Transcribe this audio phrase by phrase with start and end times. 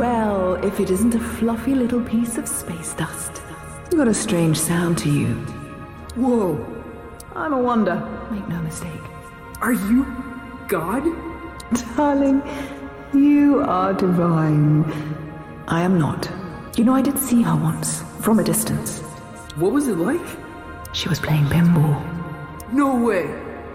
[0.00, 3.42] Well, if it isn't a fluffy little piece of space dust.
[3.92, 5.34] You got a strange sound to you.
[6.16, 6.56] Whoa.
[7.36, 7.96] I'm a wonder.
[8.30, 9.02] Make no mistake.
[9.60, 10.06] Are you
[10.68, 11.04] God?
[11.94, 12.42] Darling,
[13.12, 14.90] you are divine.
[15.68, 16.30] I am not.
[16.78, 19.00] You know, I did see her once, from a distance.
[19.56, 20.26] What was it like?
[20.94, 22.02] She was playing pinball.
[22.72, 23.28] No way.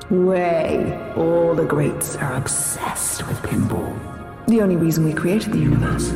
[0.09, 1.13] Way.
[1.15, 4.14] All the greats are obsessed with pinball.
[4.47, 6.09] The only reason we created the universe.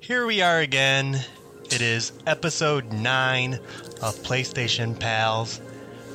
[0.00, 1.24] Here we are again.
[1.70, 5.60] It is episode 9 of PlayStation Pals.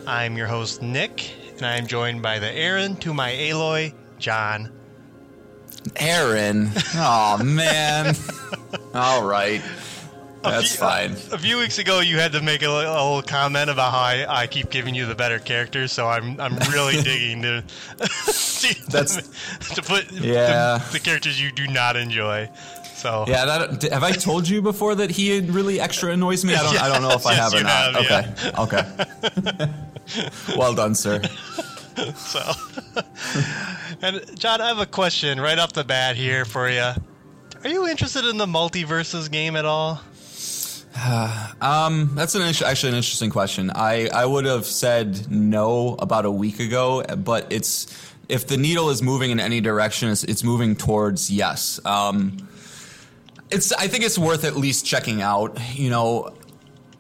[0.05, 4.71] I'm your host, Nick, and I'm joined by the Erend to my Aloy, Jon.
[5.95, 6.71] Erend.
[6.95, 8.15] Oh man.
[8.93, 9.62] All right.
[10.45, 11.11] A That's few- fine.
[11.31, 14.41] A few weeks ago, you had to make a, a little comment about how I,
[14.43, 17.63] I keep giving you the better characters, so I'm I'm really digging to
[18.90, 19.15] That's-
[19.76, 20.79] to put Yeah.
[20.79, 22.49] the, the characters you do not enjoy.
[22.95, 26.55] So Yeah, that, have I told you before that he really extra annoys me?
[26.55, 26.81] I don't.
[26.81, 27.96] I don't know if I Yes, have or not.
[27.96, 29.63] have, okay.
[29.65, 30.55] Okay.
[30.57, 31.21] well done, sir.
[32.15, 32.51] So,
[34.01, 36.81] and Jon, I have a question right off the bat here for you.
[37.63, 40.01] Are you interested in the MultiVersus game at all?
[41.62, 43.72] Um, that's an actually an interesting question.
[43.74, 47.88] I I would have said no about a week ago, but it's
[48.27, 51.80] if the needle is moving in any direction, it's, it's moving towards yes.
[51.86, 52.49] Um,
[53.49, 55.58] it's I think it's worth at least checking out.
[55.74, 56.34] You know,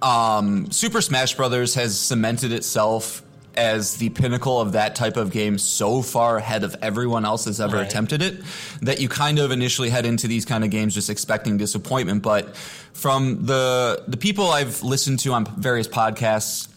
[0.01, 3.21] um, Super Smash Brothers has cemented itself
[3.55, 7.59] as the pinnacle of that type of game so far ahead of everyone else that's
[7.59, 7.87] ever Right.
[7.87, 8.41] attempted it
[8.81, 12.21] that you kind of initially head into these kind of games just expecting disappointment.
[12.23, 12.55] But
[12.93, 16.67] from the the people I've listened to on various podcasts.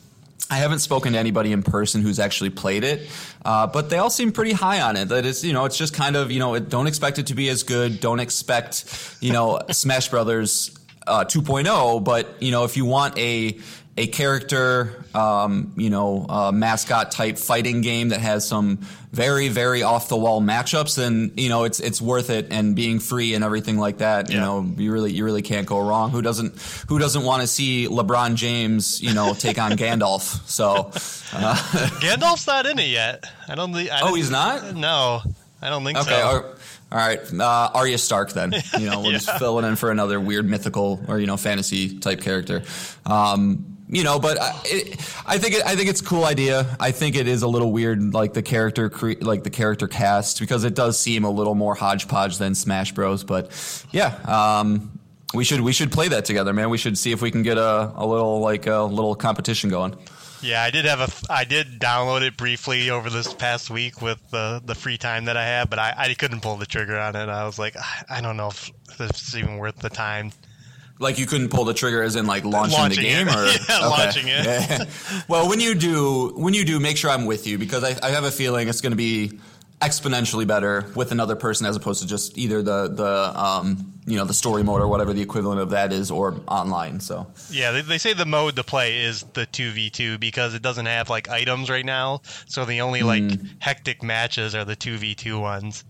[0.48, 3.08] I haven't spoken to anybody in person who's actually played it,
[3.44, 5.08] uh, but they all seem pretty high on it.
[5.08, 7.34] That it's you know it's just kind of you know it, don't expect it to
[7.34, 7.98] be as good.
[7.98, 8.84] Don't expect
[9.20, 10.70] you know Smash Brothers
[11.08, 13.58] uh, 2.0, but you know if you want a
[13.98, 18.78] a character um, you know uh, mascot type fighting game that has some
[19.12, 22.48] very very off the wall matchups, then you know it's it's worth it.
[22.50, 24.42] And being free and everything like that, you Yeah.
[24.44, 26.10] know you really you really can't go wrong.
[26.10, 30.46] Who doesn't who doesn't want to see LeBron James you know take on Gandalf?
[30.46, 30.92] So.
[31.32, 31.54] Uh,
[32.00, 33.24] Gandalf's not in it yet.
[33.48, 33.90] I don't think.
[33.90, 34.74] I Oh, he's not?
[34.74, 35.22] No,
[35.62, 36.10] I don't think Okay.
[36.10, 36.26] so.
[36.26, 36.44] All,
[36.92, 37.18] all right.
[37.32, 38.52] Uh, Arya Stark then.
[38.78, 41.98] You know, we'll just fill it in for another weird mythical or you know fantasy
[41.98, 42.62] type character.
[43.06, 44.92] Um, you know, but I, it,
[45.26, 46.76] I think it, I think it's a cool idea.
[46.80, 50.40] I think it is a little weird, like the character cre- like the character cast,
[50.40, 53.24] because it does seem a little more hodgepodge than Smash Bros.
[53.24, 53.50] But
[53.92, 54.98] yeah, um,
[55.34, 56.70] we should we should play that together, man.
[56.70, 59.96] We should see if we can get a, a little like a little competition going.
[60.42, 61.32] Yeah, I did have a.
[61.32, 65.36] I did download it briefly over this past week with the the free time that
[65.36, 67.28] I had, but I, I couldn't pull the trigger on it.
[67.28, 68.70] I was like, I- I don't know if
[69.00, 70.32] is even worth the time.
[70.98, 73.34] Like you couldn't pull the trigger as in like launching, Launching the game, it.
[73.34, 74.46] or Yeah, launching it.
[74.46, 74.84] Yeah.
[75.28, 78.10] Well, when you do, when you do, make sure I'm with you because I, I
[78.12, 79.38] have a feeling it's going to be
[79.82, 84.24] exponentially better with another person as opposed to just either the the um, you know
[84.24, 86.98] the story mode or whatever the equivalent of that is or online.
[87.00, 90.54] So Yeah, they, they say the mode to play is the two v two because
[90.54, 92.22] it doesn't have like items right now.
[92.46, 93.46] So the only like Hmm.
[93.58, 95.84] hectic matches are the two v two ones.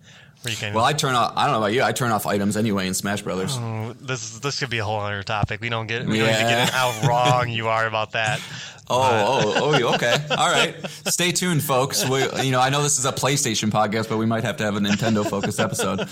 [0.47, 0.73] Where you can.
[0.75, 1.33] well, I turn off.
[1.37, 1.83] I don't know about you.
[1.83, 3.57] I turn off items anyway in Smash Brothers.
[3.61, 5.61] Oh, this this could be a whole other topic.
[5.61, 6.67] We don't get we don't need to Yeah.
[6.67, 8.41] get how wrong you are about that.
[8.89, 10.15] Oh, oh, oh, okay.
[10.31, 10.77] All right.
[11.09, 12.09] Stay tuned, folks.
[12.09, 14.65] We, you know, I know this is a PlayStation podcast, but we might have to
[14.65, 16.09] have a Nintendo focused episode.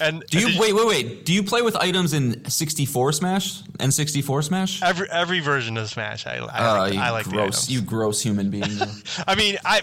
[0.00, 1.24] And Do you wait, wait, wait?
[1.24, 4.80] Do you play with items in 64 Smash and 64 Smash?
[4.80, 6.38] Every every version of Smash, I, I
[6.76, 8.78] Oh, like, you I like gross, you gross human being.
[9.26, 9.82] I mean, I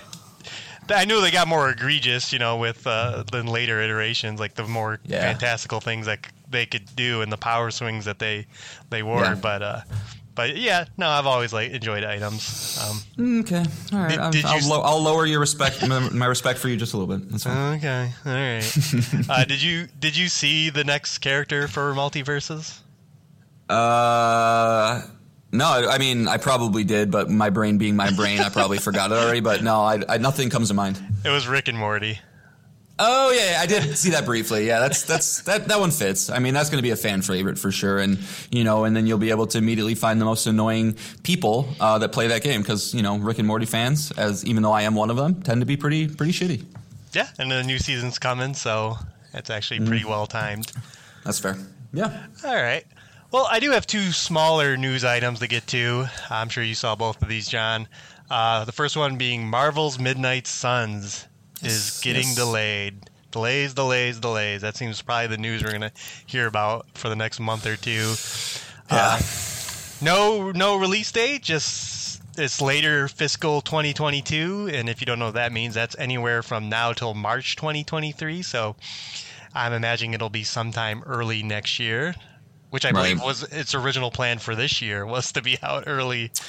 [0.93, 4.63] I knew they got more egregious, you know, with uh, than later iterations, like the
[4.63, 5.21] more Yeah.
[5.21, 6.19] fantastical things that
[6.49, 8.45] they could do and the power swings that they
[8.89, 9.21] they wore.
[9.21, 9.35] Yeah.
[9.35, 9.81] But uh,
[10.33, 12.79] but yeah, no, I've always like enjoyed items.
[13.19, 13.63] Um, okay,
[13.93, 14.09] all right.
[14.11, 16.69] Did- I'll, did you I'll, s- lo- I'll lower your respect, my, my respect for
[16.69, 17.29] you, just a little bit.
[17.29, 17.77] That's fine.
[17.77, 18.75] okay, all right.
[19.29, 22.79] uh, did you did you see the next character for MultiVersus?
[23.69, 25.01] Uh,
[25.51, 28.77] no, I I mean, I probably did, but my brain being my brain, I probably
[28.89, 29.39] forgot it already.
[29.39, 31.01] But no, I, I, nothing comes to mind.
[31.25, 32.19] It was Rick and Morty.
[33.03, 34.67] Oh yeah, yeah, I did see that briefly.
[34.67, 36.29] Yeah, that's that's that that one fits.
[36.29, 38.19] I mean, that's going to be a fan favorite for sure, and
[38.51, 41.97] you know, and then you'll be able to immediately find the most annoying people uh,
[41.97, 44.83] that play that game because you know Rick and Morty fans, as even though I
[44.83, 46.63] am one of them, tend to be pretty pretty shitty.
[47.13, 48.97] Yeah, and the new season's coming, so
[49.33, 50.71] it's actually pretty well timed.
[51.25, 51.57] That's fair.
[51.93, 52.25] Yeah.
[52.45, 52.85] All right.
[53.31, 56.05] Well, I do have two smaller news items to get to.
[56.29, 57.87] I'm sure you saw both of these, Jon.
[58.29, 61.27] Uh, the first one being Marvel's Midnight Suns
[61.61, 62.35] is Yes, getting yes.
[62.35, 64.61] delayed delays, delays, delays.
[64.61, 65.93] That seems probably the news we're gonna
[66.25, 68.15] hear about for the next month or two.
[68.91, 69.17] Yeah.
[69.17, 69.21] Uh,
[70.01, 71.41] no, no release date.
[71.41, 76.43] Just it's later fiscal 2022, and if you don't know what that means, that's anywhere
[76.43, 78.41] from now till March 2023.
[78.41, 78.75] So
[79.53, 82.15] I'm imagining it'll be sometime early next year,
[82.71, 83.25] which I believe Right.
[83.25, 86.31] was its original plan for this year was to be out early.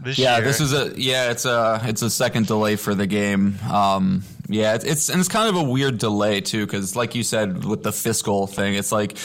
[0.00, 0.44] This Yeah, year.
[0.46, 3.56] this is a yeah, it's a it's a second delay for the game.
[3.70, 7.22] Um, yeah, it's, it's and it's kind of a weird delay too, because like you
[7.22, 9.16] said with the fiscal thing, it's like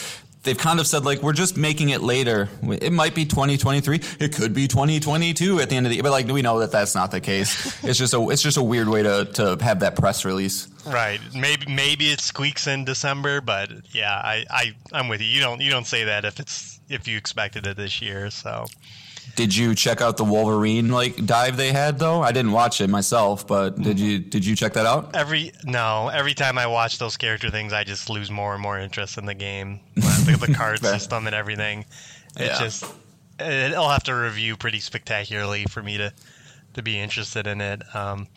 [0.44, 2.50] they've kind of said like we're just making it later.
[2.64, 6.12] It might be 2023, it could be 2022 at the end of the year, but
[6.12, 7.84] like we know that that's not the case.
[7.84, 10.68] it's just a it's just a weird way to to have that press release.
[10.86, 11.20] Right.
[11.36, 15.28] Maybe maybe it squeaks in December, but yeah, I, I I'm with you.
[15.28, 18.30] You don't you don't say that if it's if you expected it this year.
[18.32, 18.66] So
[19.36, 22.22] Did you check out the Wolverine like dive they had though?
[22.22, 25.16] I didn't watch it myself, but did you did you check that out?
[25.16, 28.78] every no every time I watch those character things, I just lose more and more
[28.80, 31.86] interest in the game, the, the card system and everything.
[32.38, 32.60] It Yeah.
[32.60, 32.84] just
[33.40, 36.14] it'll have to review pretty spectacularly for me to
[36.74, 37.82] to be interested in it.
[37.96, 38.28] Um,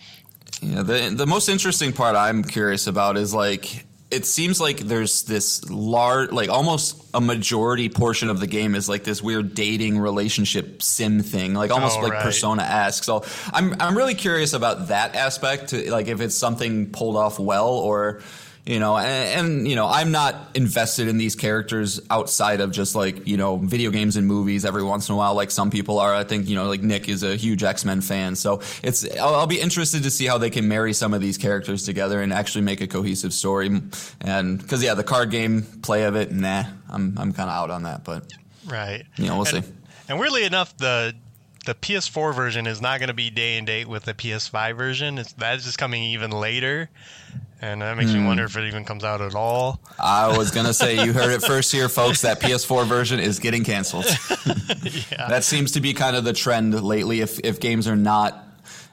[0.60, 5.22] Yeah, the the most interesting part I'm curious about is like it seems like there's
[5.22, 9.98] this large like almost a majority portion of the game is like this weird dating
[9.98, 12.22] relationship sim thing like almost Oh, like right.
[12.22, 16.90] persona esque so i'm i'm really curious about that aspect to, like if it's something
[16.92, 18.20] pulled off well or
[18.64, 22.94] you know and, and you know i'm not invested in these characters outside of just
[22.94, 25.98] like you know video games and movies every once in a while like some people
[25.98, 26.14] are.
[26.14, 28.36] I think you know like nick is a huge x-men fan.
[28.36, 31.38] So it's i'll, I'll be interested to see how they can marry some of these
[31.38, 33.70] characters together and actually make a cohesive story.
[34.20, 37.70] And because yeah the card game play of it nah i'm, I'm kind of out
[37.70, 38.32] on that but
[38.66, 39.04] right.
[39.16, 39.72] you know we'll and, see.
[40.08, 41.14] And weirdly enough, the
[41.64, 45.18] the PS4 version is not going to be day and date with the PS5 version.
[45.18, 46.90] It's that's just coming even later,
[47.62, 48.20] and that makes Hmm.
[48.20, 49.80] me wonder if it even comes out at all.
[49.98, 53.64] i was gonna say you heard it first here folks that ps4 version is getting
[53.64, 54.04] canceled
[55.10, 55.28] Yeah.
[55.28, 57.20] That seems to be kind of the trend lately.
[57.20, 58.44] If if games are not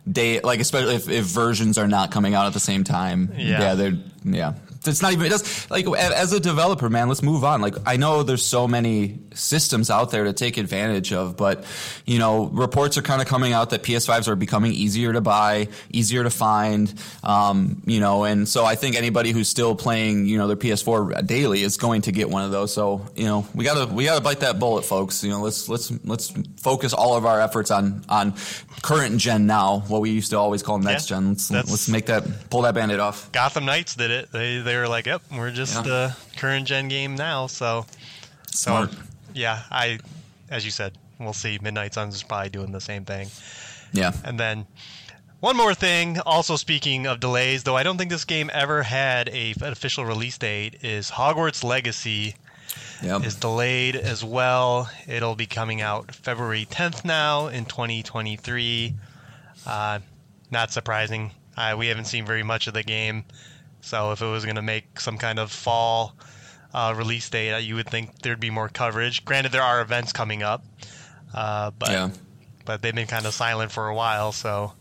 [0.09, 3.31] day like especially if, if versions are not coming out at the same time.
[3.35, 3.73] Yeah.
[3.75, 4.53] they're yeah.
[4.85, 7.07] It's not even it does like as a developer, man.
[7.07, 7.61] Let's move on.
[7.61, 11.65] Like I know there's so many systems out there to take advantage of, but
[12.05, 15.67] you know reports are kind of coming out that PS5s are becoming easier to buy,
[15.91, 16.93] easier to find.
[17.23, 21.25] Um, you know, and so I think anybody who's still playing, you know, their PS4
[21.25, 22.73] daily is going to get one of those.
[22.73, 25.23] So you know, we gotta we gotta bite that bullet, folks.
[25.23, 28.33] You know, let's let's let's focus all of our efforts on on
[28.81, 31.29] current gen now, what we used to always call next Yeah, gen.
[31.29, 33.31] Let's, let's make that pull that band-aid off.
[33.31, 34.31] Gotham Knights did it.
[34.31, 35.91] They they were like, "Yep, we're just Yeah.
[35.93, 37.85] uh, current gen game now." So,
[38.51, 38.91] so Smart.
[39.33, 39.99] yeah, I,
[40.49, 41.59] as you said, we'll see.
[41.61, 43.29] Midnight Suns is probably doing the same thing.
[43.91, 44.11] Yeah.
[44.23, 44.65] And then
[45.39, 49.29] one more thing, also speaking of delays, though I don't think this game ever had
[49.29, 52.35] a, an official release date, is Hogwarts Legacy
[53.01, 53.23] Yep.
[53.25, 54.89] is delayed as well.
[55.07, 58.93] It'll be coming out February 10th now in 2023.
[59.65, 59.99] Uh,
[60.51, 61.31] not surprising.
[61.57, 63.23] Uh, we haven't seen very much of the game,
[63.81, 66.15] so if it was going to make some kind of fall
[66.73, 69.25] uh, release date, uh, you would think there'd be more coverage.
[69.25, 70.63] Granted, there are events coming up,
[71.33, 72.09] uh, but yeah.
[72.65, 74.73] but they've been kind of silent for a while, so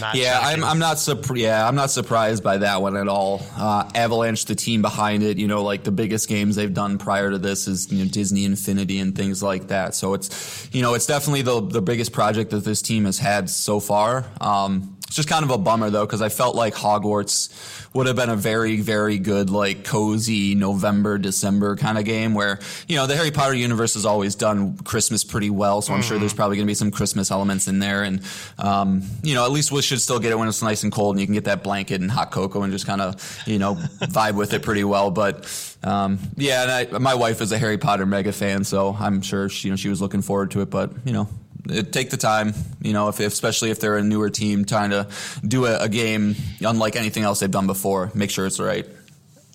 [0.00, 0.64] not Yeah, I'm.
[0.64, 1.40] I'm not surprised.
[1.40, 3.42] Yeah, I'm not surprised by that one at all.
[3.56, 7.30] Uh, Avalanche, the team behind it, you know, like the biggest games they've done prior
[7.30, 9.94] to this is you know Disney Infinity and things like that.
[9.94, 13.50] So it's you know it's definitely the the biggest project that this team has had
[13.50, 14.24] so far.
[14.40, 17.52] Um, it's just kind of a bummer though because I felt like Hogwarts
[17.92, 22.58] would have been a very very good like cozy November December kind of game where
[22.88, 25.82] you know the Harry Potter universe has always done Christmas pretty well.
[25.82, 28.22] So I'm sure there's probably going to be some Christmas elements in there, and
[28.58, 31.14] um, you know at least we should still get it when it's nice and cold
[31.14, 33.74] and you can get that blanket and hot cocoa and just kind of you know
[34.00, 35.10] vibe with it pretty well.
[35.10, 39.22] But um, yeah, and I, my wife is a Harry Potter mega fan, so I'm
[39.22, 40.70] sure she, you know she was looking forward to it.
[40.70, 41.28] But you know
[41.68, 44.90] it, take the time, you know, if, if especially if they're a newer team trying
[44.90, 45.08] to
[45.46, 48.86] do a, a game unlike anything else they've done before, make sure it's right.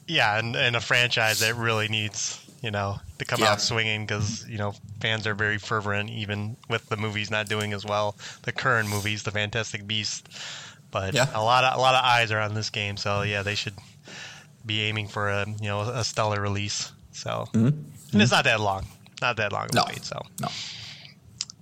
[0.07, 3.51] yeah, and, and a franchise that really needs you know to come Yeah.
[3.53, 7.71] out swinging because you know fans are very fervent, even with the movies not doing
[7.73, 8.15] as well.
[8.43, 10.27] The current movies, the Fantastic Beast,
[10.91, 11.27] but Yeah.
[11.33, 13.77] a lot of a lot of eyes are on this game, so yeah, they should
[14.65, 16.91] be aiming for a you know a stellar release.
[17.13, 18.83] So and it's not that long,
[19.21, 19.77] not that long Mm-hmm.
[19.79, 19.85] No.
[19.87, 20.03] wait.
[20.05, 20.49] So No.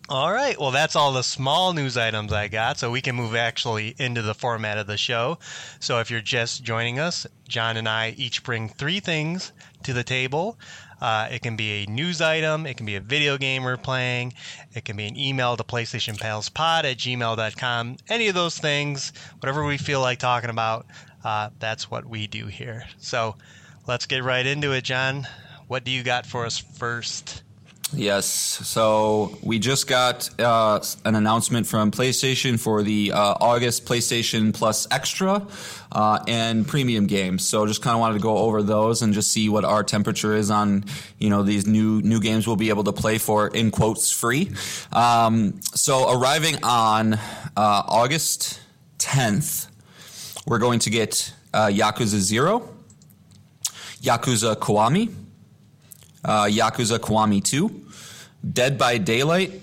[0.07, 0.55] All right.
[0.59, 2.77] Well, that's all the small news items I got.
[2.77, 5.39] So we can move actually into the format of the show.
[5.79, 9.51] So if you're just joining us, Jon and I each bring three things
[9.83, 10.59] to the table.
[11.01, 14.33] Uh, it can be a news item, it can be a video game we're playing,
[14.73, 17.97] it can be an email to PlayStationPalsPod at gmail.com.
[18.09, 20.85] Any of those things, whatever we feel like talking about,
[21.23, 22.85] Uh, that's what we do here.
[22.99, 23.35] So
[23.87, 25.27] let's get right into it, Jon.
[25.67, 27.41] What do you got for us first?
[27.93, 28.25] Yes.
[28.25, 34.87] So we just got uh, an announcement from PlayStation for the uh, August PlayStation Plus
[34.89, 35.45] Extra
[35.91, 37.47] uh, and Premium games.
[37.47, 40.33] So just kind of wanted to go over those and just see what our temperature
[40.33, 40.85] is on
[41.19, 44.51] you know these new new games we'll be able to play for in quotes free.
[44.91, 47.19] Um, so arriving on uh,
[47.55, 48.61] August
[48.97, 49.69] 10th,
[50.47, 52.67] we're going to get uh, Yakuza Zero,
[54.01, 55.13] Yakuza Kiwami
[56.25, 57.85] uh, Yakuza Kiwami 2,
[58.51, 59.53] Dead by Daylight.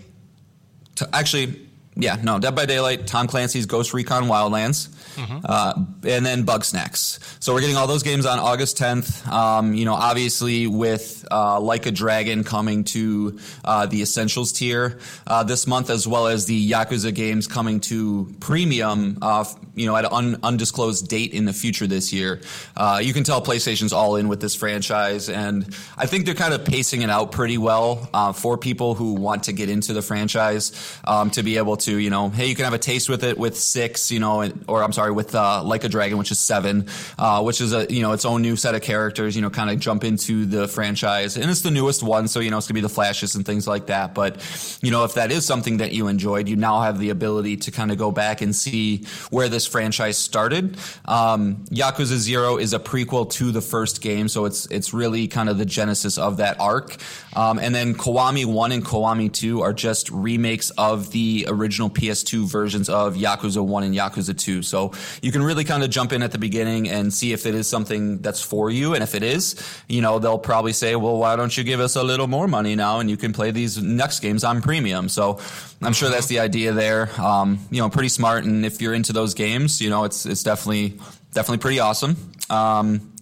[0.95, 1.61] T- actually,
[1.97, 5.38] yeah, no, Dead by Daylight, Tom Clancy's Ghost Recon Wildlands, mm-hmm.
[5.45, 7.19] uh, and then Bugsnax.
[7.42, 9.26] So we're getting all those games on August 10th.
[9.28, 14.99] Um, you know, obviously with uh, Like a Dragon coming to uh, the Essentials tier
[15.26, 19.97] uh, this month, as well as the Yakuza games coming to Premium, uh, you know,
[19.97, 22.40] at an un- undisclosed date in the future this year.
[22.76, 25.64] Uh, you can tell PlayStation's all in with this franchise, and
[25.97, 29.52] I think they're kind of pacing it out pretty well for people who want to
[29.52, 32.75] get into the franchise um, to be able to, you know, hey, you can have
[32.75, 36.18] a taste with it with six, you know, or I'm sorry, with Like a Dragon,
[36.18, 36.87] which is seven
[37.18, 39.37] uh, which is a you know its own new set of characters.
[39.37, 42.50] You know, kind of jump into the franchise, and it's the newest one, so you
[42.50, 44.14] know it's gonna be the flashes and things like that.
[44.14, 44.40] But
[44.82, 47.71] you know, if that is something that you enjoyed, you now have the ability to
[47.71, 50.76] kind of go back and see where this franchise started.
[51.04, 55.49] Um, Yakuza Zero is a prequel to the first game, so it's it's really kind
[55.49, 56.97] of the genesis of that arc.
[57.35, 62.50] Um, and then Kiwami One and Kiwami Two are just remakes of the original PS2
[62.50, 64.62] versions of Yakuza One and Yakuza Two.
[64.62, 64.91] So
[65.22, 67.66] you can really kind of jump in at the beginning and see if it is
[67.66, 68.94] something that's for you.
[68.94, 69.56] And if it is,
[69.88, 72.75] you know, they'll probably say, well, why don't you give us a little more money
[72.75, 75.08] now and you can play these next games on premium.
[75.08, 75.40] So
[75.82, 77.08] I'm sure that's the idea there.
[77.20, 78.44] Um, you know, pretty smart.
[78.44, 80.99] And if you're into those games, you know, it's, it's definitely,
[81.32, 82.16] definitely pretty awesome.
[82.50, 83.12] Um,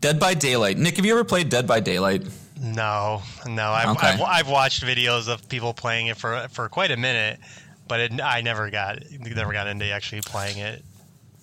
[0.00, 0.78] Dead by Daylight.
[0.78, 2.22] Nick, have you ever played Dead by Daylight?
[2.60, 3.70] No, no.
[3.70, 4.08] I've, okay.
[4.08, 7.38] I've, I've, watched videos of people playing it for for quite a minute,
[7.86, 10.84] but it, I never got never got into actually playing it.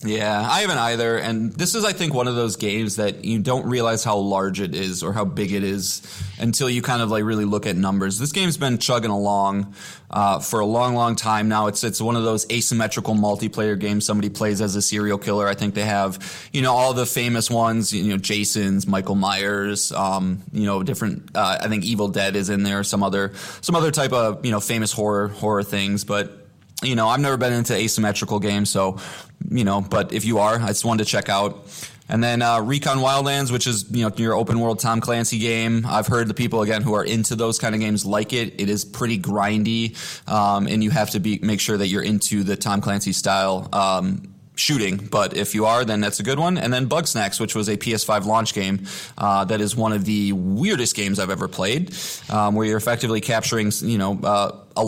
[0.03, 1.17] Yeah, I haven't either.
[1.17, 4.59] And this is, I think, one of those games that you don't realize how large
[4.59, 6.01] it is or how big it is
[6.37, 8.19] until you kind of like really look at numbers.
[8.19, 9.73] This game's been chugging along
[10.11, 11.67] uh, for a long, long time now.
[11.67, 14.05] It's it's one of those asymmetrical multiplayer games.
[14.05, 15.47] Somebody plays as a serial killer.
[15.47, 17.93] I think they have, you know, all the famous ones.
[17.93, 19.93] You know, Jason's, Michael Myers.
[19.93, 21.31] Um, you know, different.
[21.35, 22.83] Uh, I think Evil Dead is in there.
[22.83, 26.44] Some other some other type of you know famous horror horror things, but
[26.83, 28.97] you know, I've never been into asymmetrical games, so
[29.49, 31.67] you know, but if you are, it's one to check out.
[32.07, 35.85] And then uh, Recon Wildlands, which is you know your open world Tom Clancy game.
[35.87, 38.61] I've heard the people again who are into those kind of games like it.
[38.61, 39.95] It is pretty grindy,
[40.29, 43.69] um, and you have to be make sure that you're into the Tom Clancy style.
[43.73, 46.57] Um, shooting, but if you are, then that's a good one.
[46.57, 48.85] And then Bugsnax, which was a PS5 launch game,
[49.17, 51.93] uh, that is one of the weirdest games I've ever played,
[52.29, 54.83] um, where you're effectively capturing, you know, uh, a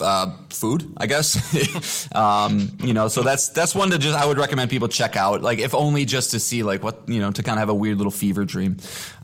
[0.00, 2.08] uh, food, I guess.
[2.14, 5.42] um, you know, so that's that's one to just I would recommend people check out,
[5.42, 7.74] like if only just to see like what you know to kind of have a
[7.74, 8.76] weird little fever dream.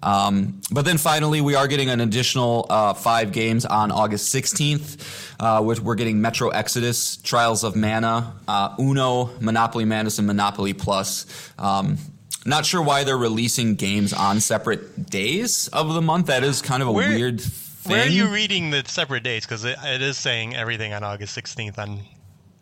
[0.02, 5.34] Um, but then finally, we are getting an additional uh, five games on August 16th,
[5.38, 10.72] uh, which we're getting Metro Exodus, Trials of Mana, uh, Uno, Monopoly Madness, and Monopoly
[10.72, 11.26] Plus.
[11.58, 11.98] Um,
[12.46, 16.26] not sure why they're releasing games on separate days of the month.
[16.26, 17.42] That is kind of a Where, weird
[17.80, 17.92] thing.
[17.92, 19.46] Where are you reading the separate dates?
[19.46, 22.00] Because it, it is saying everything on August 16th on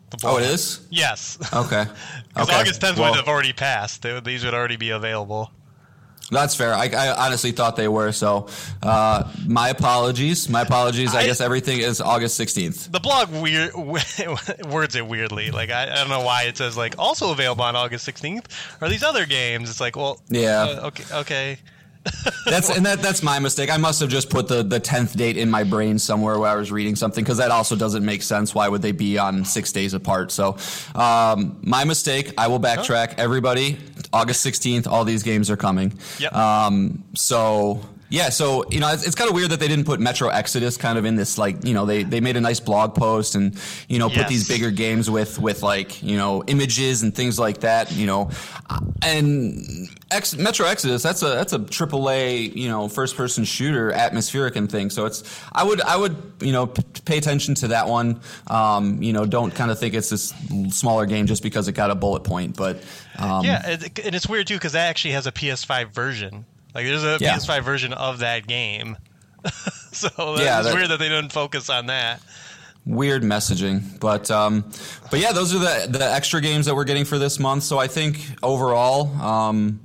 [0.09, 0.33] the board.
[0.33, 0.85] Oh, it is?
[0.89, 1.37] Yes.
[1.53, 1.85] Okay.
[2.29, 2.61] Because okay.
[2.61, 4.01] August 10th well, would have already passed.
[4.01, 5.51] They, these would already be available.
[6.31, 6.73] That's fair.
[6.73, 8.11] I, I, honestly thought they were.
[8.11, 8.47] So,
[8.83, 10.47] uh, my apologies.
[10.47, 11.15] My apologies.
[11.15, 12.91] I, I, guess everything is August 16th.
[12.91, 13.73] The blog weird
[14.71, 15.49] words it weirdly.
[15.49, 18.45] Like I, I, don't know why it says like also available on August 16th.
[18.79, 19.71] Are these other games?
[19.71, 20.61] It's like, well, yeah.
[20.61, 21.03] Uh, okay.
[21.13, 21.59] Okay
[22.45, 23.69] that's and that that's my mistake.
[23.69, 26.55] I must have just put the the tenth date in my brain somewhere where I
[26.55, 28.55] was reading something because that also doesn't make sense.
[28.55, 30.31] Why would they be on six days apart?
[30.31, 30.57] So,
[30.95, 32.33] um, my mistake.
[32.37, 33.15] I will backtrack.
[33.17, 33.77] Everybody,
[34.13, 35.93] August sixteenth, all these games are coming.
[36.19, 36.33] Yep.
[36.33, 39.99] Um, so yeah, so you know, it's, it's, kind of weird that they didn't put
[39.99, 42.95] Metro Exodus kind of in this like you know they they made a nice blog
[42.95, 43.55] post and
[43.87, 47.59] you know put these bigger games with with like you know images and things like
[47.59, 48.31] that you know,
[49.03, 53.91] and Ex- Metro Exodus that's a that's a triple A you know first person shooter
[53.91, 57.67] atmospheric and thing so it's I would I would you know p- pay attention to
[57.69, 58.21] that one.
[58.47, 60.33] Um, you know don't kind of think it's this
[60.69, 62.83] smaller game just because it got a bullet point but
[63.19, 67.03] um, yeah and it's weird too because that actually has a PS5 version like there's
[67.03, 67.35] a yeah.
[67.35, 68.97] PS5 version of that game.
[69.91, 72.21] so yeah, it's that, weird that they didn't focus on that.
[72.85, 73.99] weird messaging.
[73.99, 74.69] But um,
[75.09, 77.63] but yeah, those are the the extra games that we're getting for this month.
[77.63, 79.79] So I think overall, um,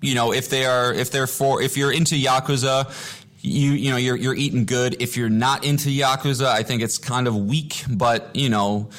[0.00, 3.16] you know, if they are if they're for if you're into Yakuza.
[3.42, 5.00] You you know you're you're eating good.
[5.00, 7.84] If you're not into Yakuza, I think it's kind of weak.
[7.88, 8.90] But you know,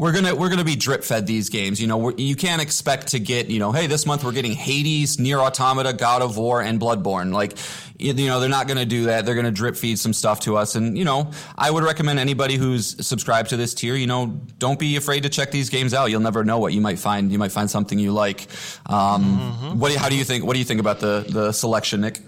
[0.00, 1.78] we're gonna we're gonna be drip fed these games.
[1.78, 5.18] You know, you can't expect to get you know, hey, this month we're getting Hades,
[5.18, 7.34] Nier Automata, God of War, and Bloodborne.
[7.34, 7.58] Like,
[7.98, 9.26] you know, they're not gonna do that.
[9.26, 10.74] They're gonna drip feed some stuff to us.
[10.74, 14.78] And you know, I would recommend anybody who's subscribed to this tier, you know, don't
[14.78, 16.06] be afraid to check these games out.
[16.06, 17.30] You'll never know what you might find.
[17.30, 18.46] You might find something you like.
[18.86, 19.78] Um, mm-hmm.
[19.78, 19.94] What?
[19.96, 20.46] How do you think?
[20.46, 22.20] What do you think about the the selection, Nick?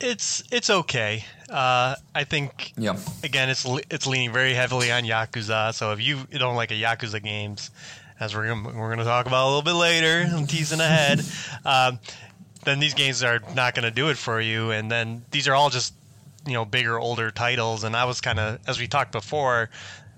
[0.00, 1.24] It's it's okay.
[1.50, 2.96] Uh, I think yeah.
[3.24, 5.74] again it's it's leaning very heavily on Yakuza.
[5.74, 7.70] So if you don't like a Yakuza games,
[8.20, 11.20] as we're gonna, we're going to talk about a little bit later, I'm teasing ahead.
[11.64, 11.98] um,
[12.64, 14.70] then these games are not going to do it for you.
[14.70, 15.94] And then these are all just
[16.46, 17.82] you know bigger, older titles.
[17.82, 19.70] And I was kind of as we talked before,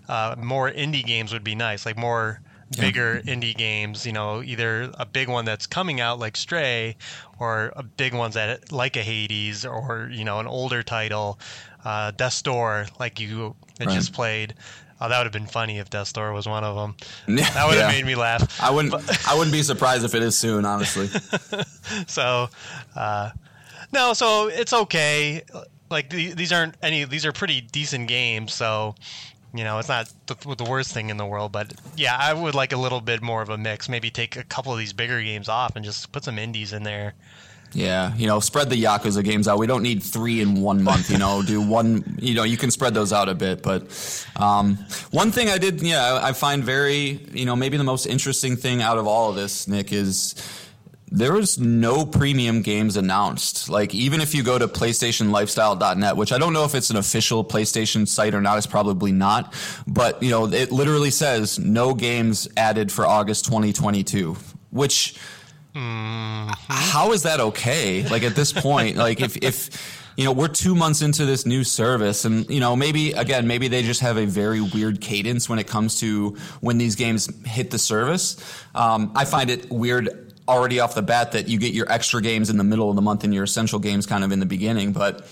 [0.08, 2.40] uh, more indie games would be nice, like more
[2.78, 4.06] bigger indie games.
[4.06, 6.96] You know, either a big one that's coming out like Stray,
[7.38, 11.38] or a big ones that like a Hades, or you know, an older title,
[11.84, 13.94] uh, Death's Door, like you had right.
[13.94, 14.54] just played.
[15.00, 16.94] Oh, that would have been funny if Death's Store was one of them.
[17.36, 17.98] That would have yeah.
[17.98, 18.60] made me laugh.
[18.62, 18.92] I wouldn't.
[18.92, 21.08] But, I wouldn't be surprised if it is soon, honestly.
[22.06, 22.48] so,
[22.94, 23.30] uh,
[23.92, 25.42] no, so it's okay.
[25.90, 27.04] Like these aren't any.
[27.04, 28.54] These are pretty decent games.
[28.54, 28.94] So,
[29.54, 32.54] you know, it's not the, the, worst thing in the world, but yeah, I would
[32.54, 33.88] like a little bit more of a mix.
[33.88, 36.82] Maybe take a couple of these bigger games off and just put some indies in
[36.82, 37.14] there.
[37.74, 39.58] Yeah, you know, spread the Yakuza games out.
[39.58, 41.10] We don't need three in one month.
[41.10, 42.18] You know, do one.
[42.20, 43.62] You know, you can spread those out a bit.
[43.62, 44.76] But um,
[45.10, 48.82] one thing I did, yeah, I find very, you know, maybe the most interesting thing
[48.82, 50.34] out of all of this, Nick, is
[51.12, 53.68] there was no premium games announced.
[53.68, 57.44] Like even if you go to PlayStationLifestyle.net, which I don't know if it's an official
[57.44, 59.52] PlayStation site or not, it's probably not.
[59.86, 64.36] But you know, it literally says no games added for August 2022,
[64.70, 65.14] which.
[65.74, 66.50] Mm-hmm.
[66.68, 68.06] How is that okay?
[68.06, 71.64] Like at this point, like if if you know we're two months into this new
[71.64, 75.58] service, and you know maybe again maybe they just have a very weird cadence when
[75.58, 78.36] it comes to when these games hit the service.
[78.74, 82.50] Um, I find it weird already off the bat that you get your extra games
[82.50, 84.92] in the middle of the month and your essential games kind of in the beginning.
[84.92, 85.26] But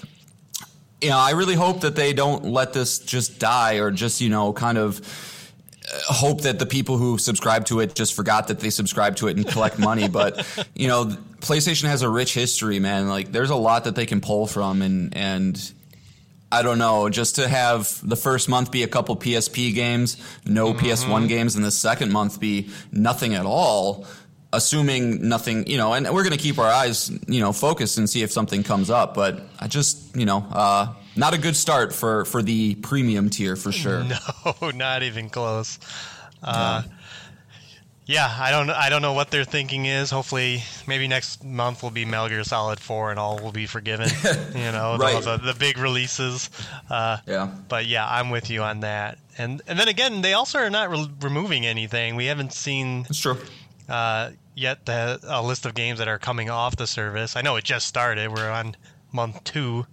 [1.00, 4.28] you know, I really hope that they don't let this just die or just you
[4.28, 8.60] know kind of uh, hope that the people who subscribe to it just forgot that
[8.60, 10.08] they subscribe to it and collect money.
[10.08, 11.06] But you know,
[11.40, 13.08] PlayStation has a rich history, man.
[13.08, 15.72] Like there's a lot that they can pull from, and and
[16.52, 20.72] I don't know, just to have the first month be a couple PSP games, no
[20.72, 20.84] mm-hmm.
[20.84, 24.06] PS1 games, and the second month be nothing at all
[24.52, 28.08] assuming nothing, you know, and we're going to keep our eyes, you know, focused and
[28.08, 29.14] see if something comes up.
[29.14, 33.56] But I just, you know, uh, not a good start for for the premium tier
[33.56, 34.04] for sure.
[34.62, 35.78] No, not even close.
[36.42, 36.82] Uh,
[38.06, 38.26] yeah.
[38.28, 40.10] yeah, I don't, I don't know what their thinking is.
[40.10, 44.08] Hopefully, maybe next month will be Metal Gear Solid Four, and all will be forgiven.
[44.54, 45.22] you know, right.
[45.22, 46.48] the, the, big releases.
[46.88, 47.50] Uh, yeah.
[47.68, 49.18] But yeah, I'm with you on that.
[49.36, 52.16] And and then again, they also are not re- removing anything.
[52.16, 53.02] We haven't seen.
[53.02, 53.38] That's true
[53.90, 57.36] uh, yet the a list of games that are coming off the service.
[57.36, 58.32] I know it just started.
[58.32, 58.76] We're on
[59.12, 59.86] month two,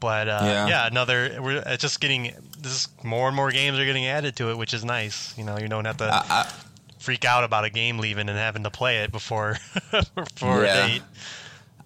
[0.00, 0.66] but uh, yeah.
[0.66, 0.86] yeah.
[0.86, 1.38] another.
[1.40, 2.88] We're just getting this.
[3.02, 5.36] More and more games are getting added to it, which is nice.
[5.36, 6.04] You know, you don't have to.
[6.06, 6.52] I, I,
[6.98, 9.58] freak out about a game leaving and having to play it before
[10.14, 10.84] before yeah.
[10.84, 11.02] a date.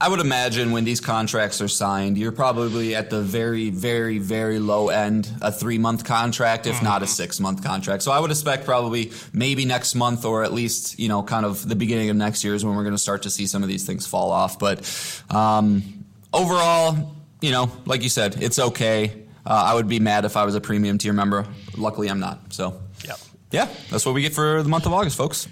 [0.00, 4.60] I would imagine when these contracts are signed, you're probably at the very, very, very
[4.60, 6.84] low end, a three month contract, if mm-hmm.
[6.84, 7.12] not a mm-hmm.
[7.12, 8.04] six month contract.
[8.04, 11.68] So I would expect probably maybe next month or at least, you know, kind of
[11.68, 13.68] the beginning of next year is when we're going to start to see some of
[13.68, 14.60] these things fall off.
[14.60, 14.88] But
[15.30, 19.24] um, overall, you know, like you said, it's okay.
[19.44, 21.44] Uh, I would be mad if I was a premium tier member.
[21.76, 22.52] Luckily, I'm not.
[22.52, 23.14] So, yeah.
[23.50, 25.48] Yeah, that's what we get for the month of August, folks.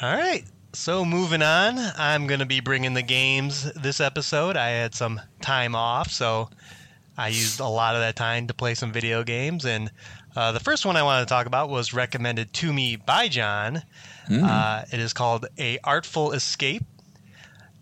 [0.00, 0.44] All right.
[0.78, 4.56] So, moving on, I'm going to be bringing the games this episode.
[4.56, 6.50] I had some time off, so
[7.18, 9.66] I used a lot of that time to play some video games.
[9.66, 9.90] And
[10.36, 13.82] uh, the first one I wanted to talk about was recommended to me by Jon.
[14.28, 14.44] Mm.
[14.44, 16.84] Uh, it is called A Artful Escape.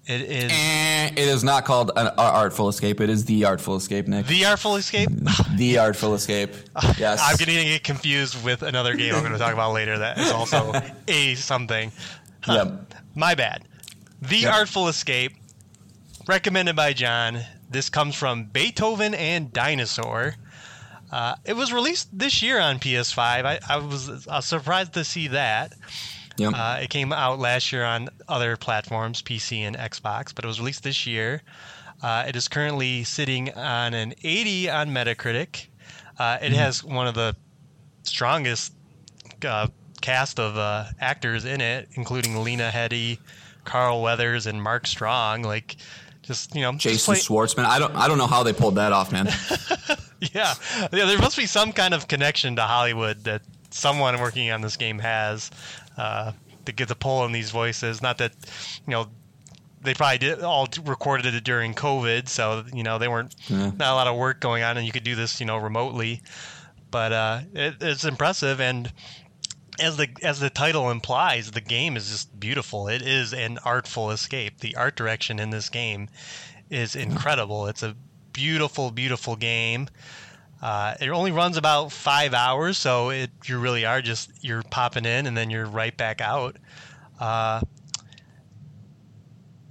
[0.06, 0.50] It is.
[0.50, 3.00] Eh, it is not called an artful escape.
[3.00, 4.26] It is the artful escape, Nick.
[4.26, 5.10] The artful escape.
[5.56, 6.54] the artful escape.
[6.96, 7.20] Yes.
[7.22, 9.98] I'm getting get confused with another game I'm going to talk about later.
[9.98, 10.72] That is also
[11.08, 11.92] a something.
[12.46, 12.94] Yep.
[13.14, 13.66] My bad.
[14.22, 14.54] The yep.
[14.54, 15.32] Artful Escape,
[16.26, 17.40] recommended by Jon.
[17.68, 20.34] This comes from Beethoven and Dinosaur.
[21.10, 23.18] Uh, it was released this year on PS5.
[23.18, 25.72] I, I was uh, surprised to see that.
[26.36, 26.52] Yep.
[26.54, 30.60] Uh, it came out last year on other platforms, PC and Xbox, but it was
[30.60, 31.42] released this year.
[32.02, 35.66] Uh, it is currently sitting on an 80 on Metacritic.
[36.18, 36.56] Uh, it mm.
[36.56, 37.34] has one of the
[38.02, 38.74] strongest
[39.44, 39.68] uh,
[40.06, 43.18] cast of uh, actors in it, including Lena Headey,
[43.64, 45.42] Carl Weathers, and Mark Strong.
[45.42, 45.76] Like,
[46.22, 47.64] just you know, Jason play- Schwartzman.
[47.64, 49.26] I don't I don't know how they pulled that off, man.
[50.32, 50.54] yeah,
[50.92, 51.04] yeah.
[51.06, 54.98] There must be some kind of connection to Hollywood that someone working on this game
[55.00, 55.50] has
[55.98, 56.32] uh,
[56.66, 58.00] to get to pull on these voices.
[58.00, 58.32] Not that
[58.86, 59.08] you know
[59.82, 63.70] they probably did all recorded it during COVID, so you know they weren't Yeah.
[63.76, 66.22] not a lot of work going on, and you could do this you know remotely.
[66.92, 68.90] But uh, it, it's impressive, and
[69.80, 72.88] as the as the title implies, the game is just beautiful.
[72.88, 74.60] It is an artful escape.
[74.60, 76.08] The art direction in this game
[76.70, 77.66] is incredible.
[77.66, 77.96] It's a
[78.32, 79.88] beautiful, beautiful game.
[80.62, 85.04] Uh, it only runs about five hours, so it you really are just you're popping
[85.04, 86.56] in and then you're right back out.
[87.20, 87.60] Uh,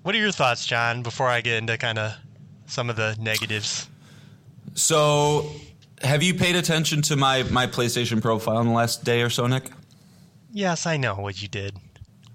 [0.03, 1.01] what are your thoughts, Jon?
[1.01, 2.13] Before I get into kind of
[2.67, 3.87] some of the negatives.
[4.75, 5.49] So,
[6.01, 9.47] have you paid attention to my my PlayStation profile in the last day or so,
[9.47, 9.71] Nick?
[10.55, 11.75] Yes, I know what you did.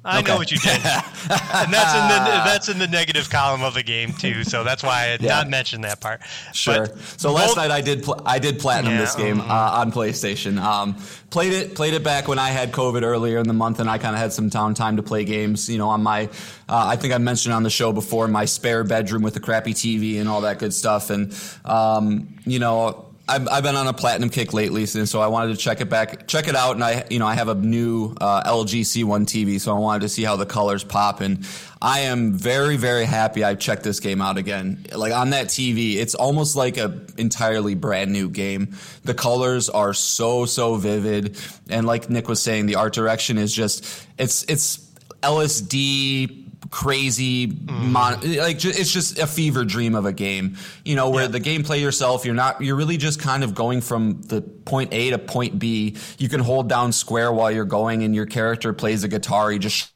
[0.05, 0.29] I Okay.
[0.33, 3.83] know what you did, and that's in the that's in the negative column of the
[3.83, 4.45] game too.
[4.45, 5.37] So that's why I had Yeah.
[5.37, 6.21] not mentioned that part.
[6.55, 6.87] Sure.
[6.87, 9.45] But so last both- night I did pl- I did platinum Yeah, this game uh,
[9.81, 10.59] on PlayStation.
[10.59, 10.97] Um,
[11.29, 13.99] played it played it back when I had COVID earlier in the month, and I
[13.99, 15.69] kind of had some downtime to play games.
[15.69, 16.27] You know, on my
[16.69, 19.75] uh, I think I mentioned on the show before my spare bedroom with the crappy
[19.75, 21.35] TV and all that good stuff, and
[21.67, 23.07] um, you know.
[23.31, 25.88] I've, I've been on a platinum kick lately, and so I wanted to check it
[25.88, 29.25] back, check it out, and I, you know, I have a new uh, LG C1
[29.27, 31.47] TV, so I wanted to see how the colors pop, and
[31.81, 34.85] I am very, very happy I checked this game out again.
[34.93, 38.75] Like on that TV, it's almost like a entirely brand new game.
[39.05, 41.38] The colors are so, so vivid,
[41.69, 43.85] and like Nick was saying, the art direction is just
[44.19, 44.79] it's it's
[45.23, 50.57] LSD crazy mon- like ju- it's just a fever dream of a game.
[50.85, 51.29] You know where Yeah.
[51.29, 55.11] the gameplay yourself you're not you're really just kind of going from the point a
[55.11, 55.96] to point b.
[56.18, 59.51] You can hold down square while you're going and your character plays a guitar.
[59.51, 59.90] He just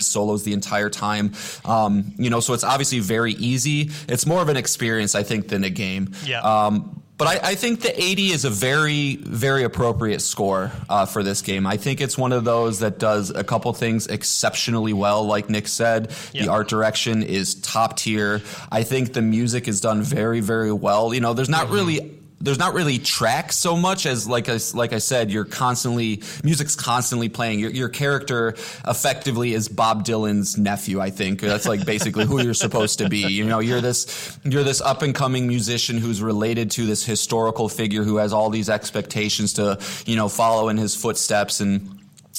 [0.00, 1.32] solos the entire time.
[1.64, 3.90] Um, you know so it's obviously very easy.
[4.08, 6.12] It's more of an experience i think than a game.
[6.24, 6.40] Yeah.
[6.40, 11.22] um, but I, I think the 80 is a very, very appropriate score uh, for
[11.22, 11.66] this game.
[11.66, 15.68] I think it's one of those that does a couple things exceptionally well, like Nick
[15.68, 16.12] said.
[16.32, 16.44] Yeah.
[16.44, 18.42] The art direction is top tier.
[18.70, 21.14] I think the music is done very, very well.
[21.14, 24.92] You know, there's not really there's not really tracks so much as like I, like
[24.92, 27.58] I said, you're constantly music's constantly playing.
[27.58, 28.54] Your, your character
[28.86, 31.00] effectively is Bob Dylan's nephew.
[31.00, 33.20] I think that's like basically who you're supposed to be.
[33.20, 37.68] You know, you're this you're this up and coming musician who's related to this historical
[37.68, 41.93] figure who has all these expectations to you know follow in his footsteps and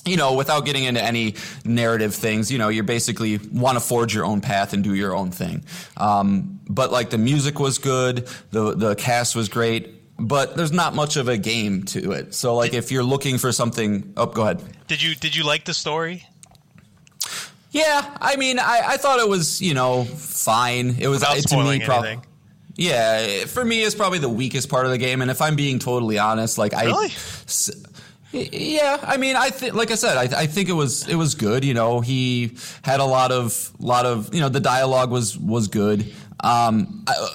[0.05, 4.13] you know, without getting into any narrative things, you know, you basically want to forge
[4.13, 5.65] your own path and do your own thing.
[5.97, 10.93] Um, but like the music was good, the the cast was great, but there's not
[10.95, 12.33] much of a game to it.
[12.35, 14.61] So like if you're looking for something, oh, go ahead.
[14.87, 16.27] Did you did you like the story?
[17.71, 20.95] Yeah, I mean, I, I thought it was you know fine.
[20.99, 22.25] It was Without it, to me prob- anything.
[22.77, 25.21] Yeah, for me, it's probably the weakest part of the game.
[25.21, 27.07] And if I'm being totally honest, like I, Really?
[27.07, 27.71] S-
[28.35, 31.35] yeah, I mean, I think, like I said, I, I think it was it was
[31.35, 31.63] good.
[31.63, 35.67] You know, he had a lot of lot of you know the dialogue was was
[35.67, 36.13] good.
[36.41, 37.27] Um, I, uh,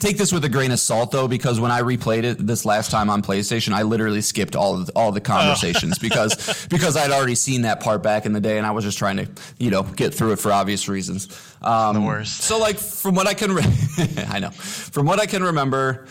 [0.00, 2.90] take this with a grain of salt though, because when I replayed it this last
[2.90, 7.36] time on PlayStation, I literally skipped all the, all the conversations because because I'd already
[7.36, 9.84] seen that part back in the day, and I was just trying to you know
[9.84, 11.28] get through it for obvious reasons.
[11.62, 12.40] Um, The worst.
[12.42, 13.64] So like from what I can, re-
[14.28, 16.06] I know from what I can remember,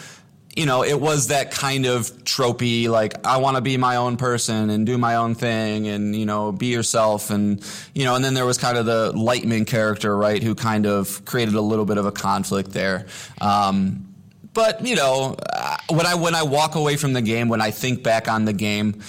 [0.60, 4.18] you know, it was that kind of tropey, like I want to be my own
[4.18, 8.26] person and do my own thing, and you know, be yourself, and you know, and
[8.26, 11.86] then there was kind of the Lightman character, right, who kind of created a little
[11.86, 13.08] bit of a conflict there.
[13.40, 14.14] Um,
[14.54, 17.72] but you know, uh, when I when I walk away from the game, when I
[17.72, 19.02] think back on the game,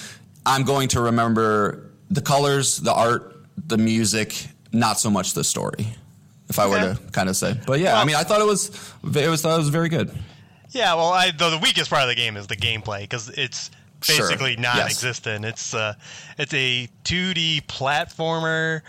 [0.45, 5.85] I'm going to remember the colors, the art, the music, not so much the story.
[6.47, 8.69] If I were to kind of say, but yeah, I mean, I thought it was,
[9.03, 10.17] it was, thought it was very good.
[10.71, 13.71] Yeah, well, I, the, the weakest part of the game is the gameplay because it's
[13.99, 14.59] basically yes.
[14.59, 15.45] non-existent.
[15.45, 15.93] It's uh,
[16.37, 18.81] it's a 2D platformer,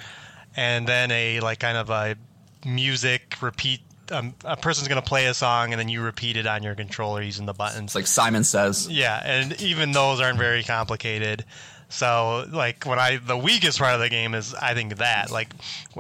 [0.57, 2.17] and then a like kind of a
[2.65, 3.81] music repeat.
[4.11, 7.23] Um, a person's gonna play a song, and then you repeat it on your controller
[7.23, 7.91] using the buttons.
[7.91, 8.89] It's like Simon says.
[8.89, 11.45] Yeah, and even those aren't very complicated.
[11.89, 15.49] So, like, when I the weakest part of the game is, I think that, like,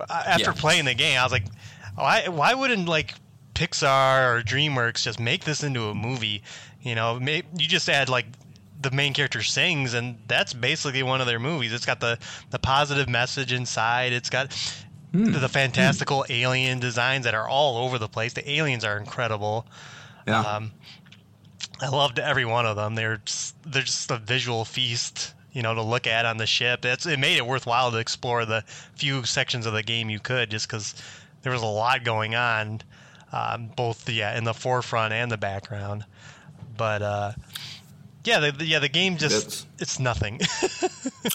[0.09, 0.53] after Yeah.
[0.57, 1.45] playing the game, I was like,
[1.95, 3.14] why why wouldn't like
[3.55, 6.43] Pixar or DreamWorks just make this into a movie?
[6.81, 8.27] You know, may, you just add like
[8.81, 11.73] the main character sings, and that's basically one of their movies.
[11.73, 12.19] It's got the
[12.51, 14.12] the positive message inside.
[14.12, 14.51] It's got
[15.12, 18.33] the fantastical alien designs that are all over the place.
[18.33, 19.67] The aliens are incredible.
[20.27, 20.41] Yeah.
[20.41, 20.73] Um,
[21.83, 22.95] I loved every one of them.
[22.95, 26.85] They're just, they're just a visual feast, you know, to look at on the ship.
[26.85, 30.51] It's it made it worthwhile to explore the few sections of the game you could,
[30.51, 30.95] just because
[31.43, 32.81] there was a lot going on,
[33.33, 36.05] um, both yeah in the forefront and the background.
[36.77, 37.33] But uh,
[38.25, 40.40] yeah, the, yeah, the game just It's- it's nothing.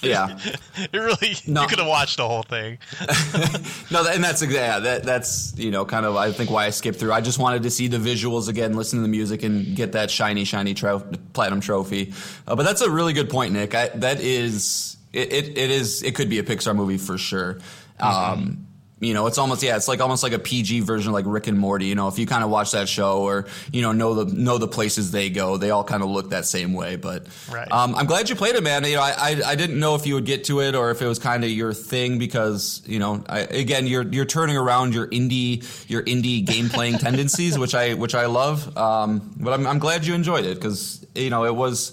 [0.03, 0.37] Yeah.
[0.75, 1.61] it really No.
[1.61, 2.77] you could have watched the whole thing.
[3.89, 6.99] No, and that's yeah, that that's you know kind of I think why I skipped
[6.99, 7.13] through.
[7.13, 10.11] I just wanted to see the visuals again, listen to the music, and get that
[10.11, 10.99] shiny, shiny tro-
[11.31, 12.13] platinum trophy.
[12.45, 13.73] Uh, but that's a really good point, Nick.
[13.73, 15.57] I, that is it, it.
[15.57, 16.03] It is.
[16.03, 17.59] It could be a Pixar movie for sure.
[17.99, 18.66] Um,
[18.99, 21.45] you know, it's almost yeah, it's like almost like a PG version, of like Rick
[21.47, 21.85] and Morty.
[21.85, 24.57] You know, if you kind of watch that show or you know know the know
[24.57, 26.95] the places they go, they all kind of look that same way.
[26.95, 27.71] But Right.
[27.71, 28.83] um, I'm glad you played it, man.
[28.85, 31.01] You know, I, I I didn't know if you would get to it or if
[31.01, 34.95] it was kind of your thing because you know, I, again, you're you're turning around
[34.95, 38.75] your indie your indie game playing tendencies, which I which I love.
[38.75, 41.91] Um, but I'm I'm glad you enjoyed it because you know it was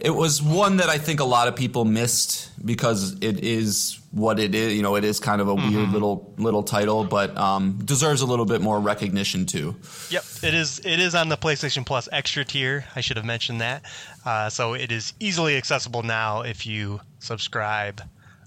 [0.00, 4.38] it was one that I think a lot of people missed because it is what
[4.38, 4.74] it is.
[4.74, 8.26] You know, it is kind of a weird little little title, but um, deserves a
[8.26, 9.76] little bit more recognition too.
[10.10, 10.78] Yep, it is.
[10.80, 12.84] It is on the PlayStation Plus extra tier.
[12.96, 13.84] I should have mentioned that.
[14.24, 18.02] Uh, so it is easily accessible now if you subscribe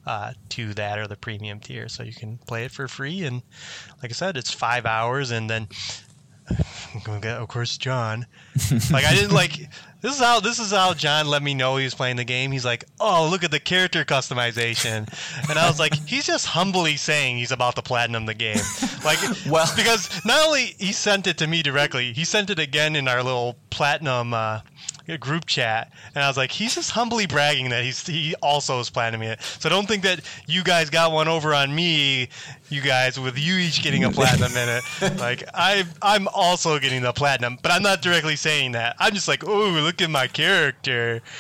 [0.06, 1.88] uh, to that or the premium tier.
[1.88, 3.24] So you can play it for free.
[3.24, 3.42] And
[4.02, 5.68] like I said, it's five hours, and then
[6.50, 8.26] I'm gonna get, of course, Jon.
[8.92, 9.70] like I didn't like.
[10.04, 12.52] This is how this is how Jon let me know he was playing the game.
[12.52, 15.08] He's like, "Oh, look at the character customization,"
[15.50, 18.60] and I was like, "He's just humbly saying he's about to platinum the game."
[19.06, 22.98] Like, Well- because not only he sent it to me directly, he sent it again
[22.98, 24.60] in our little platinum uh,
[25.20, 28.90] group chat, and I was like, he's just humbly bragging that he's he also is
[28.90, 29.42] platinuming it.
[29.42, 32.28] So don't think that you guys got one over on me,
[32.70, 35.18] you guys, with you each getting a platinum in it.
[35.18, 38.96] Like I I'm also getting the platinum, but I'm not directly saying that.
[39.00, 41.22] I'm just like, oh, look at my character.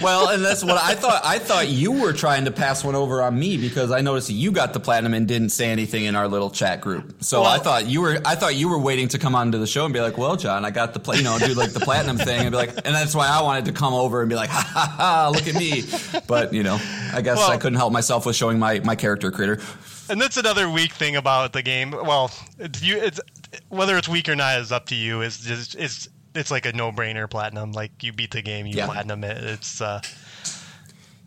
[0.00, 1.22] Well, and that's what I thought.
[1.24, 4.52] I thought you were trying to pass one over on me because I noticed you
[4.52, 7.22] got the platinum and didn't say anything in our little chat group.
[7.24, 8.18] So Well- I thought you were.
[8.24, 10.64] I thought you were waiting to come onto the show and be like, "Well, Jon,
[10.64, 12.94] I got the pla-, you know do like the platinum thing," and be like, and
[12.94, 15.28] that's why I wanted to come over and be like, "Ha ha ha!
[15.34, 15.82] Look at me!"
[16.28, 16.78] But you know,
[17.12, 19.60] I guess Well- I couldn't help myself with showing my my character creator.
[20.10, 21.90] And that's another weak thing about the game.
[21.90, 23.20] Well, it's, you, it's
[23.68, 25.20] whether it's weak or not is up to you.
[25.20, 26.08] Is just it's
[26.38, 27.72] it's like a no brainer platinum.
[27.72, 28.86] Like you beat the game, you Yeah.
[28.86, 29.36] platinum it.
[29.42, 30.00] It's uh,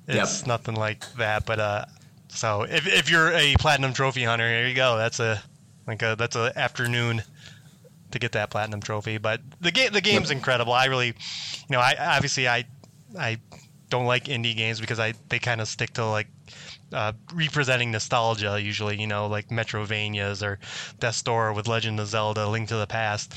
[0.08, 0.47] it's Yep.
[0.47, 1.45] nothing like that.
[1.45, 1.86] But uh,
[2.30, 4.97] so if if you're a platinum trophy hunter, here you go.
[4.97, 5.41] That's a
[5.88, 7.24] like a that's a afternoon
[8.12, 9.17] to get that platinum trophy.
[9.17, 10.74] But the game the game's incredible.
[10.74, 11.13] I really, you
[11.69, 12.65] know, I obviously I
[13.17, 13.38] I
[13.89, 16.28] don't like indie games because I they kind of stick to like
[16.93, 19.00] uh, representing nostalgia usually.
[19.00, 20.60] You know, like Metroidvanias or
[21.00, 23.34] Death Door with Legend of Zelda: Link to the Past.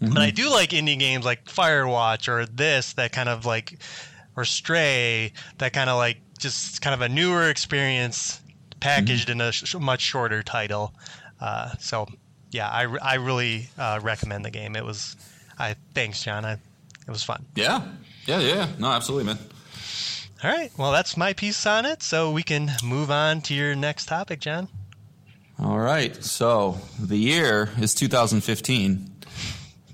[0.00, 3.78] But I do like indie games like Firewatch or this that kind of like
[4.34, 8.40] or Stray that kind of like just kind of a newer experience
[8.80, 10.94] packaged in a sh- much shorter title.
[11.38, 12.06] Uh, so
[12.50, 14.74] yeah, I, re- I really uh, recommend the game.
[14.74, 15.16] It was
[15.58, 16.46] I thanks Jon.
[16.46, 17.44] I, it was fun.
[17.54, 17.82] Yeah,
[18.26, 18.68] yeah, yeah.
[18.78, 19.38] No, absolutely, man.
[20.42, 22.02] All right, well that's my piece on it.
[22.02, 24.68] So we can move on to your next topic, Jon.
[25.62, 26.24] All right.
[26.24, 29.09] So the year is 2015.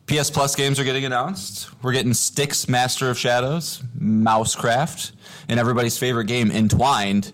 [0.07, 1.69] PS Plus games are getting announced.
[1.83, 5.12] We're getting Styx Master of Shadows, Mousecraft,
[5.49, 7.33] and everybody's favorite game, Entwined,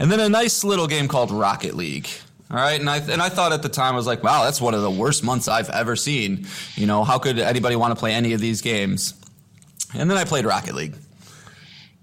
[0.00, 2.08] and then a nice little game called Rocket League.
[2.50, 4.60] All right, and I and I thought at the time I was like, wow, that's
[4.60, 6.46] one of the worst months I've ever seen.
[6.76, 9.14] You know, how could anybody want to play any of these games?
[9.94, 10.94] And then I played Rocket League.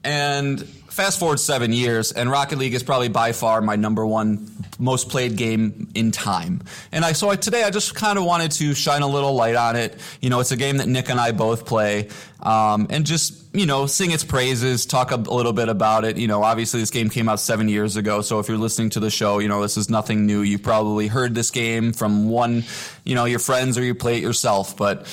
[0.04, 4.50] And fast forward seven years, and Rocket League is probably by far my number one
[4.80, 6.62] most played game in time.
[6.94, 9.56] And I so I, today I just kind of wanted to shine a little light
[9.56, 10.00] on it.
[10.22, 12.08] You know, it's a game that Nick and I both play,
[12.40, 16.16] um, and just you know sing its praises, talk a, a little bit about it.
[16.18, 19.02] You know, obviously this game came out seven years ago, so if you're listening to
[19.02, 20.44] the show, you know this is nothing new.
[20.44, 22.64] You probably heard this game from one,
[23.04, 25.06] you know, your friends or you play it yourself, but.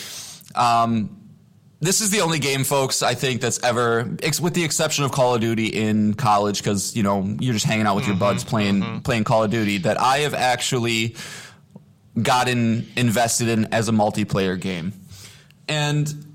[0.54, 1.21] Um,
[1.82, 5.10] this is the only game, folks, I think that's ever, ex- with the exception of
[5.10, 8.20] Call of Duty in college, because you know you're just hanging out with your mm-hmm,
[8.20, 8.98] buds playing mm-hmm.
[9.00, 9.78] playing Call of Duty.
[9.78, 11.16] That I have actually
[12.20, 14.92] gotten invested in as a multiplayer game,
[15.66, 16.31] and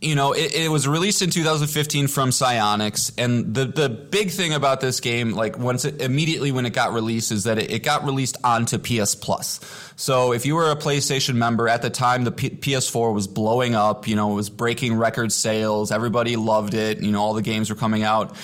[0.00, 4.54] you know, it, it was released in 2015 from Psyonix, and the the big thing
[4.54, 7.82] about this game, like once it immediately when it got released, is that it, it
[7.82, 9.60] got released onto PS Plus.
[9.96, 13.74] So if you were a PlayStation member at the time, the P- PS4 was blowing
[13.74, 14.08] up.
[14.08, 15.92] You know, it was breaking record sales.
[15.92, 17.02] Everybody loved it.
[17.02, 18.34] You know, all the games were coming out.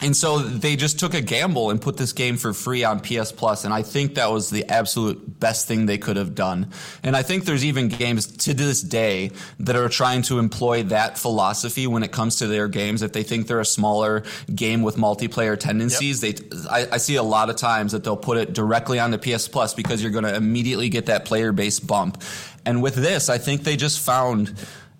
[0.00, 3.32] And so they just took a gamble and put this game for free on PS
[3.32, 6.70] Plus, and I think that was the absolute best thing they could have done.
[7.02, 11.18] And I think there's even games to this day that are trying to employ that
[11.18, 13.02] philosophy when it comes to their games.
[13.02, 14.22] If they think they're a smaller
[14.54, 16.36] game with multiplayer tendencies, yep.
[16.36, 19.18] they I, I, see a lot of times that they'll put it directly on the
[19.18, 22.22] PS Plus because you're going to immediately get that player base bump.
[22.64, 24.54] And with this, I think they just found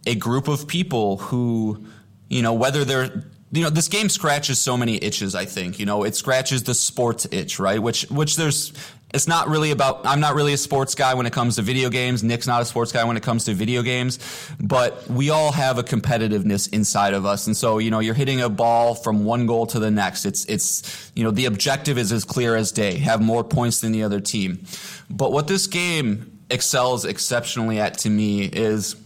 [0.07, 1.87] a group of people who
[2.29, 5.87] you know whether they're you know this game scratches so many itches i think you
[5.87, 6.05] know?
[6.05, 7.81] It scratches the sports itch right?
[7.83, 8.73] Which which there's
[9.15, 11.89] it's not really about i'm not really a sports guy when it comes to video
[11.89, 12.23] games.
[12.23, 14.19] Nick's not a sports guy when it comes to video games.
[14.61, 17.47] But we all have a competitiveness inside of us.
[17.47, 20.27] And so you know you're hitting a ball from one goal to the next.
[20.27, 22.99] It's it's you know the objective is as clear as day.
[22.99, 24.65] Have more points than the other team.
[25.09, 28.97] But what this game excels exceptionally at to me is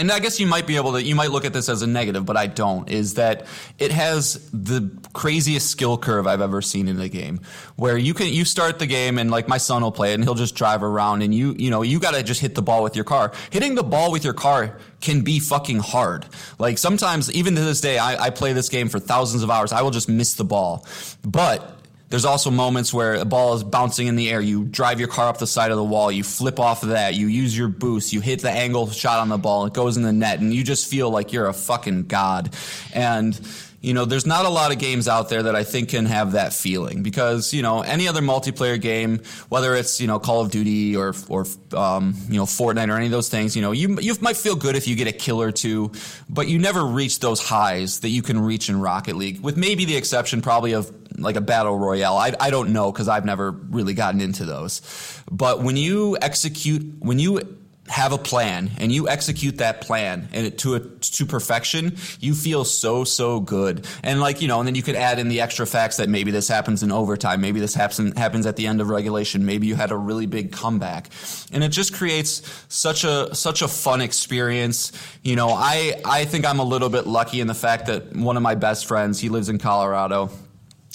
[0.00, 1.86] and I guess you might be able to, you might look at this as a
[1.86, 3.46] negative, but I don't, is that
[3.78, 7.40] it has the craziest skill curve I've ever seen in a game
[7.76, 10.24] where you can, you start the game and like my son will play it and
[10.24, 12.82] he'll just drive around and you, you know, you got to just hit the ball
[12.82, 13.32] with your car.
[13.50, 16.24] Hitting the ball with your car can be fucking hard.
[16.58, 19.70] Like sometimes, even to this day, I, I play this game for thousands of hours.
[19.70, 20.86] I will just miss the ball.
[21.22, 21.79] But
[22.10, 24.40] there's also moments where a ball is bouncing in the air.
[24.40, 26.10] You drive your car up the side of the wall.
[26.10, 27.14] You flip off of that.
[27.14, 28.12] You use your boost.
[28.12, 29.66] You hit the angle shot on the ball.
[29.66, 32.52] It goes in the net, and you just feel like you're a fucking god.
[32.92, 33.40] And
[33.80, 36.32] you know, there's not a lot of games out there that I think can have
[36.32, 40.50] that feeling because, you know, any other multiplayer game, whether it's, you know, Call of
[40.50, 43.98] Duty or, or, um, you know, Fortnite or any of those things, you know, you,
[44.00, 45.92] you might feel good if you get a kill or two,
[46.28, 49.86] but you never reach those highs that you can reach in Rocket League, with maybe
[49.86, 52.16] the exception probably of like a battle royale.
[52.16, 54.82] I, I don't know because I've never really gotten into those.
[55.30, 57.59] But when you execute, when you
[57.90, 62.64] have a plan and you execute that plan and to a, to perfection, you feel
[62.64, 63.84] so so good.
[64.04, 66.30] And like you know, and then you could add in the extra facts that maybe
[66.30, 69.74] this happens in overtime, maybe this happens happens at the end of regulation, maybe you
[69.74, 71.10] had a really big comeback,
[71.52, 74.92] and it just creates such a such a fun experience.
[75.22, 78.36] You know, I I think I'm a little bit lucky in the fact that one
[78.36, 80.30] of my best friends, he lives in Colorado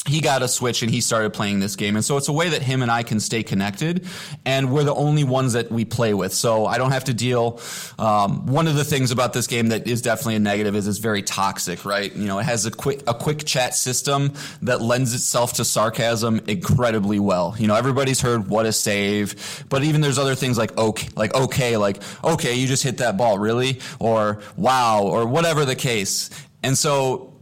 [0.08, 1.96] he got a switch and he started playing this game.
[1.96, 4.06] And so it's a way that him and I can stay connected.
[4.46, 6.34] And we're the only ones that we play with.
[6.34, 7.60] So I don't have to deal.
[7.98, 11.00] Um, one of the things about this game that is definitely a negative is it's
[11.00, 12.16] very toxic, right?
[12.16, 16.40] You know, it has a quick, a quick chat system that lends itself to sarcasm
[16.46, 17.56] incredibly well.
[17.58, 21.34] You know, everybody's heard what a save, but even there's other things like okay, like
[21.34, 23.80] okay, like okay, you just hit that ball, really?
[24.00, 26.30] Or wow, or whatever the case.
[26.62, 27.35] And so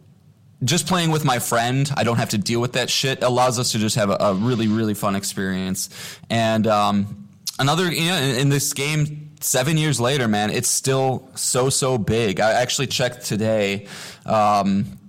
[0.64, 3.24] just playing with my friend, I don't have to deal with that shit.
[3.24, 5.90] Allows us to just have a, a really, really fun experience.
[6.30, 7.28] And um,
[7.60, 11.98] another, you know, in, in, this game, seven years later, man, it's still so, so
[11.98, 12.40] big.
[12.40, 13.88] I actually checked today.
[14.26, 15.00] Um,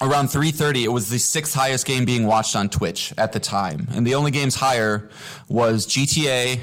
[0.00, 3.86] around 3.30 it was the sixth highest game being watched on twitch at the time
[3.92, 5.08] and the only games higher
[5.48, 6.58] was gta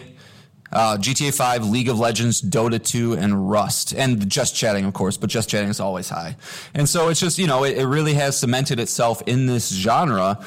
[0.71, 3.93] uh, GTA 5, League of Legends, Dota 2, and Rust.
[3.93, 6.35] And just chatting, of course, but just chatting is always high.
[6.73, 10.39] And so it's just, you know, it, it really has cemented itself in this genre,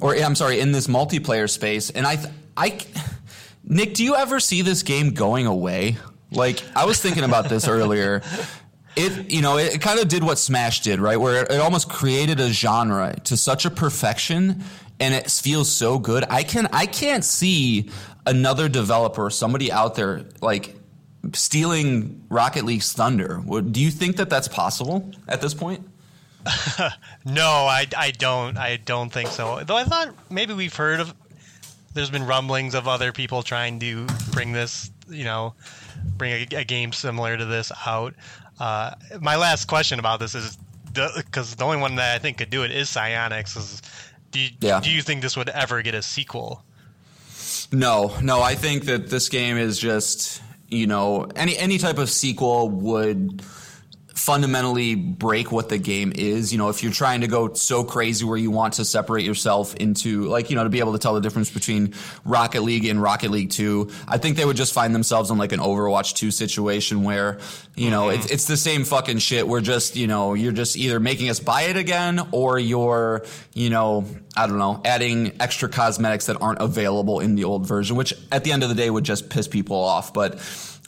[0.00, 1.90] or I'm sorry, in this multiplayer space.
[1.90, 2.18] And I,
[2.56, 2.78] I,
[3.64, 5.96] Nick, do you ever see this game going away?
[6.32, 8.22] Like, I was thinking about this earlier.
[8.96, 11.16] It, you know, it, it kind of did what Smash did, right?
[11.16, 14.64] Where it, it almost created a genre to such a perfection
[15.00, 16.24] and it feels so good.
[16.28, 17.90] I can I can't see
[18.26, 20.76] another developer, somebody out there, like
[21.32, 23.42] stealing Rocket League's thunder.
[23.70, 25.86] Do you think that that's possible at this point?
[27.24, 28.56] no, I, I don't.
[28.56, 29.62] I don't think so.
[29.64, 31.14] Though I thought maybe we've heard of.
[31.92, 35.54] There's been rumblings of other people trying to bring this, you know,
[36.16, 38.14] bring a, a game similar to this out.
[38.60, 40.56] Uh, my last question about this is
[40.92, 43.56] because the, the, only one that I think could do it is Psyonix.
[43.56, 43.82] Is
[44.30, 44.80] do you, yeah.
[44.80, 46.64] do you think this would ever get a sequel?
[47.72, 48.40] No, no.
[48.42, 53.42] I think that this game is just you know any any type of sequel would
[54.14, 56.52] fundamentally break what the game is.
[56.52, 59.74] You know, if you're trying to go so crazy where you want to separate yourself
[59.76, 61.94] into, like, you know, to be able to tell the difference between
[62.24, 65.52] Rocket League and Rocket League 2, I think they would just find themselves in like
[65.52, 67.38] an Overwatch 2 situation where,
[67.76, 68.20] you know, mm-hmm.
[68.20, 69.46] it's, it's the same fucking shit.
[69.46, 73.70] We're just, you know, you're just either making us buy it again or you're, you
[73.70, 74.06] know,
[74.36, 78.44] I don't know, adding extra cosmetics that aren't available in the old version, which at
[78.44, 80.12] the end of the day would just piss people off.
[80.12, 80.40] But,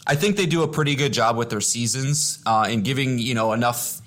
[0.06, 3.34] I think they do a pretty good job with their seasons uh, and giving you
[3.34, 4.00] know enough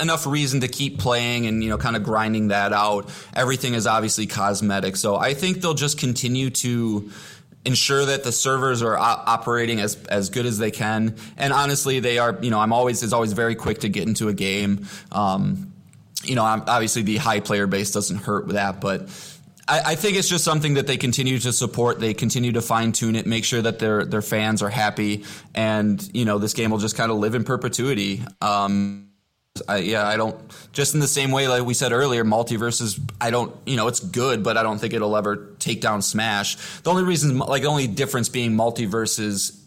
[0.00, 3.10] enough reason to keep playing and you know kind of grinding that out.
[3.34, 7.10] Everything is obviously cosmetic, so I think they'll just continue to
[7.64, 11.16] ensure that the servers are operating as as good as they can.
[11.36, 12.38] And honestly, they are.
[12.40, 14.86] You know, I'm always is always very quick to get into a game.
[15.10, 15.72] Um,
[16.24, 19.08] you know, obviously the high player base doesn't hurt with that, but
[19.68, 22.00] I, I, think it's just something that they continue to support.
[22.00, 26.02] They continue to fine tune it, make sure that their their fans are happy, and
[26.12, 28.22] you know this game will just kind of live in perpetuity.
[28.40, 29.08] Um,
[29.68, 30.36] I, yeah, I don't.
[30.72, 32.98] Just in the same way, like we said earlier, MultiVersus.
[33.20, 33.54] I don't.
[33.66, 36.56] You know, it's good, but I don't think it'll ever take down Smash.
[36.80, 39.58] The only reason, like, the only difference being MultiVersus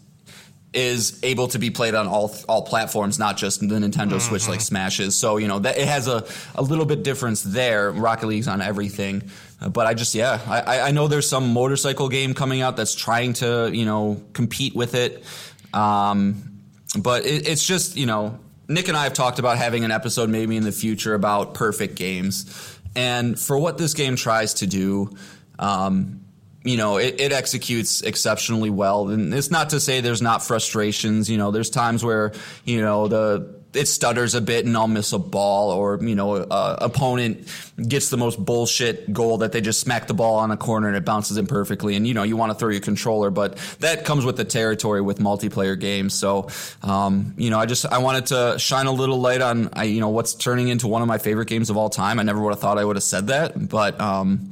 [0.72, 4.18] is able to be played on all all platforms, not just the Nintendo mm-hmm.
[4.18, 5.16] Switch like Smash is.
[5.16, 6.24] So you know that it has a,
[6.54, 7.90] a little bit difference there.
[7.90, 9.30] Rocket League's on everything,
[9.60, 13.32] but I just yeah, I, I know there's some motorcycle game coming out that's trying
[13.34, 15.24] to you know compete with it,
[15.72, 16.60] um,
[16.98, 18.38] but it, it's just you know
[18.68, 21.94] Nick and I have talked about having an episode maybe in the future about perfect
[21.94, 25.16] games, and for what this game tries to do.
[25.58, 26.22] Um,
[26.64, 29.08] you know, it, it, executes exceptionally well.
[29.08, 31.30] And it's not to say there's not frustrations.
[31.30, 32.32] You know, there's times where,
[32.64, 36.36] you know, the it stutters a bit and I'll miss a ball or, you know,
[36.36, 40.56] uh, opponent gets the most bullshit goal that they just smack the ball on a
[40.56, 41.94] corner and it bounces in perfectly.
[41.94, 45.00] And, you know, you want to throw your controller, but that comes with the territory
[45.00, 46.14] with multiplayer games.
[46.14, 46.48] So,
[46.82, 50.00] um, you know, I just, I wanted to shine a little light on, I, you
[50.00, 52.18] know, what's turning into one of my favorite games of all time.
[52.18, 54.50] I never would have thought I would have said that, but, um,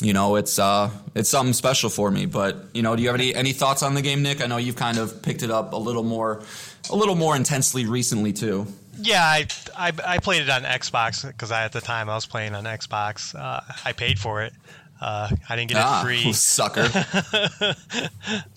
[0.00, 2.26] you know, it's uh, it's something special for me.
[2.26, 4.42] But you know, do you have any any thoughts on the game, Nick?
[4.42, 6.42] I know you've kind of picked it up a little more,
[6.90, 8.66] a little more intensely recently too.
[8.98, 12.54] Yeah, I I, I played it on Xbox because at the time I was playing
[12.54, 13.34] on Xbox.
[13.34, 14.52] Uh, I paid for it.
[15.00, 16.88] Uh, I didn't get ah, it free, sucker.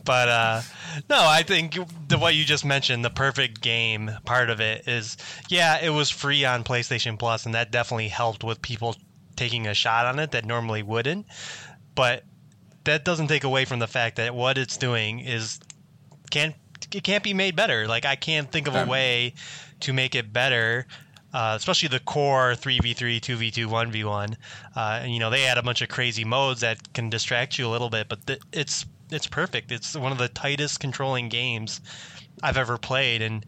[0.06, 0.62] but uh,
[1.10, 1.78] no, I think
[2.08, 5.18] the what you just mentioned, the perfect game part of it is,
[5.50, 8.96] yeah, it was free on PlayStation Plus, and that definitely helped with people
[9.38, 11.26] taking a shot on it that normally wouldn't.
[11.96, 12.24] But
[12.84, 15.60] that doesn't take away from the fact that what it's doing is
[16.30, 16.56] can't
[16.94, 17.88] it can't be made better.
[17.88, 19.34] Like I can't think of a way
[19.82, 20.88] to make it better.
[21.34, 24.36] Uh, especially the core 3v3, 2v2, 1v1.
[24.76, 27.68] Uh, and, you know, they add a bunch of crazy modes that can distract you
[27.68, 29.72] a little bit, but th- it's it's perfect.
[29.72, 31.82] It's one of the tightest controlling games
[32.42, 33.22] I've ever played.
[33.22, 33.46] And,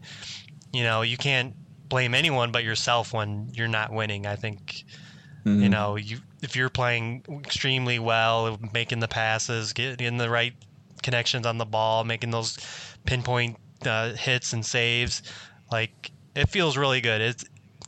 [0.72, 1.54] you know, you can't
[1.88, 4.26] blame anyone but yourself when you're not winning.
[4.26, 4.84] I think
[5.44, 5.62] Mm-hmm.
[5.62, 10.54] You know, you if you're playing extremely well, making the passes, getting the right
[11.02, 12.58] connections on the ball, making those
[13.06, 15.22] pinpoint uh, hits and saves,
[15.72, 17.20] like it feels really good.
[17.20, 17.44] It's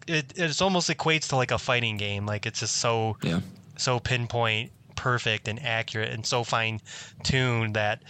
[0.07, 2.27] it it's almost equates to like a fighting game.
[2.27, 3.41] Like it's just so yeah.
[3.77, 6.81] so pinpoint, perfect, and accurate, and so fine
[7.23, 8.03] tuned that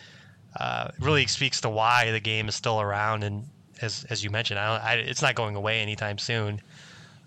[0.58, 3.24] uh, really speaks to why the game is still around.
[3.24, 3.46] And
[3.80, 6.60] as as you mentioned, I, I it's not going away anytime soon.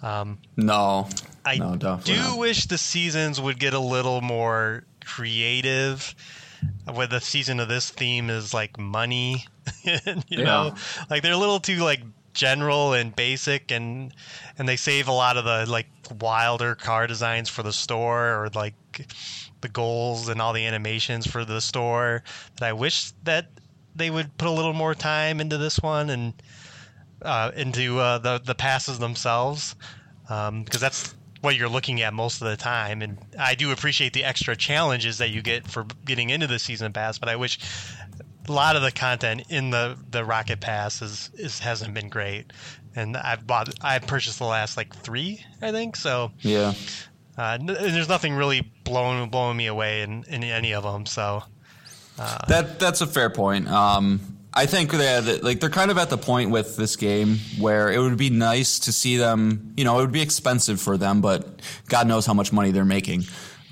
[0.02, 1.08] Um, no,
[1.46, 2.38] I no, do not.
[2.38, 6.16] wish the seasons would get a little more creative.
[6.92, 9.46] Where the season of this theme is like money,
[9.84, 10.44] you yeah.
[10.44, 10.76] know,
[11.12, 12.02] like they're a little too like
[12.34, 14.14] general and basic, and
[14.58, 15.88] and they save a lot of the like
[16.20, 18.74] wilder car designs for the store or like
[19.62, 22.24] the goals and all the animations for the store.
[22.58, 23.48] That I wish that
[23.96, 26.34] they would put a little more time into this one and
[27.26, 29.76] uh, into uh, the the passes themselves,
[30.24, 33.02] because um, that's what you're looking at most of the time.
[33.02, 36.92] And I do appreciate the extra challenges that you get for getting into the season
[36.94, 37.60] pass, but I wish
[38.48, 42.52] a lot of the content in the the Rocket Pass is, is hasn't been great.
[42.96, 45.96] And I've bought I've purchased the last like three, I think.
[45.96, 46.74] So yeah,
[47.38, 51.06] uh, there's nothing really blowing blowing me away in, in any of them.
[51.06, 51.44] So
[52.18, 53.68] uh, that that's a fair point.
[53.68, 57.92] Um, I think that like they're kind of at the point with this game where
[57.92, 59.74] it would be nice to see them.
[59.76, 62.86] You know, it would be expensive for them, but God knows how much money they're
[62.86, 63.24] making.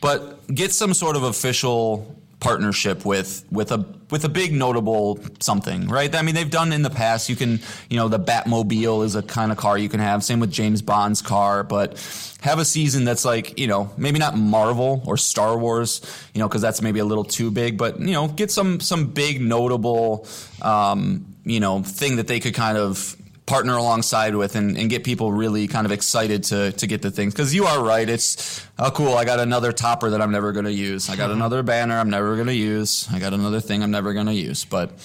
[0.01, 5.87] But get some sort of official partnership with with a with a big notable something,
[5.87, 6.13] right?
[6.13, 7.29] I mean, they've done in the past.
[7.29, 10.23] You can, you know, the Batmobile is a kind of car you can have.
[10.23, 11.93] Same with James Bond's car, but
[12.41, 16.01] have a season that's like, you know, maybe not Marvel or Star Wars,
[16.33, 19.05] you know, because that's maybe a little too big, but you know, get some some
[19.07, 20.27] big notable,
[20.61, 23.15] um, you know, thing that they could kind of
[23.45, 27.11] partner alongside with and, and get people really kind of excited to to get the
[27.11, 30.53] things because you are right it's oh cool i got another topper that i'm never
[30.53, 31.33] going to use i got mm-hmm.
[31.39, 34.33] another banner i'm never going to use i got another thing i'm never going to
[34.33, 34.97] use but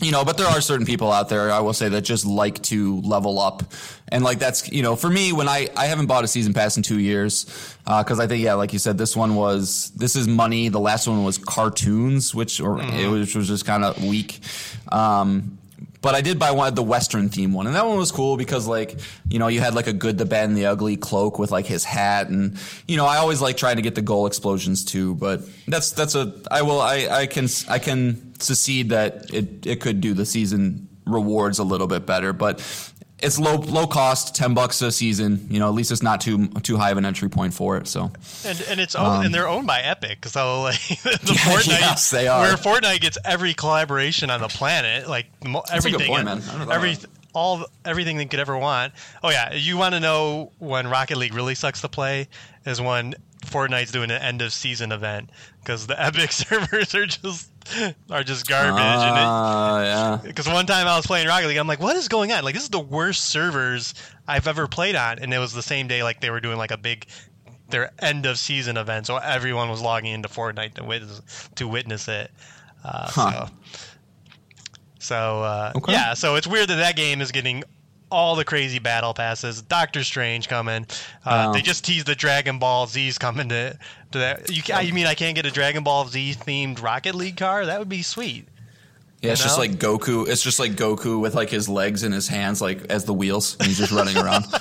[0.00, 2.60] you know, but there are certain people out there, I will say, that just like
[2.64, 3.62] to level up.
[4.08, 6.76] And like that's, you know, for me, when I, I haven't bought a season pass
[6.76, 7.44] in two years,
[7.84, 10.68] because uh, I think, yeah, like you said, this one was, this is money.
[10.68, 12.94] The last one was cartoons, which, or mm-hmm.
[12.94, 14.40] it was, which was just kind of weak.
[14.92, 15.58] Um,
[16.06, 18.68] but I did buy one the Western theme one, and that one was cool because
[18.68, 18.96] like
[19.28, 21.66] you know you had like a good, the bad, and the ugly cloak with like
[21.66, 25.16] his hat, and you know I always like trying to get the goal explosions too.
[25.16, 29.80] But that's that's a I will I I can I can secede that it it
[29.80, 32.60] could do the season rewards a little bit better, but
[33.18, 35.46] it's low low cost, ten bucks a season.
[35.50, 37.86] You know, at least it's not too too high of an entry point for it.
[37.88, 38.10] So
[38.44, 40.26] and and it's owned, and um, they're owned by Epic.
[40.26, 42.42] So like the Yeah, Fortnite, yes, they are.
[42.42, 46.42] where Fortnite gets every collaboration on the planet, like good everything, point, man.
[46.42, 46.96] I don't know that every
[47.32, 48.92] all everything they could ever want.
[49.22, 52.28] Oh yeah, you want to know when Rocket League really sucks to play
[52.64, 53.14] is when
[53.44, 57.50] Fortnite's doing an end of season event because the Epic servers are just
[58.10, 60.20] are just garbage Ah, yeah.
[60.24, 62.44] because one time I was playing Rocket League, I'm like, what is going on?
[62.44, 63.94] Like, this is the worst servers
[64.26, 65.18] I've ever played on.
[65.18, 67.06] And it was the same day, like, they were doing, like, a big,
[67.70, 69.06] their end of season event.
[69.06, 71.20] So everyone was logging into Fortnite to witness,
[71.56, 72.30] to witness it.
[72.84, 73.46] Uh, Huh.
[73.46, 73.52] So,
[74.98, 75.92] so uh, Okay.
[75.92, 77.62] yeah, so it's weird that that game is getting
[78.10, 79.62] all the crazy battle passes.
[79.62, 80.86] Doctor Strange coming.
[81.24, 81.52] Uh, Wow.
[81.52, 83.76] They just teased the Dragon Ball Z's coming to,
[84.12, 84.50] to that.
[84.50, 87.66] You, you mean I can't get a Dragon Ball Z themed Rocket League car?
[87.66, 88.46] That would be sweet.
[89.22, 90.28] Yeah, it's You just like Goku.
[90.28, 93.56] It's just like Goku with like his legs and his hands, like as the wheels,
[93.58, 94.44] and he's just running around.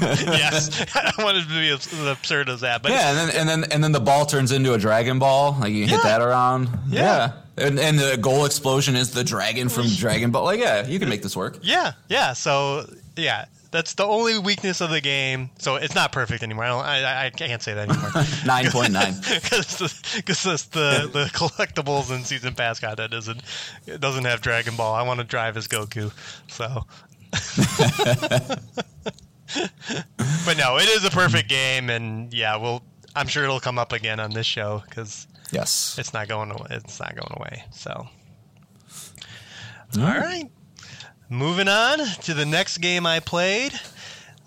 [0.00, 3.48] yes, I wanted to be as as absurd as that, but yeah, and then and
[3.48, 5.56] then and then the ball turns into a Dragon Ball.
[5.60, 6.68] Like you hit that around.
[6.88, 7.32] Yeah.
[7.62, 10.44] And and the goal explosion is the dragon from Dragon Ball.
[10.44, 11.58] Like yeah, you can make this work.
[11.62, 12.32] yeah, yeah.
[12.32, 12.86] So
[13.16, 15.50] yeah, that's the only weakness of the game.
[15.58, 16.64] So it's not perfect anymore.
[16.64, 16.84] I don't.
[16.84, 18.10] I, I can't say that anymore
[18.46, 19.14] Nine point nine.
[19.22, 23.42] because the the collectibles and season pass content isn't
[23.86, 24.94] it doesn't have Dragon Ball.
[24.94, 26.12] I want to drive as Goku.
[26.48, 26.84] So.
[30.46, 32.82] but no, it is a perfect game, and yeah, we'll.
[33.14, 35.96] I'm sure it'll come up again on this show because Yes.
[35.98, 36.66] it's not going away.
[36.70, 37.64] It's not going away.
[37.70, 38.08] So,
[39.98, 40.50] all right.
[41.28, 43.72] Moving on to the next game I played.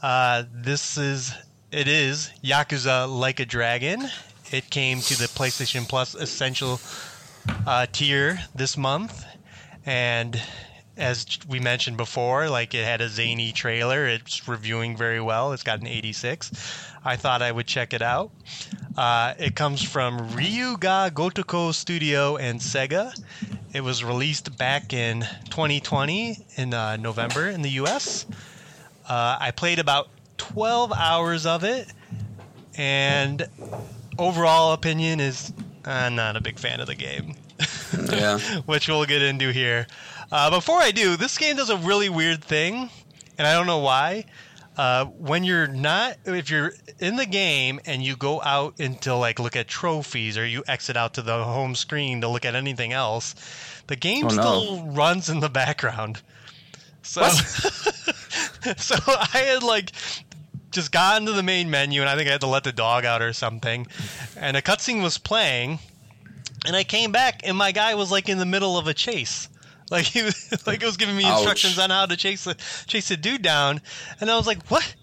[0.02, 1.34] Uh, this is
[1.72, 4.08] it is Yakuza Like a Dragon.
[4.52, 6.80] It came to the PlayStation Plus Essential
[7.66, 9.26] uh, tier this month,
[9.86, 10.40] and
[10.98, 14.08] as we mentioned before, like it had a zany trailer.
[14.08, 15.54] It's reviewing very well.
[15.54, 16.52] It's got an 86.
[17.04, 18.32] I thought I would check it out.
[18.98, 23.14] Uh, it comes from Ryu Ga Gotoku Studio and Sega.
[23.74, 28.26] It was released back in 2020 in uh, November in the US.
[29.08, 31.92] Uh, I played about 12 hours of it,
[32.78, 33.46] and
[34.18, 35.52] overall opinion is
[35.84, 37.36] I'm not a big fan of the game
[38.12, 38.40] Yeah.
[38.66, 39.88] which we'll get into here.
[40.32, 42.90] Uh, before I do, this game does a really weird thing,
[43.38, 44.26] and I don't know why.
[44.78, 49.40] Uh, when you're not, if you're in the game and you go out into like
[49.40, 52.92] look at trophies or you exit out to the home screen to look at anything
[52.92, 53.36] else,
[53.88, 54.34] the game Oh, no.
[54.42, 56.22] still runs in the background.
[57.04, 57.22] So,
[58.78, 59.92] so I had like
[60.72, 63.06] just got into the main menu and I think I had to let the dog
[63.06, 63.88] out or something,
[64.36, 65.80] and a cutscene was playing,
[66.66, 69.48] and I came back and my guy was like in the middle of a chase.
[69.92, 71.38] Like he was like it was giving me Ouch.
[71.38, 72.56] instructions on how to chase the
[72.88, 73.82] chase the dude down,
[74.20, 74.96] and I was like, "What?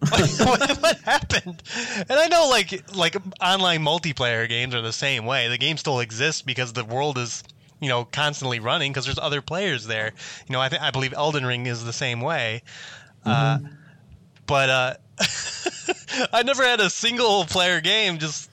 [0.08, 1.62] what, what, what happened?"
[1.96, 5.48] And I know like like online multiplayer games are the same way.
[5.48, 7.44] The game still exists because the world is
[7.80, 10.12] you know constantly running because there's other players there.
[10.48, 12.62] You know, I think I believe Elden Ring is the same way.
[13.24, 13.58] Uh,
[14.46, 14.94] but uh,
[16.32, 18.52] I never had a single player game just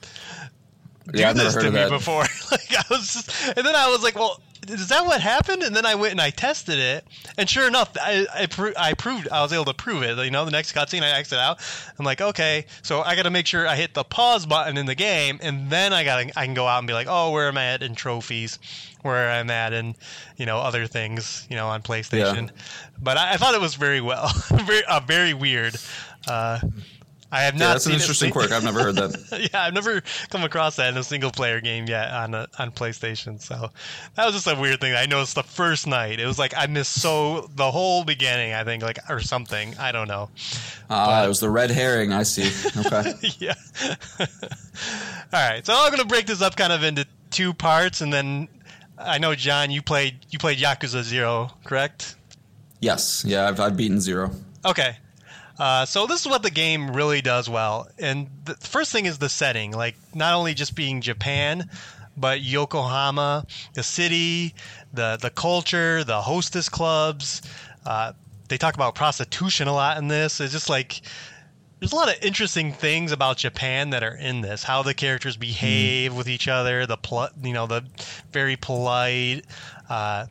[1.12, 2.22] do Yeah, I've never this heard to of me before.
[2.52, 4.40] like I was just, and then I was like, well,
[4.72, 5.62] is that what happened?
[5.62, 7.04] And then I went and I tested it,
[7.36, 10.16] and sure enough, I I, pro- I proved I was able to prove it.
[10.18, 11.60] You know, the next cutscene, I exit out.
[11.98, 14.86] I'm like, okay, so I got to make sure I hit the pause button in
[14.86, 17.48] the game, and then I got I can go out and be like, oh, where
[17.48, 18.58] am I at in trophies,
[19.02, 19.96] where I'm at in
[20.36, 22.50] you know other things, you know, on PlayStation.
[23.02, 25.76] But I, I thought it was very well, very uh, very weird.
[26.28, 26.60] Uh,
[27.32, 27.60] I have not.
[27.60, 28.50] Yeah, that's an interesting quirk.
[28.50, 29.48] I've never heard that.
[29.52, 32.72] yeah, I've never come across that in a single player game yet on a, on
[32.72, 33.40] PlayStation.
[33.40, 33.70] So
[34.14, 34.94] that was just a weird thing.
[34.94, 36.18] I noticed the first night.
[36.18, 38.52] It was like I missed so the whole beginning.
[38.52, 39.76] I think like or something.
[39.78, 40.30] I don't know.
[40.88, 42.12] Ah, it was the red herring.
[42.12, 42.50] I see.
[42.86, 43.14] Okay.
[43.38, 43.54] yeah.
[45.32, 48.48] All right, so I'm gonna break this up kind of into two parts, and then
[48.98, 52.16] I know Jon, you played you played Yakuza Zero, correct?
[52.80, 53.24] yes.
[53.26, 54.30] Yeah, I've, I've beaten zero.
[54.64, 54.96] Okay.
[55.60, 59.18] Uh, so this is what the game really does well, and the first thing is
[59.18, 59.72] the setting.
[59.72, 61.68] Like not only just being Japan,
[62.16, 64.54] but Yokohama, the city,
[64.94, 67.42] the the culture, the hostess clubs.
[67.84, 68.14] Uh,
[68.48, 70.40] they talk about prostitution a lot in this.
[70.40, 71.02] It's just like
[71.78, 74.62] there's a lot of interesting things about Japan that are in this.
[74.62, 77.84] How the characters behave with each other, the pl- you know the
[78.32, 79.44] very polite.
[79.90, 80.24] Uh,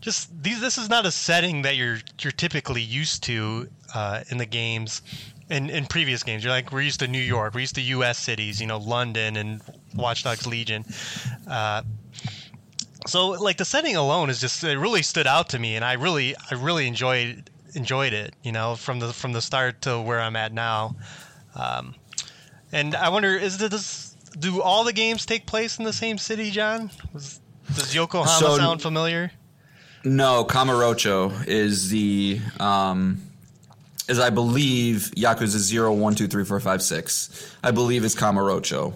[0.00, 4.38] just these this is not a setting that you're you're typically used to uh, in
[4.38, 5.02] the games
[5.50, 8.18] in, in previous games you're like we're used to new york we're used to us
[8.18, 9.60] cities you know london and
[9.94, 10.84] watch dogs legion
[11.48, 11.82] uh,
[13.06, 15.94] so like the setting alone is just it really stood out to me and i
[15.94, 18.34] really i really enjoyed enjoyed it.
[18.42, 20.96] You know, from the from the start to where I'm at now.
[21.54, 21.94] Um,
[22.72, 26.50] and I wonder, is this do all the games take place in the same city,
[26.50, 26.90] Jon?
[27.12, 27.40] Was,
[27.74, 29.32] does Yokohama So- sound familiar?
[30.02, 33.20] No, Kamurocho is the um,
[34.10, 37.54] is I believe Yakuza zero one two three four five six.
[37.62, 38.92] I believe is Kamurocho.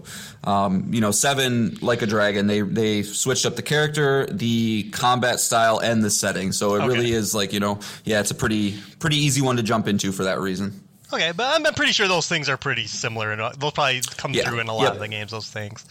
[0.47, 2.47] Um, you know, seven like a dragon.
[2.47, 6.53] They they switched up the character, the combat style, and the setting.
[6.53, 6.89] So it Okay.
[6.89, 10.13] really is like you know, yeah, it's a pretty pretty easy one to jump into
[10.13, 10.81] for that reason.
[11.13, 14.01] Okay, but I'm, I'm pretty sure those things are pretty similar, and uh, they'll probably
[14.17, 14.93] come Yeah, through in a lot yep.
[14.95, 15.31] of the games.
[15.31, 15.85] Those things,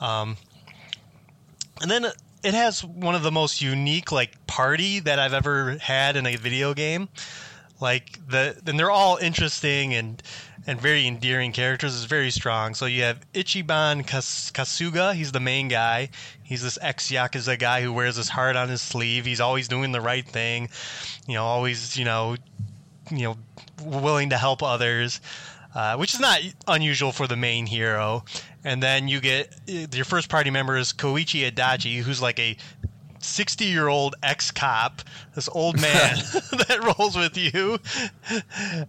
[0.00, 0.36] um,
[1.80, 2.06] and then
[2.42, 6.36] it has one of the most unique like party that I've ever had in a
[6.36, 7.08] video game.
[7.80, 10.22] Like the, and they're all interesting and
[10.66, 11.94] and very endearing characters.
[11.94, 12.74] It's very strong.
[12.74, 15.14] So you have Ichiban Kas- Kasuga.
[15.14, 16.10] He's the main guy.
[16.42, 19.24] He's this ex yakuza guy who wears his heart on his sleeve.
[19.24, 20.68] He's always doing the right thing.
[21.26, 22.36] You know, always you know
[23.10, 23.36] you know
[23.82, 25.20] willing to help others
[25.74, 28.24] uh, which is not unusual for the main hero
[28.64, 32.56] and then you get your first party member is koichi adachi who's like a
[33.22, 35.02] 60 year old ex cop
[35.34, 36.16] this old man
[36.52, 37.78] that rolls with you.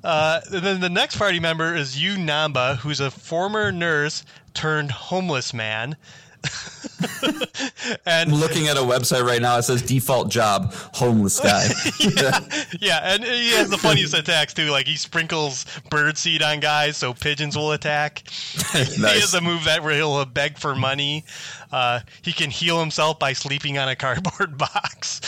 [0.03, 4.23] Uh, and then the next party member is Yu Nanba who's a former nurse
[4.53, 5.95] turned homeless man
[8.05, 9.57] and I'm looking at a website right now.
[9.57, 11.67] It says default job homeless guy.
[12.79, 14.69] yeah, and he has the funniest attacks too.
[14.69, 18.23] Like he sprinkles bird seed on guys so pigeons will attack.
[18.79, 21.25] He has a move that where he'll beg for money.
[21.71, 25.21] Uh, he can heal himself by sleeping on a cardboard box,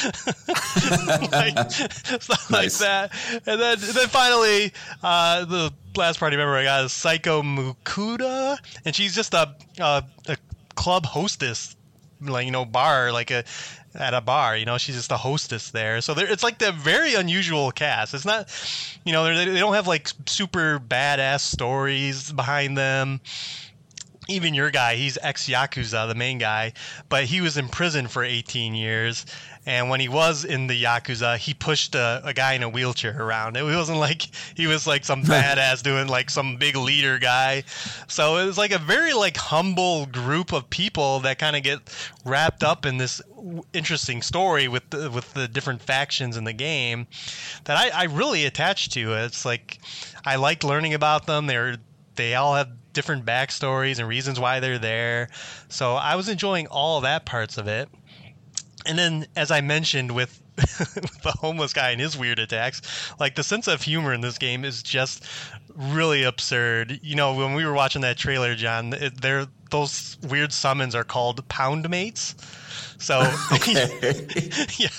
[1.31, 3.11] like, stuff like that.
[3.45, 8.95] And then, then finally, uh, the last party member I got is Saeko Mukoda, and
[8.95, 10.37] she's just a, a, a
[10.75, 11.75] club hostess
[12.21, 13.43] like you know bar like a
[13.95, 16.01] at a bar you know she's just a hostess there.
[16.01, 18.13] So it's like the very unusual cast.
[18.13, 18.49] It's not
[19.03, 23.21] you know they they don't have like super badass stories behind them
[24.27, 26.73] even your guy, he's ex Yakuza, the main guy,
[27.09, 29.25] but he was in prison for 18 years.
[29.65, 33.19] And when he was in the Yakuza, he pushed a, a guy in a wheelchair
[33.19, 33.57] around.
[33.57, 37.63] It wasn't like he was like some badass doing like some big leader guy.
[38.07, 41.79] So it was like a very like humble group of people that kind of get
[42.25, 43.21] wrapped up in this
[43.73, 47.07] interesting story with the, with the different factions in the game
[47.65, 49.13] that I, I really attached to.
[49.13, 49.79] It's like
[50.25, 51.47] I liked learning about them.
[51.47, 51.77] They're
[52.15, 55.29] they all have different backstories and reasons why they're there.
[55.69, 57.89] So I was enjoying all that parts of it.
[58.85, 62.81] And then, as I mentioned with, the homeless guy and his weird attacks,
[63.19, 65.23] like the sense of humor in this game is just
[65.75, 66.99] really absurd.
[67.01, 69.21] You know, when we were watching that trailer, Jon, it,
[69.69, 72.35] those weird summons are called pound mates.
[72.97, 73.19] So
[74.77, 74.89] yeah.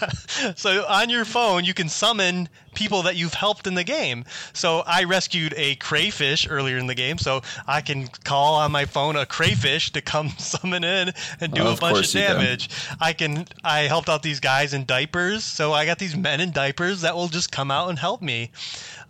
[0.56, 4.24] So on your phone, you can summon people that you've helped in the game.
[4.54, 8.86] So I rescued a crayfish earlier in the game, so I can call on my
[8.86, 12.22] phone a crayfish to come summon in and do Of a bunch of course you
[12.22, 12.36] can.
[12.36, 12.70] damage.
[13.00, 13.46] I can.
[13.62, 17.14] I helped out these guys in diapers, so I got these men in diapers that
[17.14, 18.50] will just come out and help me.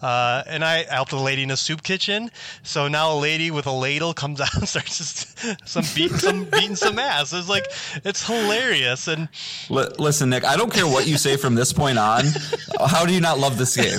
[0.00, 2.30] Uh, and I helped a lady in a soup kitchen.
[2.64, 6.44] So now a lady with a ladle comes out and starts just some beating some
[6.44, 7.32] beating some ass.
[7.32, 7.66] It's like
[8.04, 8.61] it's hilarious.
[9.08, 9.28] And
[9.70, 12.24] Li- listen, Nick, I don't care what you say from this point on.
[12.86, 13.98] How do you not love this game?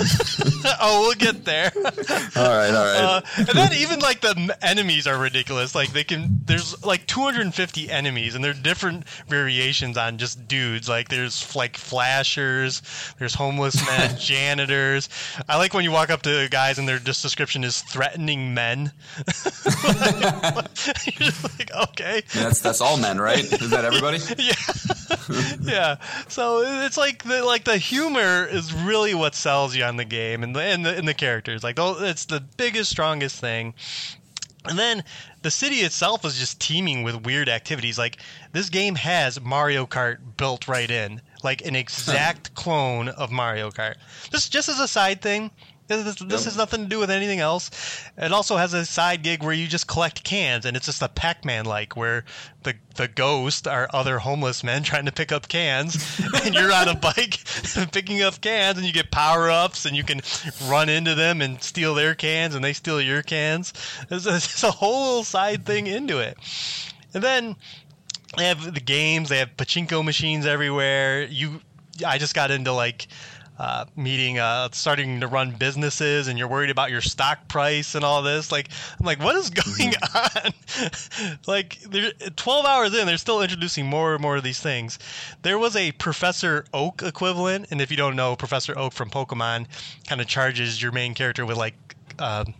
[0.81, 1.71] oh, we'll get there.
[1.75, 3.01] all right, all right.
[3.01, 5.75] Uh, and then even like the enemies are ridiculous.
[5.75, 10.87] Like they can, there's like 250 enemies, and they're different variations on just dudes.
[10.87, 12.81] Like there's like flashers,
[13.19, 15.09] there's homeless men, janitors.
[15.47, 18.91] I like when you walk up to guys and their just description is threatening men.
[19.83, 20.63] You're
[21.19, 23.43] just like, okay, that's that's all men, right?
[23.43, 24.17] Is that everybody?
[25.29, 25.55] yeah.
[25.61, 25.95] yeah.
[26.27, 30.43] So it's like the like the humor is really what sells you on the game
[30.43, 31.63] and the and the, and the characters.
[31.63, 33.73] Like it's the biggest, strongest thing.
[34.65, 35.03] And then
[35.41, 37.97] the city itself is just teeming with weird activities.
[37.97, 38.17] Like
[38.53, 43.95] this game has Mario Kart built right in, like an exact clone of Mario Kart.
[44.31, 45.51] This just as a side thing.
[45.87, 47.69] This, this, has nothing to do with anything else.
[48.17, 51.09] It also has a side gig where you just collect cans, and it's just a
[51.09, 52.23] Pac-Man like, where
[52.63, 56.87] the the ghost are other homeless men trying to pick up cans, and you're on
[56.87, 57.37] a bike
[57.91, 60.21] picking up cans, and you get power ups, and you can
[60.67, 63.73] run into them and steal their cans, and they steal your cans.
[64.07, 66.37] There's a, there's a whole little side thing into it,
[67.13, 67.57] and then
[68.37, 69.29] they have the games.
[69.29, 71.23] They have pachinko machines everywhere.
[71.23, 71.61] You,
[72.05, 73.07] I just got into like
[73.63, 78.03] uh, meeting, uh, starting to run businesses, and you're worried about your stock price and
[78.03, 78.51] all this.
[78.51, 78.67] Like,
[78.99, 81.27] I'm like, what is going Mm-hmm.
[81.27, 81.39] on?
[81.47, 84.99] like, they're 12 hours in, they're still introducing more and more of these things.
[85.43, 89.67] There was a Professor Oak equivalent, and if you don't know, Professor Oak from Pokemon
[90.07, 91.75] kind of charges your main character with like.
[92.19, 92.53] Um,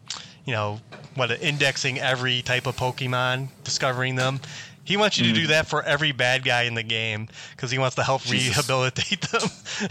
[0.45, 0.81] you know,
[1.15, 4.41] what indexing every type of Pokemon, discovering them.
[4.85, 5.35] He wants you to Mm.
[5.43, 8.55] do that for every bad guy in the game because he wants to help Jesus.
[8.57, 9.41] rehabilitate them.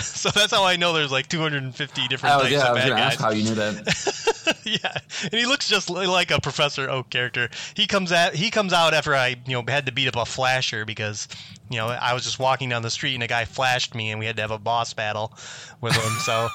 [0.00, 3.12] so that's how I know there's like 250 different Oh types yeah, of bad guys.
[3.14, 4.56] ask how you knew that.
[4.64, 7.48] yeah, and he looks just like a Professor Oak character.
[7.74, 10.26] He comes at he comes out after I you know had to beat up a
[10.26, 11.26] flasher because
[11.72, 14.20] you know I was just walking down the street and a guy flashed me and
[14.20, 15.32] we had to have a boss battle
[15.80, 16.12] with him.
[16.20, 16.48] so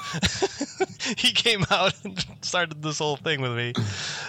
[1.16, 3.72] he came out and started this whole thing with me.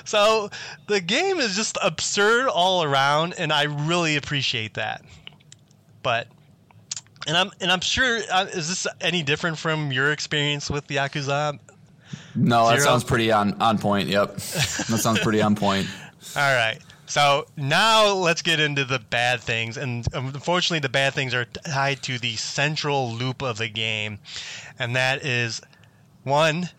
[0.06, 0.50] So
[0.88, 5.04] the game is just absurd all around, and I really appreciate that.
[6.04, 6.28] But.
[7.28, 10.96] And I'm and I'm sure uh, is this any different from your experience with the
[10.96, 11.60] Yakuza?
[12.34, 12.92] No, that Zero?
[12.92, 14.08] sounds pretty on on point.
[14.08, 15.88] Yep, that sounds pretty on point.
[16.36, 16.80] All right.
[17.10, 19.78] So now let's get into the bad things.
[19.78, 24.20] And unfortunately, the bad things are tied to the central loop of the game.
[24.78, 25.60] And that is
[26.24, 26.70] one,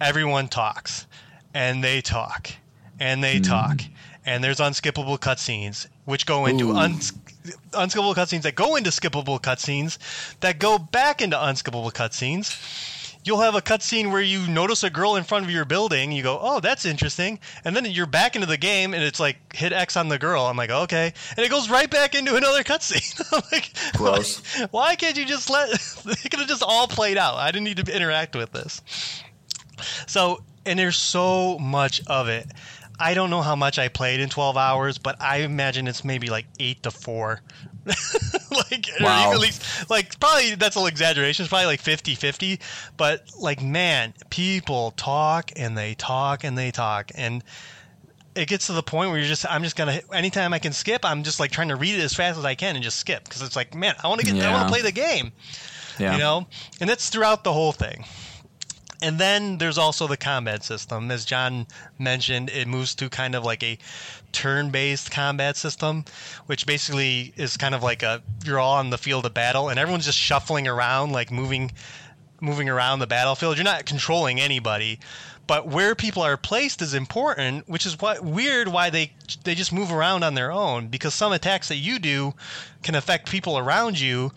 [0.00, 1.06] everyone talks.
[1.52, 2.52] And they talk.
[3.00, 3.50] And they mm-hmm.
[3.50, 3.80] talk.
[4.24, 9.98] And there's unskippable cutscenes, which go into unskippable cutscenes that go into skippable cutscenes
[10.38, 12.56] that go back into unskippable cutscenes
[13.24, 16.12] you'll have a cutscene where you notice a girl in front of your building.
[16.12, 19.54] You go, "Oh, that's interesting," and then you're back into the game, and it's like
[19.54, 20.44] hit X on the girl.
[20.44, 23.20] I'm like, "Okay," and it goes right back into another cutscene.
[23.32, 24.40] I'm like, Gross.
[24.58, 25.70] why, why can't you just let?
[25.70, 27.36] It could have just all played out.
[27.36, 28.80] I didn't need to interact with this.
[30.06, 32.46] So, and there's so much of it.
[32.98, 36.28] I don't know how much I played in 12 hours, but I imagine it's maybe
[36.28, 37.40] like eight to four.
[38.50, 39.20] like, Wow.
[39.22, 41.44] even at least, like, probably that's an exaggeration.
[41.44, 42.60] It's probably like 50 50.
[42.96, 47.10] But, like, man, people talk and they talk and they talk.
[47.14, 47.42] And
[48.34, 50.72] it gets to the point where you're just, I'm just going to, anytime I can
[50.72, 52.98] skip, I'm just like trying to read it as fast as I can and just
[52.98, 53.24] skip.
[53.24, 55.32] Because it's like, man, I want to get, I want to play the game
[55.98, 56.46] Yeah, you know
[56.80, 58.04] and that's throughout the whole thing
[59.02, 61.10] and then there's also the combat system.
[61.10, 61.66] As Jon
[61.98, 63.78] mentioned it moves to kind of like a
[64.32, 66.04] turn-based combat system
[66.46, 69.78] which basically is kind of like a you're all on the field of battle and
[69.78, 71.70] everyone's just shuffling around like moving
[72.40, 73.56] moving around the battlefield.
[73.56, 74.98] You're not controlling anybody
[75.46, 79.12] but where people are placed is important which is what weird why they
[79.44, 82.34] they just move around on their own because some attacks that you do
[82.82, 84.32] can affect people around you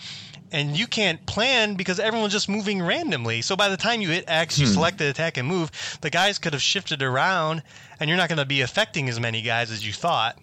[0.52, 3.42] and you can't plan because everyone's just moving randomly.
[3.42, 4.74] So by the time you hit X, you hmm.
[4.74, 5.72] select the attack and move,
[6.02, 7.64] the guys could have shifted around,
[8.00, 10.38] and you're not going to be affecting as many guys as you thought.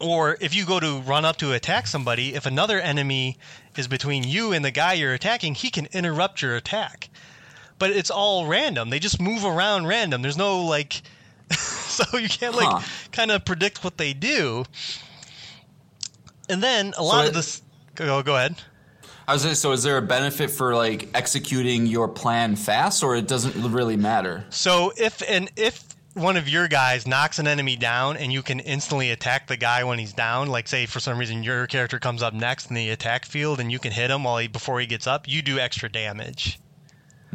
[0.00, 3.36] Or if you go to run up to attack somebody, if another enemy
[3.76, 7.10] is between you and the guy you're attacking, he can interrupt your attack.
[7.80, 8.90] But it's all random.
[8.90, 10.22] They just move around random.
[10.22, 11.02] There's no like
[11.50, 12.80] so you can't like Huh.
[13.10, 14.64] kind of predict what they do.
[16.48, 17.62] And then a lot it- of this
[18.06, 18.56] go go ahead.
[19.26, 23.14] I was gonna so is there a benefit for like executing your plan fast, or
[23.14, 24.44] it doesn't really matter?
[24.48, 25.84] So if and if
[26.14, 29.84] one of your guys knocks an enemy down and you can instantly attack the guy
[29.84, 32.90] when he's down, like say for some reason your character comes up next in the
[32.90, 35.58] attack field and you can hit him while he before he gets up, you do
[35.58, 36.58] extra damage.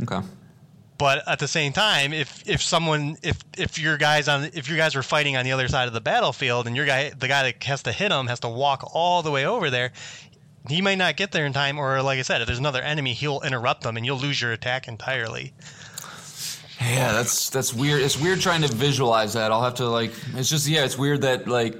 [0.02, 0.20] Okay.
[0.98, 4.78] But at the same time, if if someone if if your guys on if your
[4.78, 7.44] guys were fighting on the other side of the battlefield and your guy the guy
[7.44, 9.92] that has to hit him has to walk all the way over there,
[10.70, 11.78] he may not get there in time.
[11.80, 14.52] Or like I said, if there's another enemy, he'll interrupt them and you'll lose your
[14.52, 15.54] attack entirely.
[16.82, 18.02] Yeah, that's that's weird.
[18.02, 19.52] It's weird trying to visualize that.
[19.52, 20.12] I'll have to like.
[20.36, 21.76] It's just yeah, it's weird that like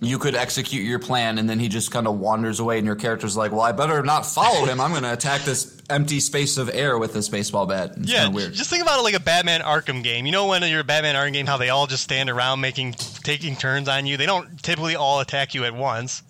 [0.00, 2.96] you could execute your plan and then he just kind of wanders away and your
[2.96, 4.78] character's like, well, I better not follow him.
[4.80, 7.92] I'm going to attack this empty space of air with this baseball bat.
[7.96, 8.52] It's Yeah, weird.
[8.52, 10.26] just think about it like a Batman Arkham game.
[10.26, 12.92] You know when you're a Batman Arkham game, how they all just stand around making
[12.92, 14.16] taking turns on you.
[14.18, 16.22] They don't typically all attack you at once.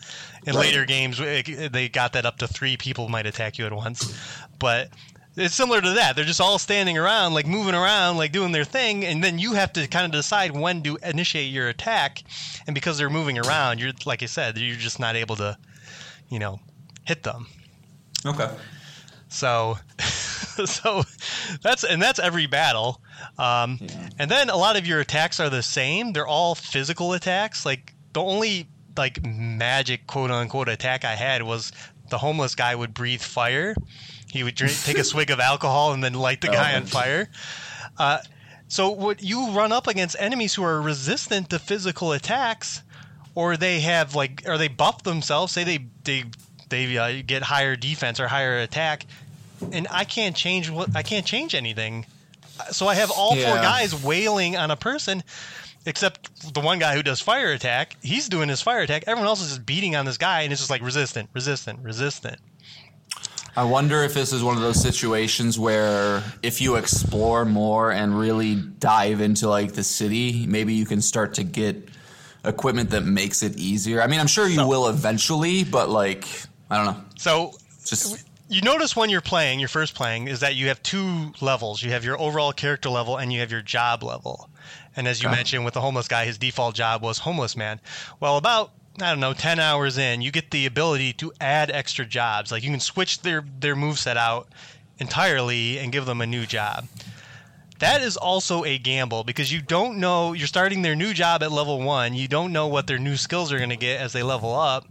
[0.47, 0.67] In Right.
[0.67, 4.13] later games, it- they got that up to three people might attack you at once,
[4.59, 4.91] but
[5.37, 6.15] it's similar to that.
[6.17, 9.55] They're just all standing around, like moving around, like doing their thing, and then you
[9.55, 12.23] have to kind of decide when to initiate your attack.
[12.67, 15.57] And because they're moving around, you're like I said, you're just not able to,
[16.29, 16.61] you know,
[17.05, 17.47] hit them.
[18.25, 18.49] okay.
[19.29, 19.79] So,
[20.67, 21.03] so
[21.63, 23.01] that's and that's every battle.
[23.39, 24.09] Um, Yeah.
[24.21, 26.13] And then a lot of your attacks are the same.
[26.13, 27.67] They're all physical attacks.
[27.67, 31.73] Like the only like magic quote unquote attack I had was
[32.11, 33.75] the homeless guy would breathe fire.
[34.31, 36.77] He would drink, take a swig of alcohol and then light the guy Oh.
[36.77, 37.29] on fire.
[37.99, 38.19] Uh,
[38.69, 42.83] so what you run up against enemies who are resistant to physical attacks,
[43.35, 45.53] or they have like, or they buff themselves.
[45.53, 46.25] Say they they
[46.71, 49.07] they uh, get higher defense or higher attack.
[49.71, 52.07] and I can't change what I can't change anything.
[52.73, 55.23] So I have all four guys wailing on a person,
[55.87, 57.97] except the one guy who does fire attack.
[58.03, 59.05] He's doing his fire attack.
[59.07, 62.39] Everyone else is just beating on this guy, and it's just like resistant, resistant, resistant.
[63.57, 68.19] I wonder if this is one of those situations where if you explore more and
[68.19, 71.89] really dive into like the city, maybe you can start to get
[72.45, 74.03] equipment that makes it easier.
[74.03, 76.27] I mean, I'm sure you So- will eventually, but like
[76.69, 77.05] I don't know.
[77.17, 77.53] So
[77.87, 81.81] Just you notice when you're playing, your first playing, is that you have two levels.
[81.83, 84.51] You have your overall character level and you have your job level.
[84.97, 85.37] And as you Okay.
[85.37, 87.81] mentioned with the homeless guy, his default job was homeless man.
[88.21, 88.73] Well, about
[89.03, 92.53] I don't know, ten hours in, you get the ability to add extra jobs.
[92.53, 94.49] Like you can switch their their moveset out
[94.99, 96.87] entirely and give them a new job.
[97.81, 101.51] That is also a gamble because you don't know you're starting their new job at
[101.51, 102.15] level one.
[102.15, 104.87] You don't know what their new skills are going to get as they level up.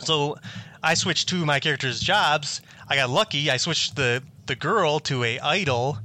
[0.00, 0.38] So
[0.82, 2.62] I switched two of my character's jobs.
[2.88, 3.50] I got lucky.
[3.50, 5.98] I switched the the girl to a idol,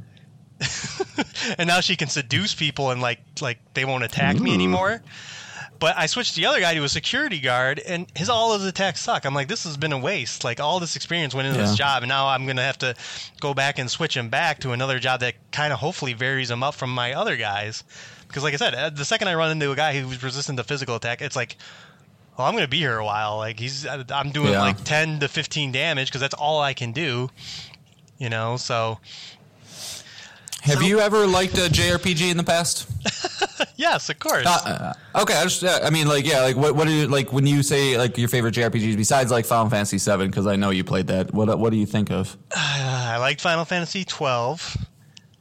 [1.57, 5.01] and now she can seduce people and like like they won't attack me anymore.
[5.79, 9.01] But I switched the other guy to a security guard, and his all his attacks
[9.01, 9.25] suck.
[9.25, 10.43] I'm like, this has been a waste.
[10.45, 11.65] Like all this experience went into Yeah.
[11.67, 12.95] this job, and now I'm gonna have to
[13.41, 16.63] go back and switch him back to another job that kind of hopefully varies him
[16.63, 17.83] up from my other guys.
[18.27, 20.63] Because like I said, uh, the second I run into a guy who's resistant to
[20.63, 21.57] physical attack, it's like
[22.37, 23.37] well, I'm going to be here a while.
[23.37, 24.61] Like he's, I'm doing Yeah.
[24.61, 27.29] like 10 to 15 damage because that's all I can do.
[28.17, 28.99] You know, so
[30.63, 32.89] have you ever liked a JRPG in the past?
[33.75, 34.45] yes, of course.
[34.45, 37.07] Uh, uh, okay, I just uh, I mean like yeah, like what what do you
[37.07, 40.55] like when you say like your favorite JRPGs besides like Final Fantasy 7 because I
[40.55, 41.33] know you played that.
[41.33, 42.35] What what do you think of?
[42.55, 44.77] I liked Final Fantasy 12.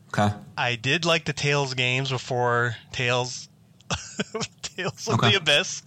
[0.08, 0.34] Okay.
[0.58, 3.48] I did like the Tales games before Tales,
[4.62, 5.30] Tales of Okay.
[5.30, 5.82] the Abyss.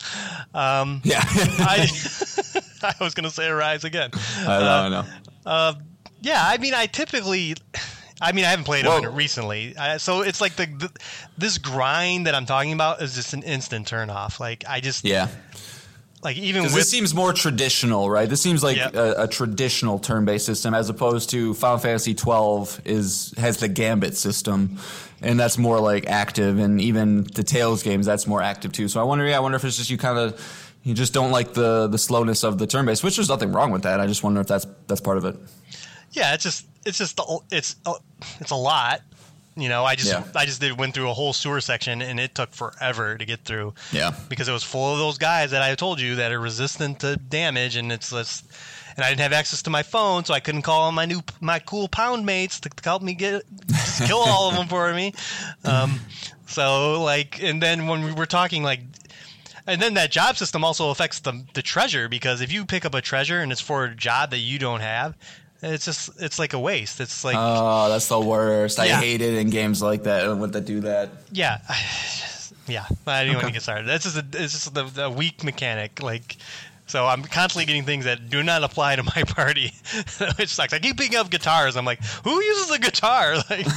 [0.54, 1.22] Um, Yeah.
[1.24, 1.88] I,
[2.82, 4.10] I was going to say Arise again.
[4.40, 5.06] I know, I know.
[5.46, 5.74] Uh,
[6.22, 7.54] yeah, I mean, I typically,
[8.28, 10.90] I mean, I haven't played Well- them recently, uh, so it's like the, the
[11.38, 14.40] this grind that I'm talking about is just an instant turn off.
[14.40, 15.28] Like I just, Yeah.
[16.24, 18.28] like even with this seems more traditional, right?
[18.28, 18.96] This seems like Yep.
[18.96, 24.18] a, a traditional turn-based system, as opposed to Final Fantasy twelve is has the Gambit
[24.18, 24.80] system,
[25.22, 28.88] and that's more like active, and even the Tales games that's more active too.
[28.88, 30.42] So I wonder, yeah, I wonder if it's just you kind of
[30.84, 33.84] you just don't like the the slowness of the turn-based, which there's nothing wrong with
[33.84, 34.00] that.
[34.00, 35.36] I just wonder if that's that's part of it.
[36.12, 37.94] yeah, it's just it's just a- it's a-
[38.40, 39.02] it's a lot.
[39.58, 40.24] You know, I just Yeah.
[40.36, 43.46] I just did went through a whole sewer section and it took forever to get
[43.46, 43.74] through.
[43.92, 44.12] Yeah.
[44.28, 47.16] because it was full of those guys that I told you that are resistant to
[47.18, 48.46] damage, and it's just.
[48.98, 51.22] And I didn't have access to my phone, so I couldn't call on my new
[51.42, 53.44] my cool pound mates to, to help me get
[54.08, 55.14] kill all of them for me.
[55.66, 56.00] Um,
[56.48, 58.80] so like, and then when we were talking like,
[59.68, 62.94] and then that job system also affects the the treasure because if you pick up
[62.94, 65.16] a treasure and it's for a job that you don't have,
[65.74, 67.00] it's just it's like a waste.
[67.02, 68.80] It's like Oh, that's the worst.
[68.80, 71.10] I hate it in games like that when they do that.
[71.32, 71.60] Yeah,
[72.68, 72.86] yeah.
[73.08, 73.88] I don't want to get started.
[73.88, 76.02] That's just a, it's just the, the weak mechanic.
[76.02, 76.38] Like,
[76.88, 79.74] so I'm constantly getting things that do not apply to my party,
[80.38, 80.74] which sucks.
[80.74, 81.76] I keep picking up guitars.
[81.78, 83.36] I'm like, who uses a guitar?
[83.50, 83.68] Like,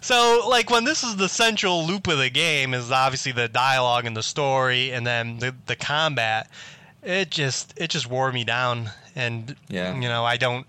[0.00, 4.06] so like when this is the central loop of the game is obviously the dialogue
[4.06, 6.50] and the story, and then the the combat.
[7.02, 9.94] It just it just wore me down, and Yeah.
[9.94, 10.66] you know I don't.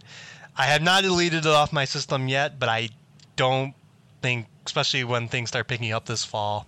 [0.57, 2.89] I have not deleted it off my system yet, but I
[3.37, 3.73] don't
[4.21, 6.67] think, especially when things start picking up this fall,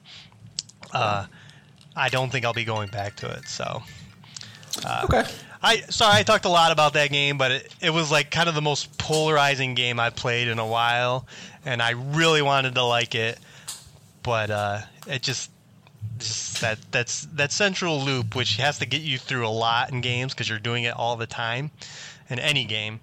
[0.93, 1.25] uh,
[1.93, 3.49] I don't think I'll be going back to it.
[3.49, 3.83] So,
[5.03, 5.25] Okay.
[5.61, 8.47] I sorry I talked a lot about that game, but it, it was like kind
[8.47, 11.27] of the most polarizing game I've played in a while,
[11.65, 13.37] and I really wanted to like it,
[14.23, 15.51] but uh, it just
[16.21, 20.01] just that that's that central loop which has to get you through a lot in
[20.01, 21.71] games because you're doing it all the time
[22.29, 22.99] in any game.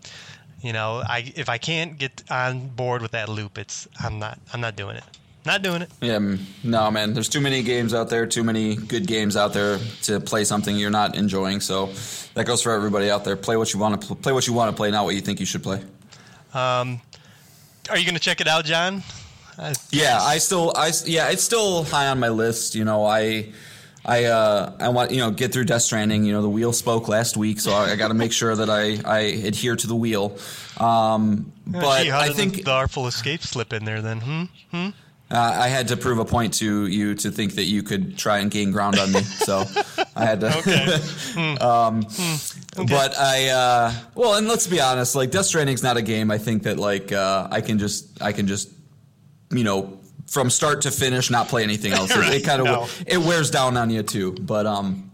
[0.63, 4.39] You know, I if I can't get on board with that loop, it's I'm not
[4.53, 5.05] I'm not doing it.
[5.47, 5.91] Not doing it.
[6.03, 7.15] Yeah, mm, no, man.
[7.15, 10.77] There's too many games out there, too many good games out there to play something
[10.77, 11.61] you're not enjoying.
[11.61, 11.91] So
[12.35, 13.37] that goes for everybody out there.
[13.37, 14.33] Play what you want to pl- play.
[14.33, 15.81] What you want to play, not what you think you should play.
[16.53, 17.01] um,
[17.89, 19.03] Are you going to check it out, Jon?
[19.91, 22.75] Yeah, I still, I yeah, it's still high on my list.
[22.75, 23.53] You know, I,
[24.05, 26.25] I, uh, I want you know get through Death Stranding.
[26.25, 28.71] You know, the wheel spoke last week, so I, I got to make sure that
[28.71, 30.39] I, I adhere to the wheel.
[30.79, 34.49] Um, but Gee, I think the Artful Escape slip in there then?
[34.71, 34.89] Hmm.
[35.31, 38.39] Uh, I had to prove a point to you to think that you could try
[38.39, 39.21] and gain ground on me.
[39.21, 39.63] So
[40.17, 40.49] I had to.
[41.67, 42.07] um,
[42.89, 46.31] But I, uh, well, and let's be honest, like Death Stranding's not a game.
[46.31, 48.71] I think that like uh, I can just, I can just,
[49.51, 52.11] you know, from start to finish, not play anything else.
[52.15, 52.89] It- Right, It, kind of no.
[53.07, 54.33] it wears down on you too.
[54.33, 55.11] But um,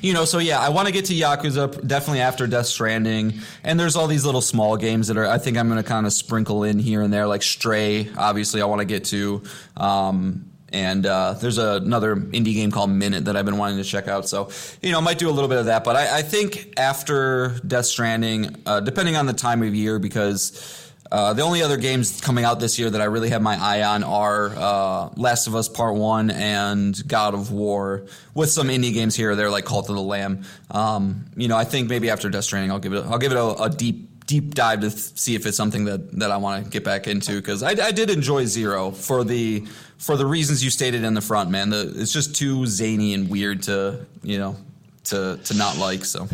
[0.00, 3.78] you know, so yeah, I want to get to Yakuza definitely after Death Stranding, and
[3.78, 6.12] there's all these little small games that are I think I'm going to kind of
[6.12, 8.10] sprinkle in here and there, like Stray.
[8.16, 9.42] Obviously, I want to get to.
[9.76, 13.84] Um, and uh, there's a, another indie game called Minute that I've been wanting to
[13.84, 14.28] check out.
[14.28, 14.50] So,
[14.82, 15.84] you know, I might do a little bit of that.
[15.84, 20.85] But I, I think after Death Stranding, uh, depending on the time of year, because
[21.10, 23.82] uh, the only other games coming out this year that I really have my eye
[23.82, 28.92] on are uh, Last of Us Part One and God of War, with some indie
[28.92, 30.44] games here or there like Cult of the Lamb.
[30.70, 33.38] Um, you know, I think maybe after Death Stranding, I'll give it I'll give it
[33.38, 36.70] a, a deep deep dive to see if it's something that, that I want to
[36.70, 39.64] get back into because I, I, did enjoy Zero for the
[39.98, 41.70] for the reasons you stated in the front, man.
[41.70, 44.56] The, it's just too zany and weird to you know
[45.04, 46.04] to to not like.
[46.04, 46.28] So,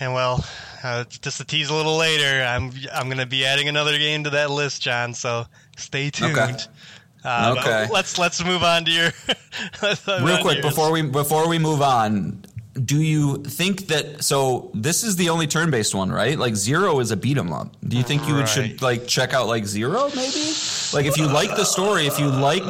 [0.00, 0.44] and well,
[0.84, 4.24] uh, just to tease a little later, I'm I'm going to be adding another game
[4.24, 5.14] to that list, Jon.
[5.14, 6.38] So stay tuned.
[6.38, 6.56] Okay.
[7.24, 7.88] Uh, okay.
[7.90, 9.10] Let's let's move on to your.
[10.22, 15.16] Real quick before we before we move on, do you think that so this is
[15.16, 18.26] the only turn-based one right like zero is a beat 'em up do you think
[18.26, 18.48] you right.
[18.48, 20.52] should like check out like zero maybe
[20.92, 22.64] like if you like the story if you like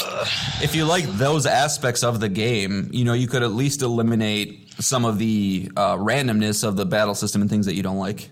[0.63, 4.64] if you like those aspects of the game you know you could at least eliminate
[4.79, 8.31] some of the uh, randomness of the battle system and things that you don't like.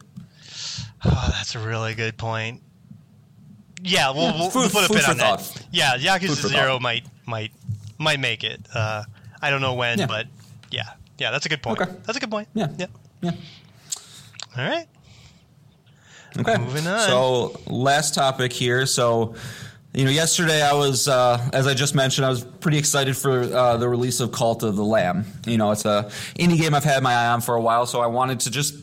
[1.05, 2.63] Oh, that's a really good point.
[3.83, 5.41] Yeah, we'll, yeah, we'll, food, we'll put a pin on thought.
[5.41, 5.67] that.
[5.73, 6.83] Yeah, Yakuza Zero thought.
[6.83, 7.53] might might
[7.99, 8.61] might make it.
[8.73, 9.03] Uh,
[9.41, 10.07] I don't know when, yeah.
[10.07, 10.27] but
[10.71, 11.81] yeah, yeah, that's a good point.
[11.81, 11.91] Okay.
[12.05, 12.49] That's a good point.
[12.55, 12.87] Yeah, yeah,
[13.21, 13.33] yeah.
[14.57, 14.87] All right.
[16.39, 16.57] Okay.
[16.59, 17.09] Moving on.
[17.09, 18.87] So last topic here.
[18.87, 19.35] So
[19.95, 23.43] you know, yesterday I was, uh, as I just mentioned, I was pretty excited for
[23.43, 25.27] uh, the release of Cult of the Lamb.
[25.47, 28.01] You know, it's a indie game I've had my eye on for a while, so
[28.01, 28.75] I wanted to just,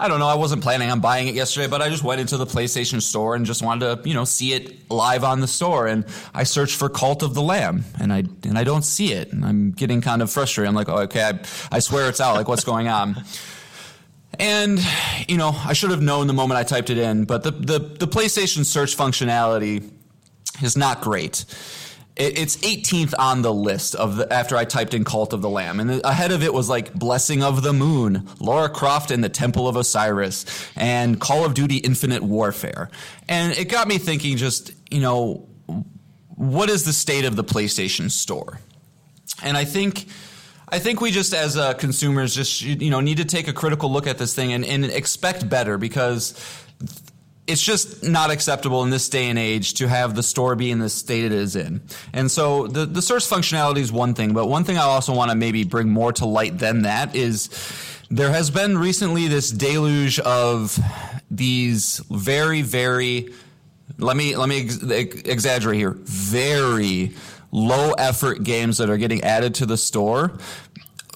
[0.00, 2.36] I don't know, I wasn't planning on buying it yesterday, but I just went into
[2.36, 5.86] the PlayStation Store and just wanted to, you know, see it live on the store.
[5.86, 6.04] And
[6.34, 9.44] I searched for Cult of the Lamb, and I and I don't see it, and
[9.44, 10.68] I'm getting kind of frustrated.
[10.68, 11.38] I'm like, oh, okay, I,
[11.70, 12.34] I swear it's out.
[12.34, 13.22] Like, what's going on?
[14.40, 14.80] And
[15.28, 17.78] you know, I should have known the moment I typed it in, but the the,
[17.78, 19.92] the PlayStation search functionality
[20.62, 21.44] is not great.
[22.16, 25.80] It's 18th on the list of the, after I typed in Cult of the Lamb,
[25.80, 29.68] and ahead of it was like Blessing of the Moon, Lara Croft and the Temple
[29.68, 32.88] of Osiris, and Call of Duty Infinite Warfare,
[33.28, 34.38] and it got me thinking.
[34.38, 35.46] Just you know,
[36.36, 38.60] what is the state of the PlayStation Store?
[39.42, 40.06] And I think.
[40.68, 43.88] I think we just, as uh, consumers, just you know, need to take a critical
[43.88, 46.34] look at this thing and, and expect better because
[47.46, 50.78] it's just not acceptable in this day and age to have the store be in
[50.78, 51.80] the state it is in.
[52.12, 55.30] And so the, the search functionality is one thing, but one thing I also want
[55.30, 57.48] to maybe bring more to light than that is
[58.10, 60.78] there has been recently this deluge of
[61.30, 63.32] these very, very,
[63.98, 67.14] let me, let me ex- exaggerate here, very
[67.52, 70.38] low effort games that are getting added to the store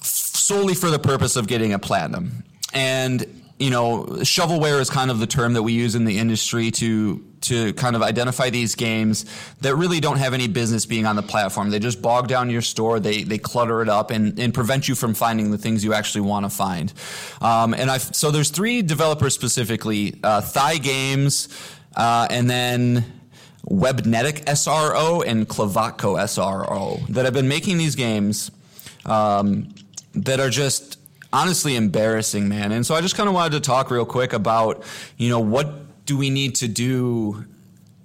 [0.01, 2.43] solely for the purpose of getting a platinum.
[2.73, 6.71] And you know, shovelware is kind of the term that we use in the industry
[6.71, 9.25] to to kind of identify these games
[9.61, 11.69] that really don't have any business being on the platform.
[11.69, 14.95] They just bog down your store, they they clutter it up, and, and prevent you
[14.95, 16.91] from finding the things you actually want to find.
[17.39, 21.47] Um, and I so there's three developers specifically: uh, ThiGames,
[21.95, 23.17] uh, and then.
[23.69, 28.49] Webnetic SRO and Clavatco SRO that have been making these games
[29.05, 29.75] um,
[30.15, 30.97] that are just
[31.33, 32.71] honestly embarrassing, man.
[32.71, 34.83] And so I just kind of wanted to talk real quick about,
[35.17, 37.45] you know, what do we need to do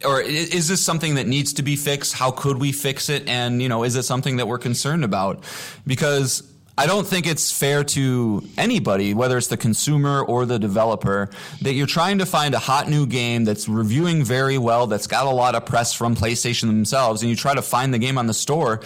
[0.05, 2.13] or is this something that needs to be fixed?
[2.13, 3.27] How could we fix it?
[3.29, 5.43] And, you know, is it something that we're concerned about?
[5.87, 6.43] Because
[6.79, 11.31] I don't think it's fair to anybody, whether it's the consumer or the developer,
[11.63, 15.27] that you're trying to find a hot new game that's reviewing very well, that's got
[15.27, 18.27] a lot of press from PlayStation themselves, and you try to find the game on
[18.27, 18.83] the store,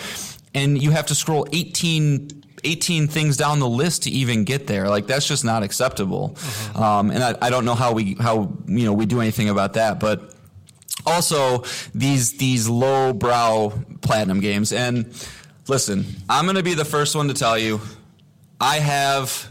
[0.54, 4.88] and you have to scroll 18 18 things down the list to even get there.
[4.88, 6.30] Like that's just not acceptable.
[6.36, 6.82] Mm-hmm.
[6.82, 9.74] Um, and I, I, don't know how we how you know we do anything about
[9.74, 10.34] that, but
[11.06, 14.72] also these these low brow platinum games.
[14.72, 15.12] And
[15.68, 17.80] listen, I'm going to be the first one to tell you,
[18.60, 19.49] I have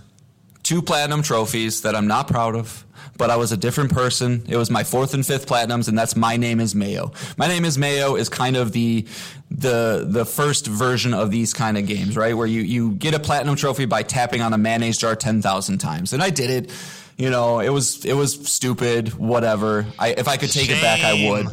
[0.70, 2.86] two platinum trophies that I'm not proud of
[3.18, 4.46] but I was a different person.
[4.48, 7.12] It was my fourth and fifth platinums, and that's my name is Mayo.
[7.38, 9.06] My name is Mayo is kind of the
[9.52, 12.38] the the first version of these kind of games, right?
[12.38, 15.80] Where you you get a platinum trophy by tapping on a mayonnaise jar ten thousand
[15.80, 16.72] times, and I did it.
[17.18, 19.16] You know, it was it was stupid.
[19.16, 19.86] Whatever.
[19.98, 20.78] I, if I could take Shame.
[20.78, 21.48] it back, I would.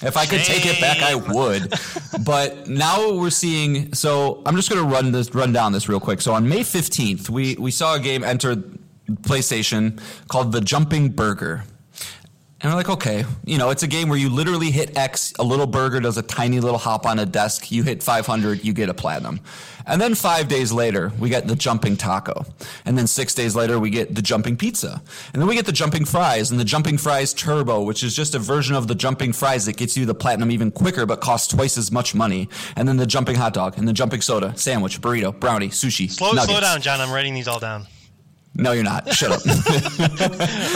[0.00, 1.74] If I could take it back, I would.
[2.24, 3.92] but now we're seeing.
[3.94, 6.20] So I'm just going to run this, run down this real quick.
[6.20, 8.56] So on May 15th, we we saw a game enter
[9.22, 11.64] PlayStation called The Jumping Burger.
[12.60, 15.44] And we're like, okay, you know, it's a game where you literally hit X, a
[15.44, 18.88] little burger does a tiny little hop on a desk, you hit 500, you get
[18.88, 19.38] a platinum.
[19.86, 22.44] And then five days later, we get the jumping taco.
[22.84, 25.00] And then six days later, we get the jumping pizza.
[25.32, 28.34] And then we get the jumping fries and the jumping fries turbo, which is just
[28.34, 31.46] a version of the jumping fries that gets you the platinum even quicker, but costs
[31.46, 32.48] twice as much money.
[32.74, 36.10] And then the jumping hot dog and the jumping soda, sandwich, burrito, brownie, sushi.
[36.10, 36.50] Slow, nuggets.
[36.50, 37.00] slow down, Jon.
[37.00, 37.86] I'm writing these all down.
[38.58, 39.14] No, you're not.
[39.14, 39.40] Shut up.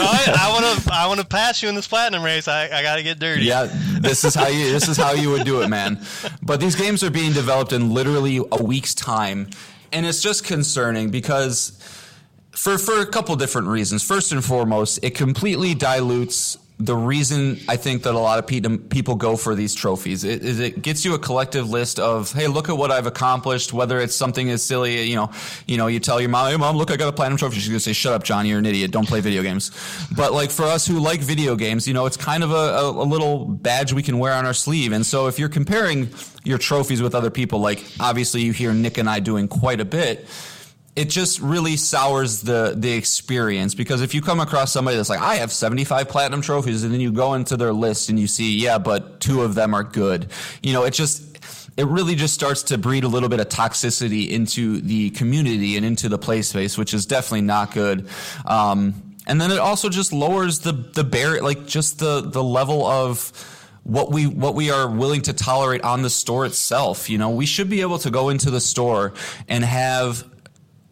[0.05, 0.93] Oh, I want to.
[0.93, 2.47] I want to pass you in this platinum race.
[2.47, 3.43] I, I got to get dirty.
[3.43, 3.67] Yeah,
[3.99, 5.99] this is how you this is how you would do it, man.
[6.41, 9.49] But these games are being developed in literally a week's time,
[9.91, 11.77] and it's just concerning because
[12.51, 14.03] for for a couple different reasons.
[14.03, 19.15] First and foremost, it completely dilutes the reason I think that a lot of people
[19.15, 22.75] go for these trophies is it gets you a collective list of, hey, look at
[22.75, 23.73] what I've accomplished.
[23.73, 25.29] Whether it's something as silly, you know,
[25.67, 27.59] you know, you tell your mom, hey, mom, look, I got a platinum trophy.
[27.59, 28.91] She's gonna say, shut up, Johnny, you're an idiot.
[28.91, 29.71] Don't play video games.
[30.15, 32.89] But like for us who like video games, you know, it's kind of a, a,
[32.89, 34.93] a little badge we can wear on our sleeve.
[34.93, 36.09] And so if you're comparing
[36.43, 39.85] your trophies with other people, like obviously you hear Nick and I doing quite a
[39.85, 40.27] bit
[40.95, 45.21] it just really sours the the experience because if you come across somebody that's like
[45.21, 48.57] I have 75 platinum trophies and then you go into their list and you see
[48.57, 50.27] yeah but two of them are good
[50.61, 51.23] you know it just
[51.75, 55.85] it really just starts to breed a little bit of toxicity into the community and
[55.85, 58.07] into the play space which is definitely not good
[58.45, 58.93] um,
[59.25, 63.31] and then it also just lowers the the barrier like just the the level of
[63.83, 67.09] what we what we are willing to tolerate on the store itself.
[67.09, 69.13] You know, we should be able to go into the store
[69.49, 70.23] and have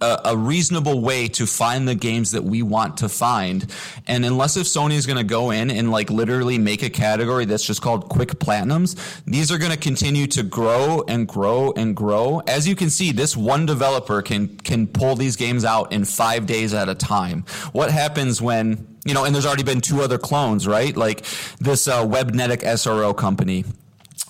[0.02, 3.72] a, a, reasonable way to find the games that we want to find.
[4.08, 7.46] And unless if Sony is going to go in and like literally make a category
[7.46, 11.96] that's just called quick platinums, these are going to continue to grow and grow and
[11.96, 12.42] grow.
[12.48, 16.46] As you can see, this one developer can can pull these games out in five
[16.46, 17.46] days at a time.
[17.72, 20.96] What happens when you know, and there's already been two other clones, right?
[20.96, 21.26] Like
[21.60, 23.66] this uh, Webnetic SRO company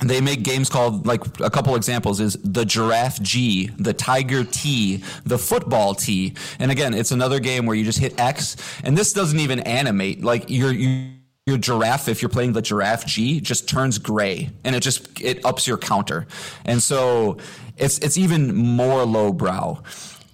[0.02, 5.04] they make games called like a couple examples is the giraffe G, the tiger T,
[5.26, 6.34] the football T.
[6.60, 10.24] And again, it's another game where you just hit X and this doesn't even animate.
[10.24, 14.82] Like your your giraffe if you're playing the giraffe G just turns gray and it
[14.82, 16.28] just it ups your counter.
[16.66, 17.38] And so
[17.78, 19.82] it's it's even more lowbrow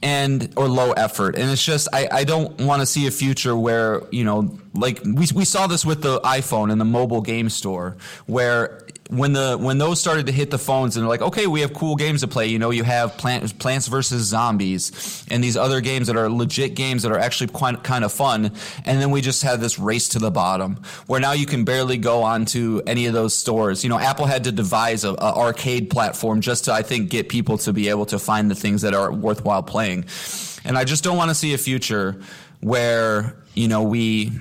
[0.03, 3.57] and or low effort and it's just i, I don't want to see a future
[3.57, 7.49] where you know like we, we saw this with the iphone and the mobile game
[7.49, 7.97] store
[8.27, 11.61] where when the when those started to hit the phones and they're like, okay, we
[11.61, 12.47] have cool games to play.
[12.47, 16.75] You know, you have Plant, Plants versus Zombies and these other games that are legit
[16.75, 18.51] games that are actually quite kind of fun.
[18.85, 21.97] And then we just had this race to the bottom where now you can barely
[21.97, 23.83] go onto any of those stores.
[23.83, 27.29] You know, Apple had to devise a, a arcade platform just to I think get
[27.29, 30.05] people to be able to find the things that are worthwhile playing.
[30.65, 32.19] And I just don't want to see a future
[32.59, 34.31] where you know we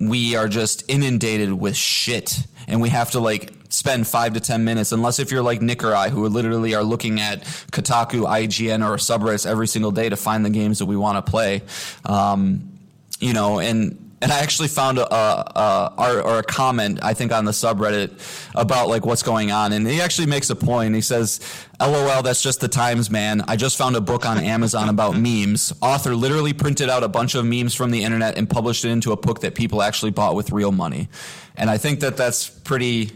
[0.00, 2.38] we are just inundated with shit
[2.68, 5.84] and we have to like spend five to ten minutes, unless if you're like Nick
[5.84, 7.42] or I, who literally are looking at
[7.72, 11.30] Kotaku, IGN, or subreddits every single day to find the games that we want to
[11.30, 11.62] play.
[12.04, 12.78] Um,
[13.20, 17.32] you know, and and I actually found a, a, a, or a comment I think
[17.32, 20.94] on the subreddit about like what's going on, and he actually makes a point.
[20.94, 21.40] He says,
[21.80, 23.42] "LOL, that's just the times, man.
[23.46, 25.72] I just found a book on Amazon about memes.
[25.80, 29.12] Author literally printed out a bunch of memes from the internet and published it into
[29.12, 31.08] a book that people actually bought with real money."
[31.56, 33.10] And I think that that's pretty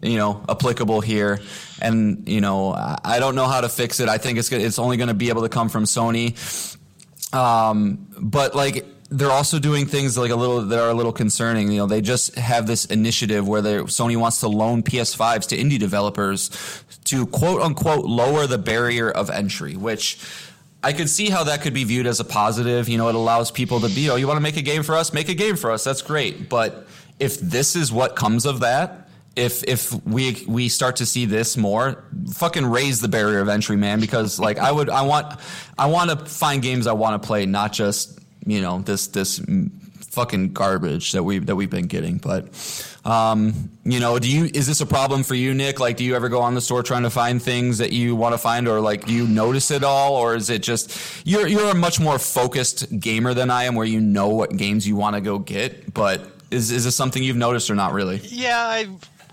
[0.00, 1.40] you know applicable here
[1.80, 2.72] and you know
[3.04, 5.28] i don't know how to fix it i think it's it's only going to be
[5.28, 6.34] able to come from sony
[7.34, 11.70] um, but like they're also doing things like a little that are a little concerning.
[11.70, 15.78] You know, they just have this initiative where Sony wants to loan PS5s to indie
[15.78, 16.50] developers
[17.04, 20.18] to quote unquote lower the barrier of entry, which
[20.82, 22.88] I could see how that could be viewed as a positive.
[22.88, 24.96] You know, it allows people to be, oh, you want to make a game for
[24.96, 25.12] us?
[25.12, 25.84] Make a game for us.
[25.84, 26.48] That's great.
[26.48, 26.86] But
[27.20, 29.01] if this is what comes of that,
[29.36, 33.76] if if we we start to see this more, fucking raise the barrier of entry,
[33.76, 34.00] man.
[34.00, 35.38] Because like I would, I want,
[35.78, 39.40] I want to find games I want to play, not just you know this this
[40.12, 42.18] fucking garbage that we that we've been getting.
[42.18, 42.48] But
[43.04, 45.80] um, you know, do you is this a problem for you, Nick?
[45.80, 48.34] Like, do you ever go on the store trying to find things that you want
[48.34, 51.70] to find, or like do you notice it all, or is it just you're you're
[51.70, 55.16] a much more focused gamer than I am, where you know what games you want
[55.16, 58.18] to go get, but is is this something you've noticed or not really?
[58.24, 58.88] Yeah, I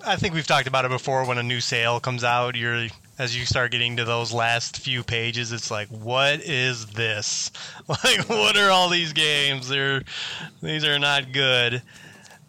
[0.05, 1.25] I think we've talked about it before.
[1.25, 5.03] When a new sale comes out, you're as you start getting to those last few
[5.03, 7.51] pages, it's like, what is this?
[7.87, 9.67] Like, what are all these games?
[9.67, 10.03] They're
[10.61, 11.81] these are not good,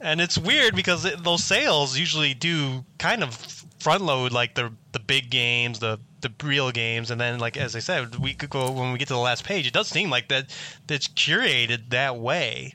[0.00, 3.34] and it's weird because it, those sales usually do kind of
[3.78, 7.74] front load like the the big games, the the real games, and then like as
[7.74, 9.66] I said, we could go when we get to the last page.
[9.66, 10.54] It does seem like that
[10.86, 12.74] that's curated that way.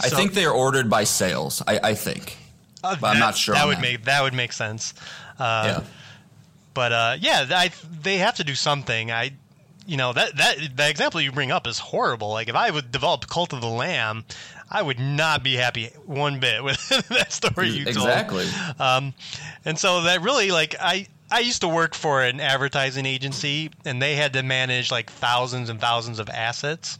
[0.00, 1.62] I So- think they're ordered by sales.
[1.66, 2.36] I, I think,
[2.82, 3.54] Uh, but I'm not sure.
[3.54, 3.82] That would that.
[3.82, 4.94] make that would make sense.
[5.38, 5.84] Uh, yeah.
[6.74, 7.70] But uh, yeah, I,
[8.02, 9.10] they have to do something.
[9.10, 9.32] I,
[9.86, 12.30] you know, that that the example you bring up is horrible.
[12.30, 14.24] Like if I would develop Cult of the Lamb,
[14.70, 17.96] I would not be happy one bit with that story you told.
[17.96, 18.46] Exactly.
[18.78, 19.14] Um,
[19.64, 24.00] and so that really like I I used to work for an advertising agency and
[24.00, 26.98] they had to manage like thousands and thousands of assets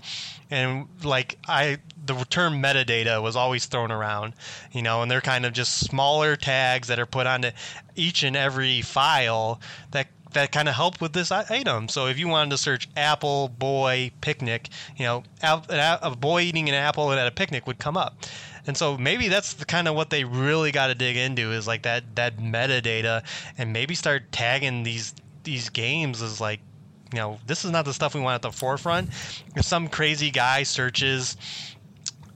[0.51, 4.33] and like I the term metadata was always thrown around,
[4.73, 7.51] you know, and they're kind of just smaller tags that are put onto
[7.97, 9.61] each and every file
[9.91, 11.89] that that kind of help with this item.
[11.89, 16.75] So if you wanted to search apple boy picnic, you know, a boy eating an
[16.75, 18.17] apple at a picnic would come up.
[18.69, 21.67] And so maybe that's the kind of what they really got to dig into is
[21.67, 23.25] like that that metadata
[23.57, 26.61] and maybe start tagging these these games as like
[27.11, 29.09] you know this is not the stuff we want at the forefront.
[29.57, 31.39] If some crazy guy searches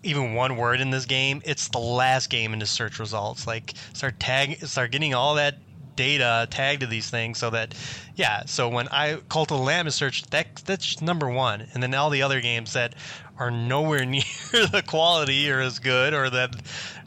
[0.02, 3.46] even one word in this game, it's the last game in the search results.
[3.46, 5.58] Like start tag start getting all that
[5.96, 7.74] data tagged to these things so that
[8.14, 11.66] yeah, so when I Cult of the Lamb is searched, that that's number one.
[11.74, 12.94] And then all the other games that
[13.42, 16.54] are nowhere near the quality or as good or that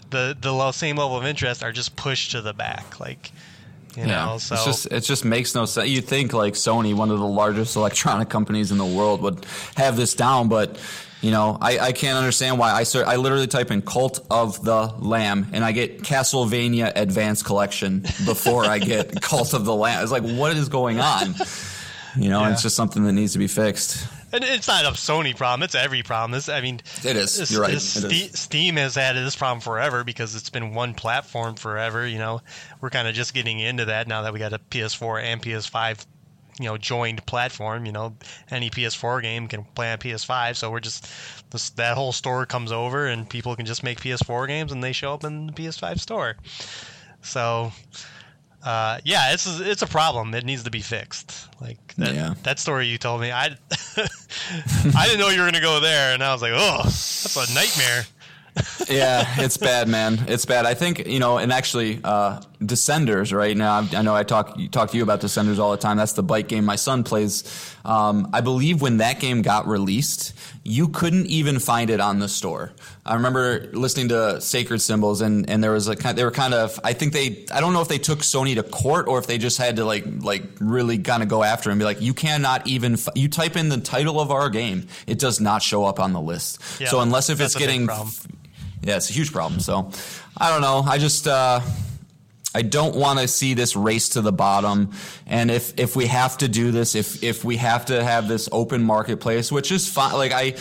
[0.10, 2.99] the the low, same level of interest are just pushed to the back.
[2.99, 3.32] Like
[3.98, 5.90] you know, so it's just it just makes no sense.
[5.90, 9.45] You'd think like Sony, one of the largest electronic companies in the world, would
[9.76, 10.78] have this down, but
[11.22, 12.72] you know, I, I can't understand why.
[12.72, 17.45] I ser- I literally type in "Cult of the Lamb" and I get Castlevania Advanced
[17.45, 20.03] Collection before I get Cult of the Lamb.
[20.03, 21.34] It's like, what is going on?
[22.18, 22.52] You know, Yeah.
[22.52, 24.06] it's just something that needs to be fixed.
[24.36, 26.32] And it's not a Sony problem; it's every problem.
[26.32, 27.38] This, I mean, It is.
[27.38, 27.72] this- You're right.
[27.72, 28.32] this It is.
[28.32, 32.06] Ste- Steam has had this problem forever because it's been one platform forever.
[32.06, 32.41] You know,
[32.82, 36.06] we're kind of just getting into that now that we got a PS4 and PS5,
[36.60, 37.86] you know, joined platform.
[37.86, 38.18] You know,
[38.52, 41.07] any PS4 game can play on PS5, so we're just
[41.52, 44.91] this, that whole store comes over and people can just make PS4 games and they
[44.91, 46.36] show up in the PS5 store.
[47.22, 47.72] So.
[48.66, 50.34] Uh, yeah, it's it's a problem.
[50.34, 51.48] It needs to be fixed.
[51.62, 52.34] Like that, Yeah.
[52.44, 53.46] that story you told me, I
[53.98, 57.54] I didn't know you were gonna go there, and I was like, oh, that's a
[57.54, 58.06] nightmare.
[58.90, 60.24] yeah, it's bad, man.
[60.30, 60.66] It's bad.
[60.66, 63.34] I think you know, and actually, uh, Descenders.
[63.36, 65.98] Right now, I I know I talk talk to you about Descenders all the time.
[65.98, 67.44] That's the bike game my son plays.
[67.84, 70.34] Um, I believe when that game got released,
[70.68, 72.72] you couldn't even find it on the store.
[73.06, 76.18] I remember listening to Sacred Symbols, and and there was a kind.
[76.18, 76.80] They were kind of.
[76.84, 77.46] I think they.
[77.54, 79.86] I don't know if they took Sony to court or if they just had to
[79.86, 82.94] like like really kind of go after and be like, you cannot even.
[82.94, 86.14] F- you type in the title of our game, it does not show up on
[86.14, 86.60] the list.
[86.82, 87.88] Yeah, so unless if it's getting
[88.82, 89.60] yeah, it's a huge problem.
[89.60, 89.92] So
[90.36, 90.82] I don't know.
[90.82, 91.62] I just uh,
[92.56, 94.91] I don't want to see this race to the bottom.
[95.27, 98.48] And if if we have to do this, if if we have to have this
[98.52, 100.14] open marketplace, which is fine.
[100.14, 100.56] Like I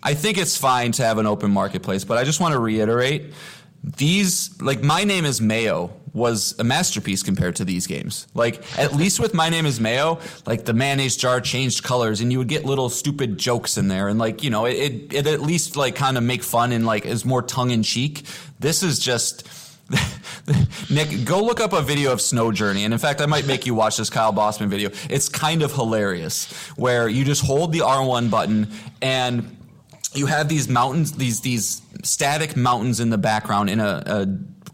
[0.00, 3.34] I think it's fine to have an open marketplace, but I just want to reiterate
[3.82, 8.28] these like my name is Mayo was a masterpiece compared to these games.
[8.32, 12.30] Like at least with my name is Mayo, like the mayonnaise jar changed colors and
[12.30, 15.26] you would get little stupid jokes in there and like you know it it, it
[15.26, 18.22] at least like kind of make fun and like is more tongue in cheek.
[18.60, 19.48] This is just.
[20.90, 22.84] Nick, go look up a video of Snow Journey.
[22.84, 24.90] And in fact, I might make you watch this Kyle Bosman video.
[25.08, 28.68] It's kind of hilarious where you just hold the R1 button
[29.02, 29.56] and
[30.14, 34.26] you have these mountains, these these static mountains in the background in a, a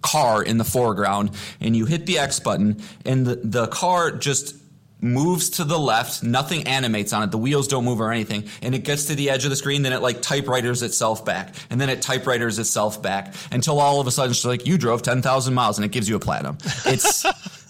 [0.02, 1.30] car in the foreground,
[1.60, 4.54] and you hit the X button, and the, the car just
[5.00, 6.22] moves to the left.
[6.22, 7.30] Nothing animates on it.
[7.30, 9.82] The wheels don't move or anything, and it gets to the edge of the screen.
[9.82, 14.06] Then it like typewriters itself back, and then it typewriters itself back until all of
[14.06, 16.58] a sudden it's like you drove ten thousand miles, and it gives you a platinum.
[16.84, 17.24] It's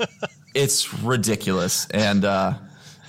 [0.55, 2.25] it's ridiculous, and.
[2.25, 2.55] uh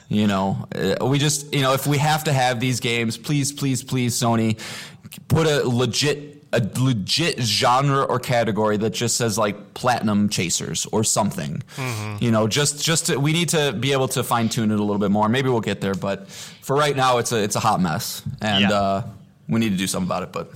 [0.09, 3.51] you know, uh, we just, you know, if we have to have these games, please,
[3.51, 4.57] please, please, Sony,
[5.27, 11.03] put a legit, a legit genre or category that just says like platinum chasers or
[11.03, 11.61] something.
[12.19, 14.83] You know, just, just to, we need to be able to fine tune it a
[14.83, 15.27] little bit more.
[15.29, 18.61] Maybe we'll get there, but for right now, it's a, it's a hot mess, and
[18.69, 18.71] Yeah.
[18.71, 19.03] uh,
[19.49, 20.31] we need to do something about it.
[20.31, 20.51] But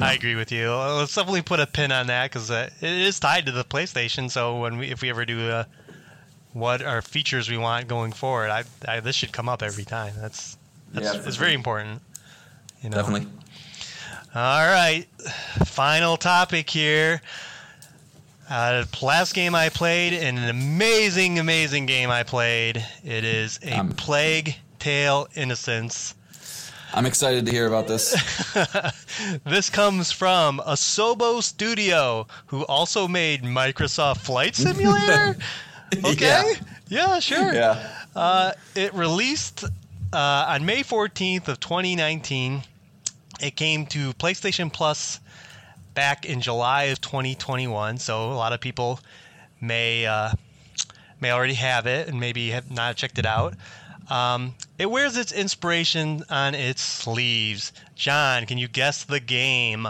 [0.00, 0.70] I agree with you.
[0.72, 4.30] Let's definitely put a pin on that because uh, it is tied to the PlayStation.
[4.30, 5.64] So when we, if we ever do uh,
[6.52, 10.14] what are features we want going forward, I, I this should come up every time.
[10.18, 10.56] That's
[10.92, 12.00] that's Yeah, it's very important.
[12.82, 12.96] You know?
[12.96, 13.28] definitely,
[14.34, 15.06] All right,
[15.64, 17.20] final topic here.
[18.48, 22.84] Uh, last game I played, and an amazing, amazing game I played.
[23.04, 26.14] It is a Um, Plague Tale Innocence.
[26.92, 28.14] I'm excited to hear about this.
[29.44, 35.36] This comes from Asobo Studio, who also made Microsoft Flight Simulator.
[36.04, 36.54] Okay,
[36.88, 37.52] yeah, sure.
[37.52, 37.86] yeah,
[38.16, 39.64] Uh, it released
[40.12, 42.62] uh, on May 14th of 2019.
[43.40, 45.20] It came to PlayStation Plus
[45.94, 47.98] back in July of 2021.
[47.98, 49.00] So a lot of people
[49.60, 50.32] may uh,
[51.20, 53.54] may already have it and maybe have not checked it out.
[54.08, 57.72] Um, it wears its inspiration on its sleeves.
[57.94, 59.86] Jon, can you guess the game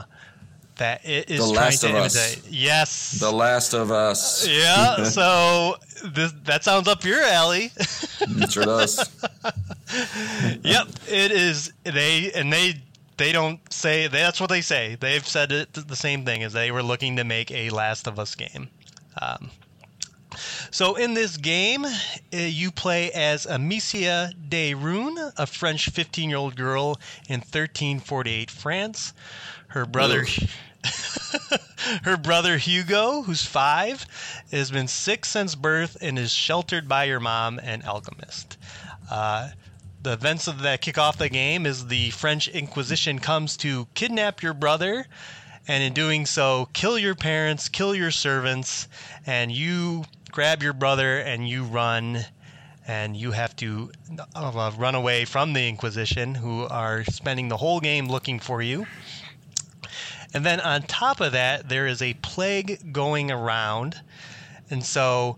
[0.76, 2.42] that it is The trying to imitate?
[2.50, 3.12] Yes.
[3.12, 4.46] The Last of Us.
[4.50, 5.04] yeah.
[5.04, 7.72] So this, that sounds up your alley.
[8.20, 8.98] It sure does.
[10.62, 11.72] yep, it is.
[11.84, 12.74] They and they
[13.20, 14.96] they don't say that's what they say.
[14.98, 18.18] They've said it the same thing as they were looking to make a Last of
[18.18, 18.68] Us game.
[19.20, 19.50] Um,
[20.70, 21.90] so in this game, uh,
[22.32, 26.98] you play as Amicia de Rune, a French 15-year-old girl
[27.28, 29.12] in 1348 France.
[29.68, 30.24] Her brother.
[32.04, 34.06] Her brother Hugo, who's five,
[34.50, 38.56] has been sick since birth and is sheltered by your mom, an alchemist.
[39.10, 39.50] Uh,
[40.02, 44.42] the events of that kick off the game is the French Inquisition comes to kidnap
[44.42, 45.06] your brother,
[45.68, 48.88] and in doing so, kill your parents, kill your servants,
[49.26, 52.20] and you grab your brother and you run,
[52.86, 53.90] and you have to
[54.34, 58.86] uh, run away from the Inquisition, who are spending the whole game looking for you.
[60.32, 64.00] And then on top of that, there is a plague going around,
[64.70, 65.36] and so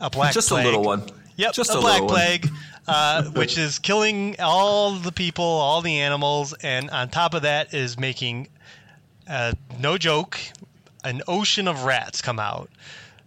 [0.00, 0.64] a black Just plague.
[0.64, 1.02] a little one.
[1.36, 2.46] Yep, Just a, a black plague.
[2.46, 2.58] one.
[2.90, 7.72] uh, which is killing all the people, all the animals, and on top of that
[7.72, 8.48] is making,
[9.28, 10.40] uh, no joke,
[11.04, 12.68] an ocean of rats come out.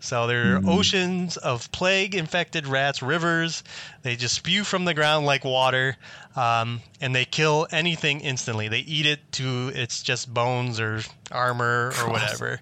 [0.04, 0.68] So there are Hmm.
[0.68, 3.64] oceans of plague-infected rats, rivers.
[4.02, 5.96] They just spew from the ground like water,
[6.36, 8.68] um, and they kill anything instantly.
[8.68, 12.60] They eat it to its just bones or armor or whatever.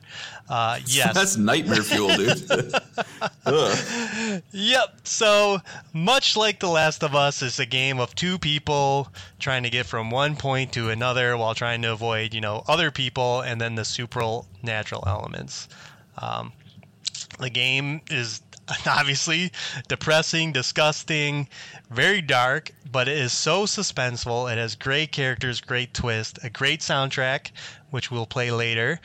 [0.47, 2.47] Uh, yes, That's nightmare fuel, dude.
[4.51, 4.99] Yep.
[5.03, 5.59] So
[5.93, 9.07] much like The Last of Us, it's a game of two people
[9.39, 12.91] trying to get from one point to another while trying to avoid, you know, other
[12.91, 15.67] people and then the supernatural elements.
[16.17, 16.53] Um,
[17.41, 18.41] the game is
[18.87, 19.51] obviously
[19.87, 21.47] depressing, disgusting,
[21.89, 24.51] very dark, but it is so suspenseful.
[24.51, 27.51] It has great characters, great twist, a great soundtrack,
[27.89, 28.99] which we'll play later,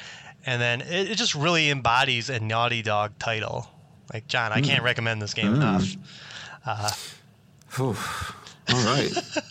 [0.44, 3.68] and then it, it just really embodies a Naughty Dog title.
[4.12, 5.96] Like Jon, I can't recommend this game enough.
[7.76, 7.96] Whew.
[8.72, 9.12] All right.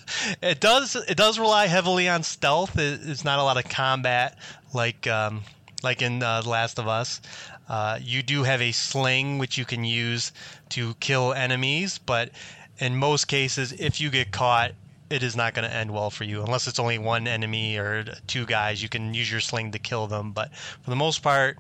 [0.42, 2.80] It does it does rely heavily on stealth.
[2.80, 4.40] It, it's not a lot of combat
[4.74, 5.44] like um,
[5.84, 7.22] like in uh, Last of Us.
[7.68, 10.32] Uh, you do have a sling which you can use
[10.70, 12.30] to kill enemies, but
[12.78, 14.72] in most cases, if you get caught,
[15.10, 18.06] it is not going to end well for you unless it's only one enemy or
[18.28, 18.82] two guys.
[18.82, 21.58] You can use your sling to kill them, but for the most part,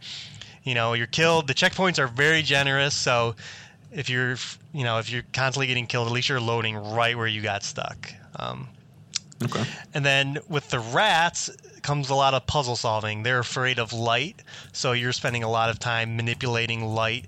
[0.64, 1.48] you know you're killed.
[1.48, 3.36] The checkpoints are very generous, so
[3.92, 4.36] if you're
[4.74, 7.64] you know if you're constantly getting killed, at least you're loading right where you got
[7.64, 8.12] stuck.
[8.38, 8.68] Um,
[9.44, 9.64] Okay.
[9.94, 11.50] and then with the rats
[11.86, 13.22] comes a lot of puzzle solving.
[13.22, 14.42] They're afraid of light,
[14.74, 17.28] so you're spending a lot of time manipulating light,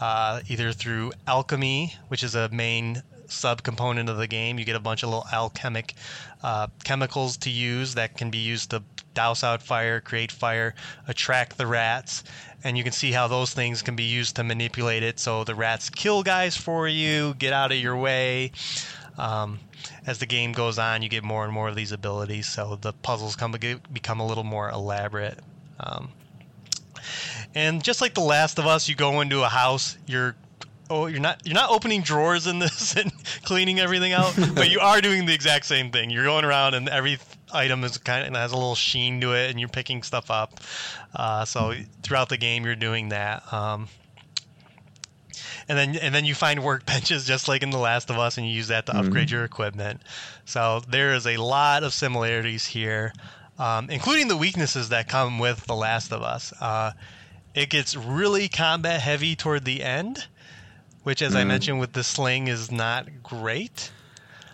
[0.00, 4.58] uh, either through alchemy, which is a main subcomponent of the game.
[4.58, 5.94] You get a bunch of little alchemic
[6.42, 8.82] uh, chemicals to use that can be used to
[9.14, 10.74] douse out fire, create fire,
[11.06, 12.24] attract the rats,
[12.64, 15.20] and you can see how those things can be used to manipulate it.
[15.20, 18.50] So the rats kill guys for you, get out of your way.
[19.18, 19.60] Um,
[20.06, 22.92] as the game goes on, you get more and more of these abilities, so the
[22.92, 23.54] puzzles come
[23.92, 25.38] become a little more elaborate.
[25.78, 26.10] Um,
[27.54, 30.34] and just like The Last of Us, you go into a house, you're
[30.90, 33.12] oh you're not you're not opening drawers in this and
[33.44, 36.10] cleaning everything out, but you are doing the exact same thing.
[36.10, 37.18] You're going around and every
[37.52, 40.60] item is kind of has a little sheen to it, and you're picking stuff up.
[41.14, 43.52] Uh, so throughout the game, you're doing that.
[43.52, 43.88] Um,
[45.72, 48.46] and then and then you find workbenches just like in The Last of Us, and
[48.46, 50.02] you use that to upgrade your equipment.
[50.44, 53.14] So there is a lot of similarities here,
[53.58, 56.52] um, including the weaknesses that come with The Last of Us.
[56.60, 56.92] Uh,
[57.54, 60.26] it gets really combat heavy toward the end,
[61.04, 63.90] which, as I mentioned with the sling, is not great.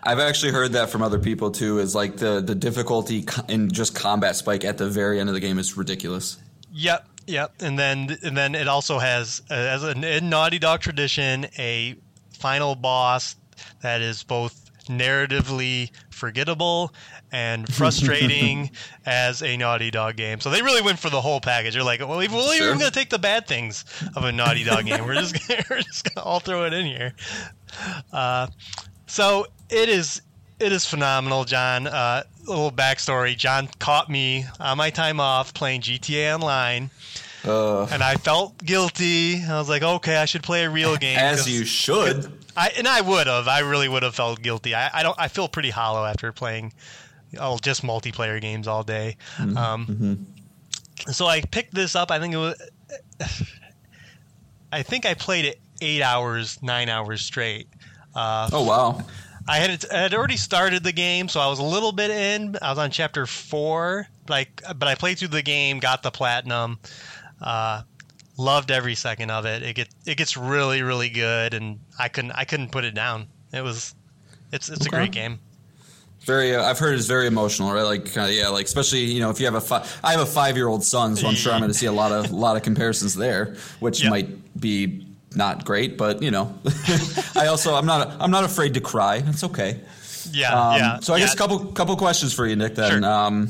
[0.01, 1.79] I've actually heard that from other people too.
[1.79, 5.41] Is like the the difficulty in just combat spike at the very end of the
[5.41, 6.37] game is ridiculous.
[6.71, 7.53] Yep, yep.
[7.61, 11.95] And then and then it also has, uh, as a in Naughty Dog tradition, a
[12.37, 13.35] final boss
[13.81, 16.91] that is both narratively forgettable
[17.31, 18.71] and frustrating
[19.05, 20.39] as a Naughty Dog game.
[20.39, 21.75] So they really went for the whole package.
[21.75, 22.67] They're like, well, we're Sure.
[22.67, 23.85] even going to take the bad things
[24.15, 25.05] of a Naughty Dog game.
[25.05, 25.35] We're just
[25.69, 27.13] we're just going to all throw it in here.
[28.11, 28.47] Uh,
[29.07, 30.21] so it is
[30.59, 31.87] it is phenomenal, Jon.
[31.87, 36.89] Uh, little backstory: Jon caught me on my time off playing GTA Online,
[37.45, 39.43] Uh, and I felt guilty.
[39.43, 41.17] I was like, okay, I should play a real game.
[41.17, 42.31] As you should.
[42.57, 43.47] I and I would have.
[43.47, 44.75] I really would have felt guilty.
[44.75, 45.15] I, I don't.
[45.19, 46.73] I feel pretty hollow after playing,
[47.39, 49.15] oh, just multiplayer games all day.
[49.37, 50.25] Um,
[51.11, 52.11] so I picked this up.
[52.11, 52.61] I think it was.
[54.71, 57.67] I think I played it eight hours, nine hours straight.
[58.15, 59.01] Uh, Oh wow.
[59.49, 62.55] I had I had already started the game, so I was a little bit in.
[62.61, 66.77] I was on chapter four, like, but I played through the game, got the platinum,
[67.41, 67.81] uh,
[68.37, 69.63] loved every second of it.
[69.63, 73.27] It get it gets really really good, and I couldn't I couldn't put it down.
[73.51, 73.95] It was,
[74.51, 75.39] it's it's a great game.
[76.21, 77.81] Very, uh, I've heard it's very emotional, right?
[77.83, 80.25] Like, uh, yeah, like especially you know if you have a fi- I have a
[80.27, 82.55] five year old son, so I'm sure I'm going to see a lot of lot
[82.55, 84.09] of comparisons there, which Yeah.
[84.11, 85.05] might be
[85.35, 86.53] not great, but you know,
[87.35, 89.23] I also I'm not I'm not afraid to cry.
[89.27, 89.79] It's okay.
[90.31, 90.99] Yeah, Um, yeah.
[90.99, 91.23] So I yeah.
[91.25, 92.75] guess a couple couple questions for you, Nick.
[92.75, 93.05] Then, Sure.
[93.11, 93.47] um,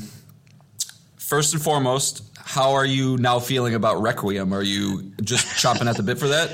[1.18, 4.52] first and foremost, how are you now feeling about Requiem?
[4.52, 6.50] Are you just chomping at the bit for that?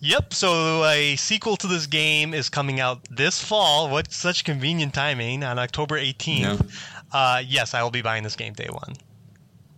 [0.00, 0.34] Yep.
[0.34, 3.88] So a sequel to this game is coming out this fall.
[3.90, 6.68] What such convenient timing on October 18th.
[7.12, 8.94] Uh, yes, I will be buying this game day one.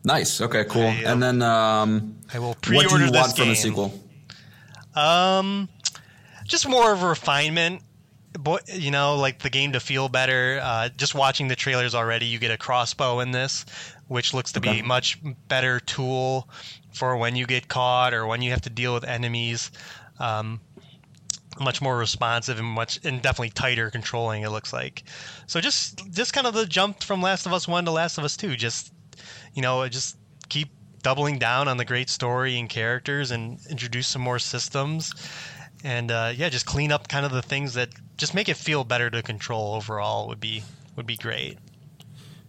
[0.04, 0.40] Nice.
[0.40, 0.64] Okay.
[0.64, 0.82] Cool.
[0.82, 3.52] I, and then, um, I will what pre-order what do you this want from game.
[3.52, 3.92] a sequel?
[4.98, 5.68] Um,
[6.44, 7.82] just more of a refinement.
[8.32, 10.60] Boy, you know, like the game to feel better.
[10.62, 13.64] Uh, just watching the trailers already, you get a crossbow in this,
[14.08, 15.18] which looks to be a much
[15.48, 16.48] better tool
[16.92, 19.70] for when you get caught or when you have to deal with enemies.
[20.18, 20.60] Um,
[21.60, 24.42] much more responsive and much and definitely tighter controlling.
[24.42, 25.04] It looks like.
[25.46, 28.24] So just just kind of the jump from Last of Us One to Last of
[28.24, 28.56] Us Two.
[28.56, 28.92] Just
[29.54, 30.16] you know, just
[30.48, 30.68] keep
[31.02, 35.14] doubling down on the great story and characters and introduce some more systems
[35.84, 38.84] and uh, yeah just clean up kind of the things that just make it feel
[38.84, 40.62] better to control overall would be
[40.96, 41.58] would be great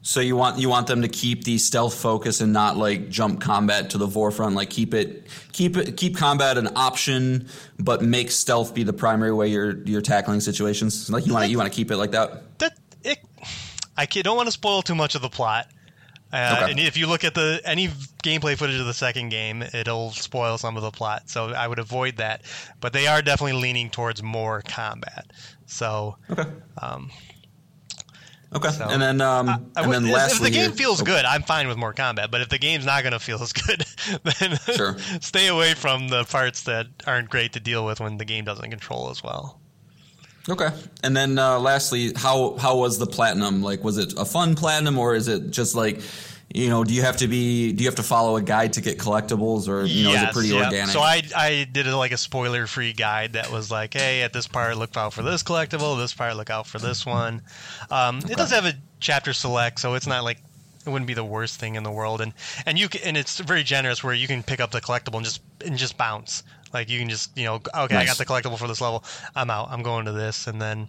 [0.01, 3.41] So you want you want them to keep the stealth focus and not like jump
[3.41, 4.55] combat to the forefront.
[4.55, 9.33] Like keep it keep it keep combat an option, but make stealth be the primary
[9.33, 11.09] way you're you're tackling situations.
[11.09, 12.57] Like you want to you want to keep it like that.
[12.59, 13.19] that it
[13.97, 15.67] i don't want to spoil too much of the plot
[16.31, 16.71] uh, Okay.
[16.71, 17.87] and if you look at the any
[18.23, 21.79] gameplay footage of the second game it'll spoil some of the plot so i would
[21.79, 22.41] avoid that
[22.81, 25.31] but they are definitely leaning towards more combat
[25.65, 26.45] so Okay.
[26.81, 27.09] um,
[28.51, 28.69] Okay.
[28.71, 31.01] So, and then um I and would- then if- lastly if the game here- feels
[31.03, 32.31] oh, good, I'm fine with more combat.
[32.31, 33.85] But if the game's not going to feel as good,
[34.23, 34.97] then Sure.
[35.21, 38.71] stay away from the parts that aren't great to deal with when the game doesn't
[38.71, 39.58] control as well.
[40.47, 40.69] Okay.
[41.03, 43.61] And then uh, lastly, how how was the platinum?
[43.61, 46.01] Like, was it a fun platinum, or is it just like,
[46.53, 48.81] you know, do you have to be do you have to follow a guide to
[48.81, 50.65] get collectibles, or you know, is it pretty yeah.
[50.65, 50.89] organic?
[50.89, 54.33] So I I did a, like a spoiler free guide that was like, hey, at
[54.33, 57.41] this part look out for this collectible, this part look out for this one.
[57.91, 60.39] Um, It does have a chapter select, so it's not like
[60.85, 62.33] it wouldn't be the worst thing in the world, and
[62.65, 65.25] and you can, and it's very generous where you can pick up the collectible and
[65.25, 66.43] just and just bounce.
[66.73, 69.03] Like you can just you know okay I got the collectible for this level.
[69.35, 69.69] I'm out.
[69.71, 70.47] I'm going to this.
[70.47, 70.87] And then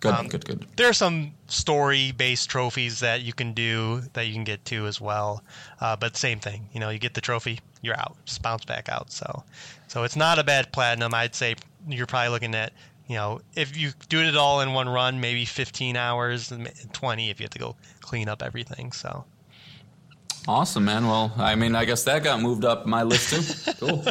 [0.00, 0.66] good, um, good, good.
[0.76, 4.86] there are some story based trophies that you can do that you can get to
[4.86, 5.42] as well.
[5.80, 6.68] Uh, but same thing.
[6.72, 8.16] You know you get the trophy you're out.
[8.24, 9.10] Just bounce back out.
[9.10, 9.44] So
[9.88, 11.14] so it's not a bad platinum.
[11.14, 11.56] I'd say
[11.88, 12.72] you're probably looking at
[13.08, 17.30] you know if you do it all in one run maybe 15 hours and 20
[17.30, 18.92] if you have to go clean up everything.
[18.92, 19.24] So
[20.46, 21.06] Awesome, man.
[21.06, 23.72] Well, I mean, I guess that got moved up my list too.
[23.80, 24.04] Cool.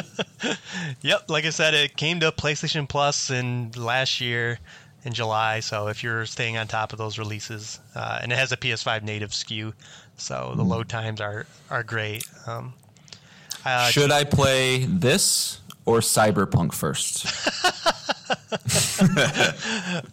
[1.00, 4.58] yep like i said it came to playstation plus in last year
[5.04, 8.52] in july so if you're staying on top of those releases uh, and it has
[8.52, 9.72] a ps5 native SKU
[10.16, 12.74] so the load times are are great um,
[13.64, 17.26] uh, Should I play this or Cyberpunk first?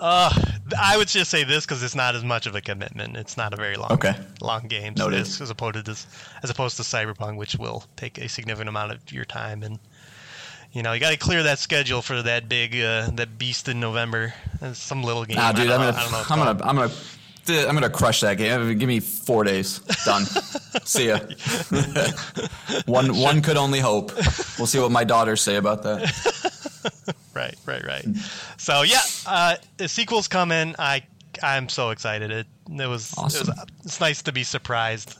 [0.02, 3.18] I would just say this because it's not as much of a commitment.
[3.18, 4.15] It's not a very long, Okay.
[4.41, 4.93] long game.
[4.98, 5.22] Noted.
[5.22, 6.07] This, as opposed to this,
[6.43, 9.80] as opposed to Cyberpunk, which will take a significant amount of your time, and
[10.72, 13.80] you know you got to clear that schedule for that big, uh, that beast in
[13.80, 14.34] November.
[14.73, 15.38] Some little game.
[15.38, 16.93] Nah, I dude, don't I'm gonna, I don't know I'm, gonna, I'm gonna,
[17.60, 18.78] I'm gonna crush that game.
[18.78, 19.80] Give me four days.
[20.06, 20.26] Done.
[20.84, 21.19] see ya.
[22.86, 24.11] one, one could only hope.
[24.57, 26.11] We'll see what my daughters say about that.
[27.34, 28.06] Right, right, right.
[28.57, 30.76] So yeah, uh, the sequel's coming.
[30.78, 31.02] I
[31.41, 32.30] I'm so excited.
[32.30, 33.48] It it was, Awesome.
[33.48, 35.18] it was it's nice to be surprised.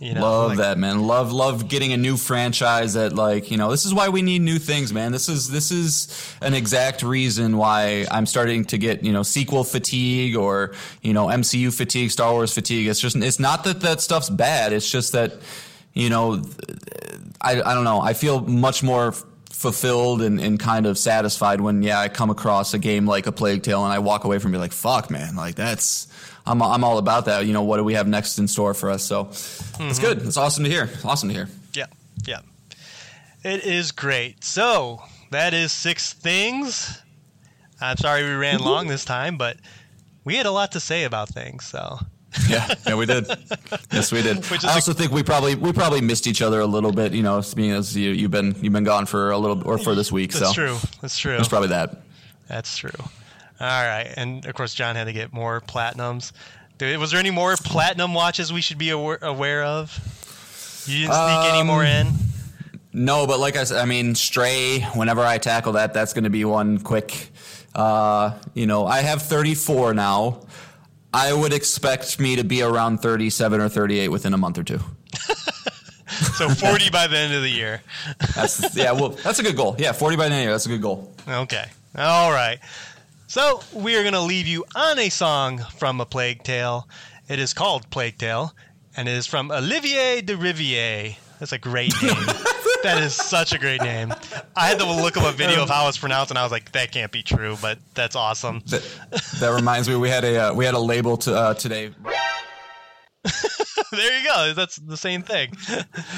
[0.00, 1.06] You know, love like- that, man.
[1.06, 4.40] Love, love getting a new franchise that, like, you know, this is why we need
[4.40, 5.12] new things, man.
[5.12, 9.62] This is this is an exact reason why I'm starting to get, you know, sequel
[9.62, 10.72] fatigue or
[11.02, 12.88] you know MCU fatigue, Star Wars fatigue.
[12.88, 14.72] It's just, it's not that that stuff's bad.
[14.72, 15.34] It's just that,
[15.92, 16.42] you know,
[17.42, 18.00] I I don't know.
[18.00, 19.12] I feel much more
[19.50, 23.32] fulfilled and, and kind of satisfied when yeah I come across a game like a
[23.32, 26.08] Plague Tale and I walk away from it like fuck man like that's
[26.46, 28.90] I'm I'm all about that you know what do we have next in store for
[28.90, 30.02] us so it's mm-hmm.
[30.02, 31.86] good it's awesome to hear awesome to hear Yeah,
[32.26, 32.40] yeah.
[33.42, 34.44] It is great.
[34.44, 37.00] So that is six things.
[37.80, 39.56] I'm sorry we ran long this time, but
[40.24, 41.64] we had a lot to say about things.
[41.64, 41.98] So
[42.46, 43.26] yeah, yeah, we did.
[43.90, 44.44] Yes, we did.
[44.64, 47.14] I a- also think we probably we probably missed each other a little bit.
[47.14, 49.94] You know, being as you you've been you've been gone for a little or for
[49.94, 50.32] this week.
[50.32, 50.76] So that's so true.
[51.00, 51.36] That's true.
[51.36, 52.02] It's probably that.
[52.46, 52.90] That's true.
[53.60, 56.32] All right, and of course, Jon had to get more platinums.
[56.78, 59.92] Dude, was there any more platinum watches we should be aware, aware of?
[60.86, 62.12] You didn't sneak any more Um, in.
[62.92, 64.80] No, but like I said, I mean, Stray.
[64.94, 67.28] Whenever I tackle that, that's going to be one quick.
[67.74, 70.40] Uh, you know, I have 34 now.
[71.12, 74.80] I would expect me to be around 37 or 38 within a month or two.
[76.36, 77.82] So 40 by the end of the year.
[78.34, 79.76] That's yeah, well, that's a good goal.
[79.78, 80.50] Yeah, 40 by the end of the year.
[80.52, 81.12] That's a good goal.
[81.28, 81.64] Okay.
[81.96, 82.58] All right.
[83.30, 86.88] So we are going to leave you on a song from A Plague Tale.
[87.28, 88.52] It is called Plague Tale,
[88.96, 91.16] and it is from Olivier Deriviere.
[91.38, 92.12] That's a great name.
[92.82, 94.12] that is such a great name.
[94.56, 96.72] I had to look up a video of how it's pronounced, and I was like,
[96.72, 98.62] that can't be true, but that's awesome.
[98.66, 98.82] That,
[99.38, 101.92] that reminds me, we had a uh, we had a label to, uh, today.
[103.92, 104.52] there you go.
[104.54, 105.52] That's the same thing.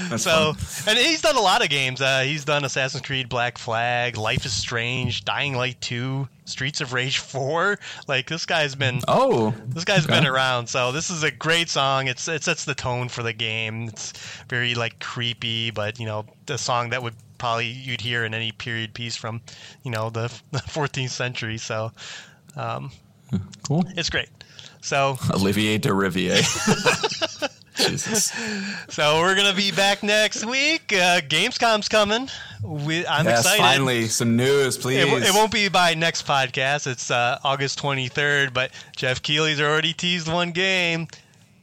[0.09, 0.97] That's so, fun.
[0.97, 2.01] and he's done a lot of games.
[2.01, 6.93] Uh, he's done Assassin's Creed Black Flag, Life is Strange, Dying Light 2, Streets of
[6.93, 7.79] Rage 4.
[8.07, 9.01] Like, this guy's been.
[9.09, 10.21] Oh, This guy's okay.
[10.21, 12.07] been around, so this is a great song.
[12.07, 13.89] It's it sets the tone for the game.
[13.89, 14.13] It's
[14.49, 18.53] very like creepy, but you know the song that would probably you'd hear in any
[18.53, 19.41] period piece from
[19.83, 21.59] you know the, the 14th century.
[21.59, 21.91] So
[22.57, 22.93] um,
[23.67, 23.85] cool.
[23.97, 24.29] it's great.
[24.83, 26.43] So Olivier Deriviere.
[27.75, 28.31] Jesus.
[28.91, 30.93] so we're gonna be back next week.
[30.93, 32.29] Uh, Gamescom's coming.
[32.63, 33.61] We, I'm yes, excited.
[33.61, 34.99] finally some news, please.
[34.99, 36.87] It, it won't be by next podcast.
[36.87, 41.09] It's uh, August 23rd, but Geoff Keighley's already teased one game.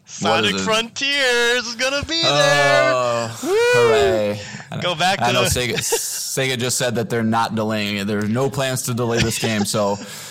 [0.05, 0.61] Sonic it?
[0.61, 2.91] Frontiers is gonna be there.
[2.95, 4.41] Oh, hooray!
[4.81, 5.75] Go back I to know the- Sega.
[5.77, 8.07] Sega just said that they're not delaying it.
[8.07, 9.95] There's no plans to delay this game, so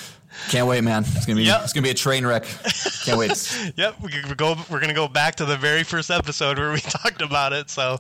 [0.49, 1.05] can't wait, man.
[1.07, 1.61] It's gonna be Yep.
[1.65, 2.45] it's gonna be a train wreck.
[3.05, 3.73] Can't wait.
[3.77, 4.57] Yep, we go.
[4.71, 7.71] We're gonna go back to the very first episode where we talked about it.
[7.71, 7.99] So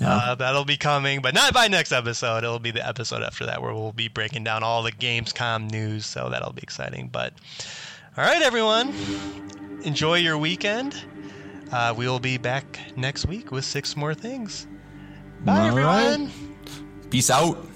[0.00, 2.38] uh, that'll be coming, but not by next episode.
[2.38, 6.06] It'll be the episode after that where we'll be breaking down all the Gamescom news.
[6.06, 7.08] So that'll be exciting.
[7.08, 7.34] But
[8.16, 8.94] all right, everyone,
[9.84, 11.02] enjoy your weekend.
[11.72, 14.66] Uh, we will be back next week with six more things.
[15.44, 16.04] Bye, All right.
[16.06, 16.30] everyone.
[17.10, 17.66] Peace out.